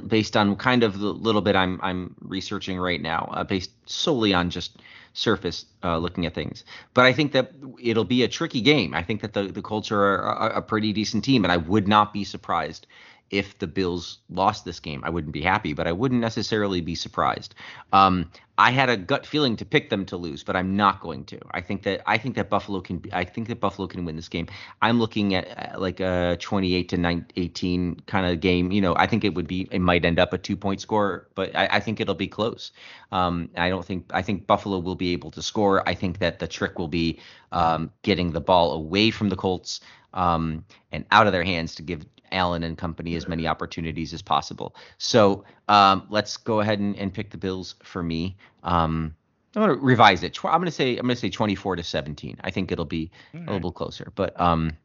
based 0.07 0.37
on 0.37 0.57
kind 0.57 0.83
of 0.83 0.99
the 0.99 1.13
little 1.13 1.41
bit 1.41 1.57
I'm 1.57 1.81
I'm 1.83 2.15
researching 2.21 2.79
right 2.79 3.01
now, 3.01 3.31
uh, 3.33 3.45
based 3.45 3.71
solely 3.87 4.35
on 4.35 4.51
just 4.51 4.79
surface 5.13 5.67
uh, 5.83 5.99
looking 5.99 6.27
at 6.27 6.35
things. 6.35 6.65
But 6.93 7.07
I 7.07 7.13
think 7.13 7.33
that 7.33 7.53
it'll 7.81 8.05
be 8.05 8.23
a 8.23 8.29
tricky 8.29 8.61
game. 8.61 8.95
I 8.95 9.03
think 9.03 9.21
that 9.23 9.33
the 9.33 9.45
the 9.45 9.63
Colts 9.63 9.91
are 9.91 10.17
a, 10.17 10.59
a 10.59 10.63
pretty 10.63 10.93
decent 10.93 11.25
team, 11.25 11.45
and 11.45 11.53
I 11.53 11.57
would 11.57 11.89
not 11.89 12.13
be 12.13 12.25
surprised 12.25 12.87
if 13.31 13.59
the 13.59 13.67
Bills 13.67 14.19
lost 14.29 14.65
this 14.65 14.81
game. 14.81 15.03
I 15.05 15.11
wouldn't 15.11 15.33
be 15.33 15.43
happy, 15.43 15.73
but 15.73 15.87
I 15.87 15.93
wouldn't 15.93 16.21
necessarily 16.21 16.81
be 16.81 16.95
surprised. 16.95 17.55
Um, 17.93 18.31
I 18.57 18.71
had 18.71 18.89
a 18.89 18.97
gut 18.97 19.27
feeling 19.27 19.57
to 19.57 19.65
pick 19.65 19.91
them 19.91 20.07
to 20.07 20.17
lose, 20.17 20.45
but 20.45 20.55
I'm 20.55 20.77
not 20.77 21.01
going 21.01 21.25
to. 21.25 21.41
I 21.51 21.61
think 21.61 21.83
that 21.83 22.03
I 22.07 22.19
think 22.19 22.37
that 22.37 22.49
Buffalo 22.49 22.81
can. 22.81 23.03
I 23.13 23.25
think 23.25 23.49
that 23.49 23.59
Buffalo 23.59 23.89
can 23.89 24.05
win 24.05 24.15
this 24.15 24.29
game. 24.29 24.47
I'm 24.81 25.01
looking 25.01 25.35
at 25.35 25.75
uh, 25.75 25.81
like 25.81 25.99
a 25.99 26.37
28 26.39 26.89
to 26.91 26.97
9, 26.97 27.27
18 27.35 28.01
kind 28.07 28.27
of 28.27 28.41
game. 28.41 28.71
You 28.71 28.81
know, 28.81 28.95
I 28.97 29.09
think 29.09 29.25
it 29.25 29.35
would 29.35 29.49
be. 29.49 29.67
It 29.73 29.81
might 29.81 30.05
end 30.05 30.21
up 30.21 30.33
a 30.33 30.39
two 30.39 30.57
point 30.57 30.81
score, 30.81 31.27
but 31.35 31.55
I, 31.57 31.67
I 31.73 31.81
think 31.81 32.01
it'll 32.01 32.15
be 32.15 32.29
close. 32.29 32.71
Um, 33.11 33.51
I 33.57 33.69
don't 33.69 33.85
think. 33.85 34.07
I 34.13 34.23
think 34.23 34.47
Buffalo 34.47 34.79
will 34.79 34.95
be 34.95 35.13
able 35.13 35.33
to 35.33 35.43
score. 35.43 35.87
I 35.89 35.95
think 35.95 36.19
that 36.21 36.39
the 36.39 36.47
trick 36.47 36.79
will 36.79 36.89
be 36.89 37.19
um, 37.51 37.91
getting 38.03 38.31
the 38.31 38.41
ball 38.41 38.73
away 38.73 39.11
from 39.11 39.31
the 39.31 39.37
Colts 39.37 39.81
um, 40.15 40.65
and 40.93 41.05
out 41.11 41.27
of 41.27 41.33
their 41.33 41.45
hands 41.45 41.75
to 41.75 41.83
give 41.83 42.07
Allen 42.35 42.63
and 42.65 42.77
company 42.77 43.15
as 43.15 43.29
many 43.29 43.47
opportunities 43.47 44.13
as 44.13 44.23
possible. 44.23 44.77
So 44.99 45.45
um, 45.69 46.07
let's 46.11 46.37
go 46.37 46.61
ahead 46.61 46.79
and, 46.81 46.97
and, 46.97 47.13
pick 47.13 47.31
the 47.31 47.39
Bills 47.39 47.77
for 47.83 48.03
me. 48.03 48.37
Um, 48.63 49.15
I'm 49.57 49.63
gonna 49.63 49.75
revise 49.75 50.23
it. 50.23 50.37
I'm 50.45 50.61
gonna 50.61 50.71
say 50.71 50.97
I'm 50.97 51.03
gonna 51.03 51.17
say 51.17 51.31
24 51.31 51.77
to 51.77 51.83
17. 51.83 52.39
I 52.43 52.51
think 52.51 52.73
it'll 52.73 52.85
be 52.85 53.11
a 53.35 53.53
little 53.53 53.73
closer, 53.73 54.13
but 54.15 54.39
um, 54.41 54.77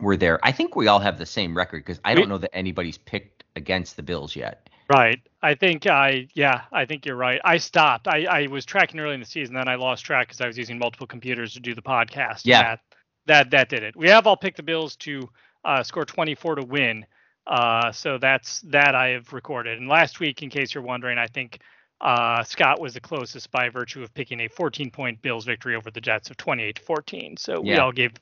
we're 0.00 0.16
there. 0.16 0.38
I 0.44 0.52
think 0.52 0.76
we 0.76 0.86
all 0.86 1.00
have 1.00 1.18
the 1.18 1.26
same 1.26 1.56
record 1.56 1.84
because 1.84 2.00
I 2.04 2.14
don't 2.14 2.28
know 2.28 2.38
that 2.38 2.54
anybody's 2.54 2.98
picked 2.98 3.44
against 3.56 3.96
the 3.96 4.02
Bills 4.02 4.36
yet. 4.36 4.68
Right. 4.88 5.20
I 5.42 5.54
think 5.54 5.86
I 5.86 6.28
yeah, 6.34 6.62
I 6.72 6.84
think 6.84 7.06
you're 7.06 7.16
right. 7.16 7.40
I 7.44 7.56
stopped. 7.56 8.06
I, 8.06 8.24
I 8.24 8.46
was 8.46 8.64
tracking 8.64 9.00
early 9.00 9.14
in 9.14 9.20
the 9.20 9.26
season, 9.26 9.54
then 9.54 9.68
I 9.68 9.74
lost 9.74 10.04
track 10.04 10.28
because 10.28 10.40
I 10.40 10.46
was 10.46 10.56
using 10.56 10.78
multiple 10.78 11.06
computers 11.06 11.54
to 11.54 11.60
do 11.60 11.74
the 11.74 11.82
podcast. 11.82 12.42
Yeah. 12.44 12.62
That, 12.62 12.80
that 13.26 13.50
that 13.50 13.68
did 13.68 13.82
it. 13.82 13.96
We 13.96 14.08
have 14.08 14.26
all 14.26 14.36
picked 14.36 14.58
the 14.58 14.62
Bills 14.62 14.94
to 14.96 15.28
uh, 15.66 15.82
score 15.82 16.04
24 16.04 16.56
to 16.56 16.62
win. 16.64 17.04
Uh, 17.46 17.92
so 17.92 18.18
that's 18.18 18.60
that 18.62 18.94
I 18.94 19.08
have 19.08 19.32
recorded. 19.32 19.78
And 19.78 19.88
last 19.88 20.20
week, 20.20 20.42
in 20.42 20.50
case 20.50 20.74
you're 20.74 20.82
wondering, 20.82 21.18
I 21.18 21.26
think 21.26 21.60
uh, 22.00 22.42
Scott 22.44 22.80
was 22.80 22.94
the 22.94 23.00
closest 23.00 23.50
by 23.50 23.68
virtue 23.68 24.02
of 24.02 24.14
picking 24.14 24.40
a 24.40 24.48
14 24.48 24.90
point 24.90 25.20
Bills 25.22 25.44
victory 25.44 25.74
over 25.74 25.90
the 25.90 26.00
Jets 26.00 26.30
of 26.30 26.36
28 26.36 26.76
to 26.76 26.82
14. 26.82 27.36
So 27.36 27.62
yeah. 27.62 27.74
we 27.74 27.78
all 27.78 27.92
gave 27.92 28.12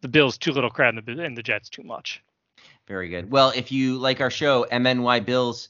the 0.00 0.08
Bills 0.08 0.38
too 0.38 0.52
little 0.52 0.70
credit 0.70 1.06
and 1.06 1.18
the, 1.18 1.22
and 1.22 1.36
the 1.36 1.42
Jets 1.42 1.68
too 1.68 1.82
much. 1.82 2.22
Very 2.88 3.08
good. 3.08 3.30
Well, 3.30 3.52
if 3.54 3.70
you 3.70 3.98
like 3.98 4.20
our 4.20 4.30
show, 4.30 4.66
MNY 4.70 5.24
Bills 5.24 5.68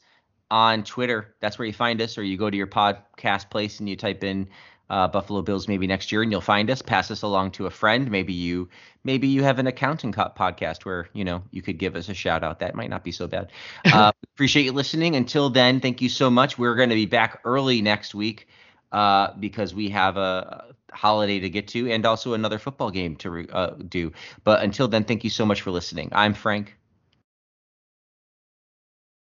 on 0.50 0.84
Twitter, 0.84 1.34
that's 1.40 1.58
where 1.58 1.66
you 1.66 1.72
find 1.72 2.00
us, 2.00 2.16
or 2.16 2.22
you 2.22 2.36
go 2.36 2.50
to 2.50 2.56
your 2.56 2.66
podcast 2.66 3.50
place 3.50 3.80
and 3.80 3.88
you 3.88 3.96
type 3.96 4.24
in 4.24 4.48
uh, 4.90 5.08
Buffalo 5.08 5.42
Bills 5.42 5.68
maybe 5.68 5.86
next 5.86 6.12
year, 6.12 6.22
and 6.22 6.30
you'll 6.30 6.40
find 6.40 6.70
us. 6.70 6.82
Pass 6.82 7.10
us 7.10 7.22
along 7.22 7.52
to 7.52 7.66
a 7.66 7.70
friend. 7.70 8.10
Maybe 8.10 8.32
you 8.32 8.68
maybe 9.04 9.28
you 9.28 9.42
have 9.42 9.58
an 9.58 9.66
accounting 9.66 10.12
co- 10.12 10.32
podcast 10.36 10.84
where 10.84 11.08
you 11.12 11.24
know 11.24 11.42
you 11.50 11.62
could 11.62 11.78
give 11.78 11.96
us 11.96 12.08
a 12.08 12.14
shout 12.14 12.44
out. 12.44 12.58
That 12.58 12.74
might 12.74 12.90
not 12.90 13.04
be 13.04 13.12
so 13.12 13.26
bad. 13.26 13.50
Uh, 13.92 14.10
appreciate 14.34 14.64
you 14.64 14.72
listening. 14.72 15.16
Until 15.16 15.50
then, 15.50 15.80
thank 15.80 16.00
you 16.00 16.08
so 16.08 16.30
much. 16.30 16.58
We're 16.58 16.74
going 16.74 16.88
to 16.88 16.94
be 16.94 17.06
back 17.06 17.40
early 17.44 17.82
next 17.82 18.14
week 18.14 18.48
uh, 18.90 19.32
because 19.38 19.74
we 19.74 19.90
have 19.90 20.16
a 20.16 20.74
holiday 20.92 21.40
to 21.40 21.50
get 21.50 21.68
to 21.68 21.90
and 21.90 22.04
also 22.06 22.34
another 22.34 22.58
football 22.58 22.90
game 22.90 23.16
to 23.16 23.30
re- 23.30 23.48
uh, 23.52 23.70
do. 23.88 24.12
But 24.44 24.62
until 24.62 24.88
then, 24.88 25.04
thank 25.04 25.24
you 25.24 25.30
so 25.30 25.44
much 25.44 25.62
for 25.62 25.70
listening. 25.70 26.08
I'm 26.12 26.34
Frank. 26.34 26.76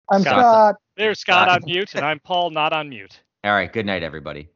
I'm 0.09 0.21
Scott. 0.21 0.39
Scott. 0.39 0.75
There's 0.97 1.19
Scott 1.19 1.47
Scott. 1.47 1.63
on 1.63 1.65
mute, 1.65 1.95
and 1.95 2.05
I'm 2.05 2.19
Paul, 2.19 2.49
not 2.51 2.73
on 2.73 2.89
mute. 2.89 3.21
All 3.43 3.53
right. 3.53 3.71
Good 3.71 3.85
night, 3.85 4.03
everybody. 4.03 4.49